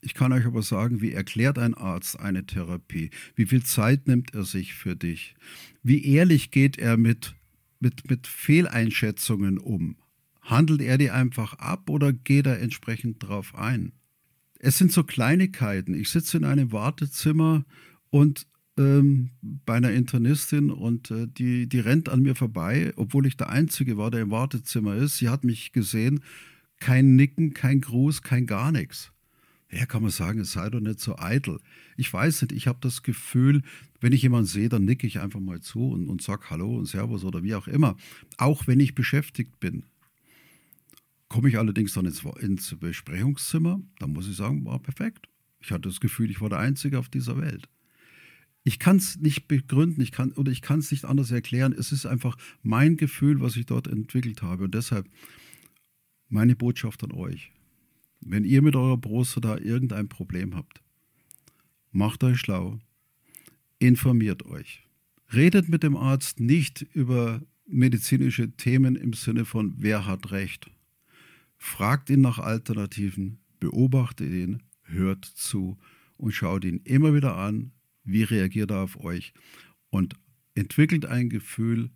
Ich 0.03 0.13
kann 0.13 0.33
euch 0.33 0.45
aber 0.45 0.63
sagen, 0.63 1.01
wie 1.01 1.13
erklärt 1.13 1.59
ein 1.59 1.75
Arzt 1.75 2.21
eine 2.21 2.45
Therapie? 2.45 3.11
Wie 3.37 3.47
viel 3.47 3.63
Zeit 3.63 4.09
nimmt 4.09 4.35
er 4.35 4.45
sich 4.45 4.75
für 4.75 4.97
dich? 4.97 5.35
Wie 5.83 6.05
ehrlich 6.05 6.51
geht 6.51 6.77
er 6.77 6.97
mit, 6.97 7.35
mit, 7.81 8.11
mit 8.11 8.27
Fehleinschätzungen 8.27 9.59
um? 9.59 9.97
Handelt 10.43 10.83
er 10.83 10.99
die 10.99 11.11
einfach 11.11 11.55
ab 11.55 11.89
oder 11.89 12.13
geht 12.13 12.47
er 12.47 12.61
entsprechend 12.61 13.23
drauf 13.23 13.55
ein? 13.55 13.93
Es 14.59 14.79
sind 14.79 14.93
so 14.93 15.05
Kleinigkeiten. 15.05 15.95
Ich 15.95 16.11
sitze 16.11 16.37
in 16.37 16.45
einem 16.45 16.73
Wartezimmer 16.73 17.65
und 18.11 18.47
ähm, 18.79 19.31
bei 19.41 19.75
einer 19.75 19.93
Internistin 19.93 20.71
und 20.71 21.11
äh, 21.11 21.27
die, 21.27 21.69
die 21.69 21.81
rennt 21.81 22.09
an 22.09 22.23
mir 22.23 22.35
vorbei, 22.35 22.93
obwohl 22.97 23.27
ich 23.27 23.37
der 23.37 23.51
Einzige 23.51 23.97
war, 23.97 24.11
der 24.11 24.23
im 24.23 24.31
Wartezimmer 24.31 24.95
ist. 24.97 25.19
Sie 25.19 25.29
hat 25.29 25.45
mich 25.45 25.73
gesehen, 25.73 26.21
kein 26.81 27.17
Nicken, 27.17 27.55
kein 27.55 27.81
Gruß, 27.81 28.23
kein 28.23 28.47
gar 28.47 28.73
nichts. 28.73 29.13
Ja, 29.71 29.87
kann 29.87 30.03
man 30.03 30.11
sagen, 30.11 30.41
es 30.41 30.53
sei 30.53 30.69
doch 30.69 30.81
nicht 30.81 31.01
so 31.01 31.19
eitel. 31.19 31.59
Ich 31.97 32.13
weiß 32.13 32.43
nicht, 32.43 32.53
ich 32.53 32.67
habe 32.67 32.79
das 32.83 33.03
Gefühl, 33.03 33.63
wenn 34.01 34.13
ich 34.13 34.23
jemanden 34.23 34.47
sehe, 34.47 34.69
dann 34.69 34.85
nicke 34.85 35.07
ich 35.07 35.21
einfach 35.21 35.41
mal 35.41 35.61
zu 35.61 35.91
und, 35.91 36.09
und 36.09 36.21
sage 36.21 36.51
Hallo 36.51 36.77
und 36.77 36.87
Servus 36.87 37.25
oder 37.25 37.43
wie 37.43 37.55
auch 37.55 37.69
immer. 37.69 37.97
Auch 38.37 38.67
wenn 38.67 38.81
ich 38.81 38.95
beschäftigt 38.95 39.61
bin. 39.61 39.85
Komme 41.33 41.49
ich 41.49 41.59
allerdings 41.59 41.95
dann 41.95 42.05
ins, 42.05 42.23
ins 42.41 42.77
Besprechungszimmer, 42.79 43.81
dann 43.99 44.13
muss 44.13 44.29
ich 44.29 44.37
sagen, 44.37 44.67
war 44.67 44.79
perfekt. 44.79 45.31
Ich 45.61 45.71
hatte 45.71 45.89
das 45.89 45.99
Gefühl, 45.99 46.31
ich 46.31 46.43
war 46.43 46.51
der 46.51 46.59
Einzige 46.59 46.99
auf 46.99 47.09
dieser 47.09 47.39
Welt. 47.39 47.71
Ich 48.65 48.79
kann 48.79 48.99
es 48.99 49.19
nicht 49.19 49.49
begründen, 49.49 50.03
ich 50.03 50.13
kann 50.13 50.33
oder 50.33 50.53
ich 50.53 50.61
kann 50.61 50.81
es 50.81 50.91
nicht 50.91 51.07
anders 51.07 51.31
erklären. 51.31 51.73
Es 51.73 51.91
ist 51.91 52.05
einfach 52.05 52.37
mein 52.61 52.99
Gefühl, 52.99 53.41
was 53.41 53.57
ich 53.57 53.65
dort 53.65 53.87
entwickelt 53.87 54.43
habe. 54.43 54.65
Und 54.65 54.75
deshalb 54.75 55.09
meine 56.29 56.55
Botschaft 56.55 57.03
an 57.03 57.13
euch. 57.13 57.51
Wenn 58.21 58.45
ihr 58.45 58.61
mit 58.61 58.77
eurer 58.77 58.99
Prostata 58.99 59.57
irgendein 59.57 60.11
Problem 60.11 60.55
habt, 60.55 60.83
macht 61.93 62.25
euch 62.25 62.41
schlau, 62.41 62.79
informiert 63.79 64.45
euch. 64.45 64.87
Redet 65.33 65.71
mit 65.71 65.83
dem 65.83 65.97
Arzt 65.97 66.41
nicht 66.41 66.83
über 66.93 67.41
medizinische 67.67 68.51
Themen 68.51 68.97
im 68.97 69.15
Sinne 69.15 69.47
von, 69.47 69.77
wer 69.79 70.05
hat 70.05 70.31
Recht. 70.31 70.71
Fragt 71.65 72.11
ihn 72.11 72.23
nach 72.23 72.41
Alternativen, 72.41 73.39
beobachtet 73.61 74.33
ihn, 74.33 74.65
hört 74.83 75.25
zu 75.25 75.79
und 76.17 76.33
schaut 76.33 76.65
ihn 76.65 76.81
immer 76.83 77.15
wieder 77.15 77.37
an, 77.37 77.71
wie 78.03 78.25
reagiert 78.25 78.73
er 78.73 78.81
auf 78.81 78.99
euch 78.99 79.33
und 79.89 80.17
entwickelt 80.57 81.07
ein 81.07 81.31
Gefühl, 81.31 81.91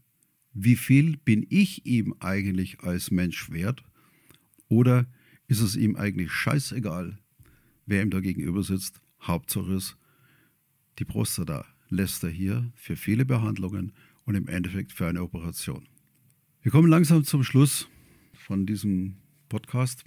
wie 0.53 0.77
viel 0.77 1.17
bin 1.17 1.45
ich 1.51 1.85
ihm 1.85 2.15
eigentlich 2.21 2.79
als 2.85 3.11
Mensch 3.11 3.51
wert 3.51 3.83
oder 4.69 5.05
ist 5.49 5.61
es 5.61 5.75
ihm 5.75 5.97
eigentlich 5.97 6.31
scheißegal, 6.31 7.19
wer 7.87 8.03
ihm 8.03 8.11
da 8.11 8.21
gegenüber 8.21 8.63
sitzt. 8.63 9.01
Hauptsache 9.21 9.75
ist, 9.75 9.97
die 11.01 11.05
Prostata 11.05 11.67
lässt 11.89 12.23
er 12.23 12.31
hier 12.31 12.71
für 12.77 12.95
viele 12.95 13.25
Behandlungen 13.25 13.95
und 14.27 14.37
im 14.37 14.47
Endeffekt 14.47 14.93
für 14.93 15.09
eine 15.09 15.23
Operation. 15.23 15.89
Wir 16.63 16.71
kommen 16.71 16.89
langsam 16.89 17.25
zum 17.25 17.43
Schluss 17.43 17.89
von 18.33 18.65
diesem 18.65 19.17
Podcast. 19.49 20.05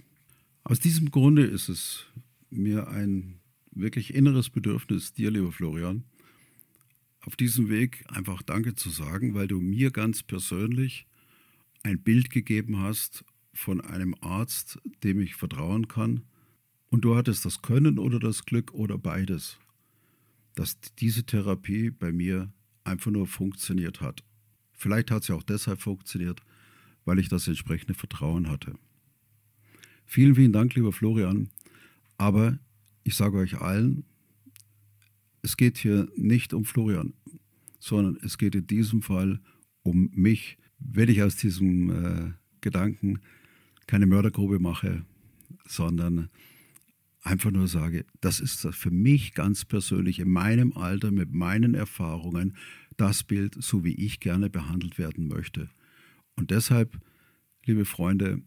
Aus 0.64 0.80
diesem 0.80 1.10
Grunde 1.10 1.44
ist 1.44 1.68
es 1.68 2.06
mir 2.50 2.88
ein 2.88 3.40
wirklich 3.72 4.14
inneres 4.14 4.50
Bedürfnis, 4.50 5.12
dir, 5.12 5.30
lieber 5.30 5.52
Florian, 5.52 6.04
auf 7.22 7.36
diesem 7.36 7.68
Weg 7.68 8.04
einfach 8.08 8.42
Danke 8.42 8.74
zu 8.74 8.90
sagen, 8.90 9.34
weil 9.34 9.48
du 9.48 9.60
mir 9.60 9.90
ganz 9.90 10.22
persönlich 10.22 11.06
ein 11.82 12.02
Bild 12.02 12.30
gegeben 12.30 12.80
hast 12.80 13.24
von 13.52 13.80
einem 13.80 14.14
Arzt, 14.20 14.78
dem 15.02 15.20
ich 15.20 15.34
vertrauen 15.34 15.88
kann. 15.88 16.24
Und 16.90 17.04
du 17.04 17.16
hattest 17.16 17.44
das 17.44 17.62
Können 17.62 17.98
oder 17.98 18.18
das 18.18 18.44
Glück 18.44 18.72
oder 18.72 18.98
beides, 18.98 19.58
dass 20.54 20.78
diese 20.98 21.24
Therapie 21.24 21.90
bei 21.90 22.12
mir 22.12 22.52
einfach 22.84 23.10
nur 23.10 23.26
funktioniert 23.26 24.00
hat. 24.00 24.24
Vielleicht 24.72 25.10
hat 25.10 25.24
sie 25.24 25.34
auch 25.34 25.42
deshalb 25.42 25.80
funktioniert, 25.80 26.40
weil 27.04 27.18
ich 27.18 27.28
das 27.28 27.46
entsprechende 27.46 27.94
Vertrauen 27.94 28.48
hatte. 28.48 28.74
Vielen, 30.12 30.34
vielen 30.34 30.52
Dank, 30.52 30.74
lieber 30.74 30.92
Florian. 30.92 31.50
Aber 32.18 32.58
ich 33.04 33.14
sage 33.14 33.38
euch 33.38 33.60
allen, 33.60 34.02
es 35.42 35.56
geht 35.56 35.78
hier 35.78 36.08
nicht 36.16 36.52
um 36.52 36.64
Florian, 36.64 37.14
sondern 37.78 38.18
es 38.24 38.36
geht 38.36 38.56
in 38.56 38.66
diesem 38.66 39.02
Fall 39.02 39.38
um 39.84 40.10
mich, 40.12 40.58
wenn 40.80 41.08
ich 41.08 41.22
aus 41.22 41.36
diesem 41.36 41.90
äh, 41.90 42.32
Gedanken 42.60 43.20
keine 43.86 44.06
Mördergrube 44.06 44.58
mache, 44.58 45.06
sondern 45.64 46.28
einfach 47.22 47.52
nur 47.52 47.68
sage, 47.68 48.04
das 48.20 48.40
ist 48.40 48.66
für 48.72 48.90
mich 48.90 49.34
ganz 49.34 49.64
persönlich 49.64 50.18
in 50.18 50.28
meinem 50.28 50.72
Alter 50.72 51.12
mit 51.12 51.32
meinen 51.32 51.74
Erfahrungen 51.74 52.56
das 52.96 53.22
Bild, 53.22 53.62
so 53.62 53.84
wie 53.84 53.94
ich 53.94 54.18
gerne 54.18 54.50
behandelt 54.50 54.98
werden 54.98 55.28
möchte. 55.28 55.70
Und 56.34 56.50
deshalb, 56.50 57.00
liebe 57.64 57.84
Freunde, 57.84 58.42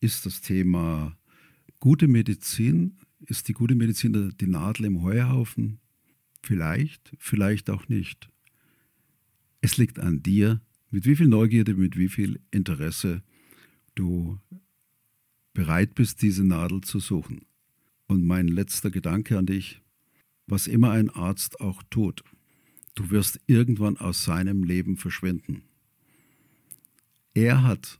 ist 0.00 0.26
das 0.26 0.40
Thema 0.40 1.16
gute 1.80 2.08
Medizin 2.08 2.98
ist 3.20 3.48
die 3.48 3.52
gute 3.52 3.74
Medizin 3.74 4.34
die 4.38 4.46
Nadel 4.46 4.86
im 4.86 5.02
Heuhaufen? 5.02 5.80
Vielleicht, 6.42 7.12
vielleicht 7.18 7.68
auch 7.70 7.88
nicht. 7.88 8.30
Es 9.60 9.76
liegt 9.76 9.98
an 9.98 10.22
dir, 10.22 10.60
mit 10.90 11.04
wie 11.04 11.16
viel 11.16 11.28
Neugierde, 11.28 11.74
mit 11.74 11.98
wie 11.98 12.08
viel 12.08 12.40
Interesse 12.50 13.22
du 13.94 14.38
bereit 15.52 15.94
bist, 15.94 16.22
diese 16.22 16.44
Nadel 16.44 16.80
zu 16.82 17.00
suchen. 17.00 17.44
Und 18.06 18.24
mein 18.24 18.48
letzter 18.48 18.90
Gedanke 18.90 19.36
an 19.36 19.46
dich, 19.46 19.82
was 20.46 20.66
immer 20.66 20.92
ein 20.92 21.10
Arzt 21.10 21.60
auch 21.60 21.82
tut, 21.90 22.22
du 22.94 23.10
wirst 23.10 23.40
irgendwann 23.46 23.96
aus 23.96 24.24
seinem 24.24 24.62
Leben 24.62 24.96
verschwinden. 24.96 25.62
Er 27.34 27.64
hat 27.64 27.98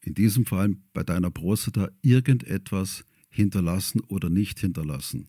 in 0.00 0.14
diesem 0.14 0.46
Fall 0.46 0.76
bei 0.92 1.02
deiner 1.02 1.30
Prostata 1.30 1.90
irgendetwas 2.02 3.04
hinterlassen 3.28 4.00
oder 4.00 4.30
nicht 4.30 4.60
hinterlassen. 4.60 5.28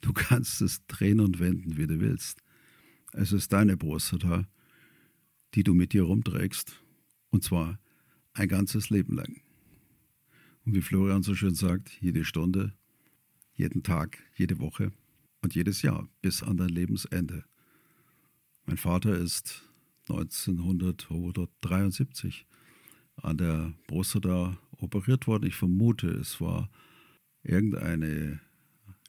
Du 0.00 0.12
kannst 0.12 0.60
es 0.60 0.86
drehen 0.86 1.20
und 1.20 1.40
wenden, 1.40 1.76
wie 1.76 1.86
du 1.86 2.00
willst. 2.00 2.42
Es 3.12 3.32
ist 3.32 3.52
deine 3.52 3.76
Prostata, 3.76 4.46
die 5.54 5.64
du 5.64 5.74
mit 5.74 5.92
dir 5.92 6.04
rumträgst. 6.04 6.80
Und 7.30 7.44
zwar 7.44 7.78
ein 8.34 8.48
ganzes 8.48 8.90
Leben 8.90 9.14
lang. 9.14 9.40
Und 10.64 10.74
wie 10.74 10.82
Florian 10.82 11.22
so 11.22 11.34
schön 11.34 11.54
sagt, 11.54 11.90
jede 12.00 12.24
Stunde, 12.24 12.72
jeden 13.54 13.82
Tag, 13.82 14.18
jede 14.36 14.58
Woche 14.60 14.92
und 15.40 15.54
jedes 15.54 15.82
Jahr 15.82 16.08
bis 16.20 16.42
an 16.42 16.56
dein 16.56 16.68
Lebensende. 16.68 17.44
Mein 18.64 18.76
Vater 18.76 19.16
ist 19.16 19.68
1973 20.08 22.46
an 23.16 23.36
der 23.36 23.72
Prostata 23.86 24.56
operiert 24.78 25.26
worden. 25.26 25.46
Ich 25.46 25.56
vermute, 25.56 26.08
es 26.08 26.40
war 26.40 26.70
irgendeine 27.42 28.40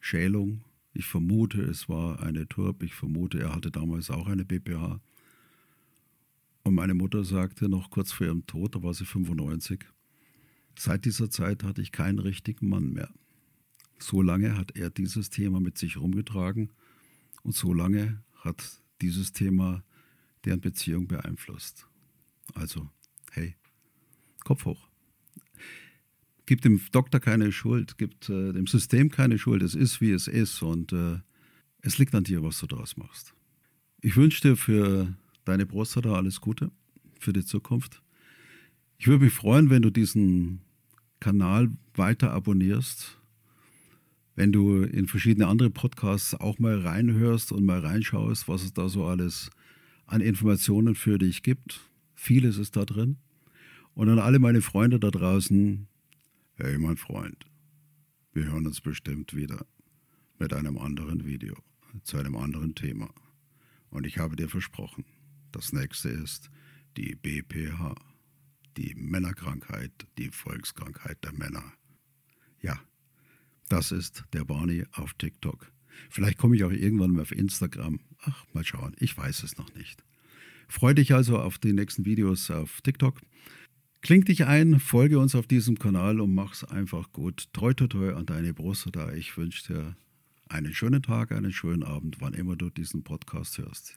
Schälung. 0.02 0.64
Ich 0.94 1.06
vermute, 1.06 1.62
es 1.62 1.90
war 1.90 2.22
eine 2.22 2.48
Turb. 2.48 2.84
Ich 2.84 2.94
vermute, 2.94 3.40
er 3.40 3.56
hatte 3.56 3.72
damals 3.72 4.10
auch 4.10 4.28
eine 4.28 4.46
BPH. 4.46 5.00
Und 6.64 6.76
meine 6.76 6.94
Mutter 6.94 7.24
sagte 7.24 7.68
noch 7.68 7.90
kurz 7.90 8.12
vor 8.12 8.28
ihrem 8.28 8.46
Tod, 8.46 8.76
da 8.76 8.84
war 8.84 8.94
sie 8.94 9.06
95, 9.06 9.86
seit 10.78 11.06
dieser 11.06 11.30
Zeit 11.30 11.64
hatte 11.64 11.82
ich 11.82 11.92
keinen 11.92 12.20
richtigen 12.20 12.70
Mann 12.70 12.94
mehr. 12.94 13.10
So 14.00 14.22
lange 14.22 14.58
hat 14.58 14.76
er 14.76 14.90
dieses 14.90 15.30
Thema 15.30 15.60
mit 15.60 15.78
sich 15.78 15.98
rumgetragen 15.98 16.72
und 17.44 17.56
so 17.56 17.74
lange 17.74 18.24
hat 18.36 18.82
dieses 19.02 19.34
Thema 19.34 19.84
deren 20.46 20.62
Beziehung 20.62 21.08
beeinflusst. 21.08 21.88
Also, 22.54 22.90
hey, 23.32 23.56
Kopf 24.44 24.66
hoch 24.66 24.88
gibt 26.46 26.66
dem 26.66 26.82
Doktor 26.92 27.20
keine 27.20 27.52
Schuld, 27.52 27.98
gibt 27.98 28.30
äh, 28.30 28.54
dem 28.54 28.68
System 28.68 29.10
keine 29.10 29.38
Schuld. 29.38 29.62
Es 29.62 29.76
ist, 29.76 30.02
wie 30.02 30.12
es 30.12 30.28
ist 30.28 30.62
und 30.62 30.92
äh, 30.94 31.20
es 31.82 31.98
liegt 31.98 32.16
an 32.16 32.24
dir, 32.24 32.44
was 32.44 32.60
du 32.60 32.68
daraus 32.68 32.98
machst. 32.98 33.34
Ich 34.02 34.16
wünsche 34.16 34.42
dir 34.42 34.58
für 34.58 35.14
deine 35.46 35.66
Prostata 35.66 36.14
alles 36.14 36.42
Gute 36.42 36.72
für 37.20 37.34
die 37.34 37.46
Zukunft. 37.46 38.02
Ich 38.98 39.08
würde 39.08 39.26
mich 39.26 39.34
freuen, 39.34 39.70
wenn 39.70 39.82
du 39.82 39.90
diesen 39.90 40.62
Kanal 41.20 41.70
weiter 41.96 42.32
abonnierst, 42.32 43.18
wenn 44.36 44.52
du 44.52 44.82
in 44.82 45.08
verschiedene 45.08 45.48
andere 45.48 45.70
Podcasts 45.70 46.34
auch 46.36 46.60
mal 46.60 46.80
reinhörst 46.80 47.52
und 47.52 47.66
mal 47.66 47.80
reinschaust, 47.80 48.48
was 48.48 48.64
es 48.64 48.74
da 48.74 48.90
so 48.90 49.06
alles 49.06 49.52
an 50.06 50.22
Informationen 50.22 50.96
für 50.96 51.18
dich 51.18 51.44
gibt. 51.44 51.82
Vieles 52.16 52.58
ist 52.58 52.76
da 52.76 52.86
drin. 52.86 53.18
Und 53.96 54.10
an 54.10 54.20
alle 54.20 54.40
meine 54.40 54.62
Freunde 54.62 55.00
da 55.00 55.12
draußen, 55.12 55.88
Hey 56.56 56.78
mein 56.78 56.98
Freund, 56.98 57.46
wir 58.34 58.46
hören 58.46 58.66
uns 58.66 58.82
bestimmt 58.82 59.36
wieder 59.36 59.66
mit 60.40 60.54
einem 60.54 60.78
anderen 60.78 61.26
Video, 61.26 61.56
zu 62.04 62.18
einem 62.18 62.36
anderen 62.36 62.74
Thema. 62.74 63.14
Und 63.90 64.08
ich 64.08 64.18
habe 64.18 64.36
dir 64.36 64.50
versprochen, 64.50 65.06
das 65.52 65.74
nächste 65.74 66.10
ist 66.10 66.50
die 66.98 67.16
BPH, 67.16 67.96
die 68.78 68.96
Männerkrankheit, 68.96 69.92
die 70.18 70.30
Volkskrankheit 70.30 71.24
der 71.24 71.34
Männer. 71.34 71.74
Ja, 72.62 72.80
das 73.70 73.92
ist 73.92 74.24
der 74.34 74.46
Barney 74.46 74.86
auf 74.94 75.14
TikTok. 75.14 75.72
Vielleicht 76.10 76.40
komme 76.40 76.56
ich 76.56 76.64
auch 76.64 76.72
irgendwann 76.72 77.12
mal 77.12 77.22
auf 77.22 77.32
Instagram. 77.32 78.00
Ach, 78.24 78.46
mal 78.54 78.66
schauen, 78.66 78.96
ich 78.98 79.16
weiß 79.16 79.44
es 79.44 79.58
noch 79.58 79.74
nicht. 79.76 80.04
Freue 80.68 80.96
dich 80.96 81.14
also 81.14 81.38
auf 81.40 81.60
die 81.60 81.74
nächsten 81.74 82.06
Videos 82.06 82.50
auf 82.50 82.82
TikTok. 82.82 83.22
Kling 84.04 84.26
dich 84.26 84.46
ein, 84.46 84.82
folge 84.82 85.18
uns 85.18 85.34
auf 85.34 85.48
diesem 85.48 85.80
Kanal 85.80 86.20
und 86.20 86.36
mach's 86.36 86.66
einfach 86.66 87.14
gut. 87.14 87.48
Treu, 87.54 87.74
treu, 87.74 87.88
treu 87.88 88.16
an 88.16 88.26
deine 88.26 88.54
Brust. 88.54 88.90
Da 88.92 89.14
ich 89.14 89.38
wünsche 89.38 89.72
dir 89.72 89.96
einen 90.50 90.74
schönen 90.74 91.02
Tag, 91.02 91.32
einen 91.32 91.54
schönen 91.54 91.84
Abend, 91.84 92.18
wann 92.20 92.34
immer 92.34 92.58
du 92.58 92.70
diesen 92.70 93.06
Podcast 93.06 93.60
hörst. 93.60 93.96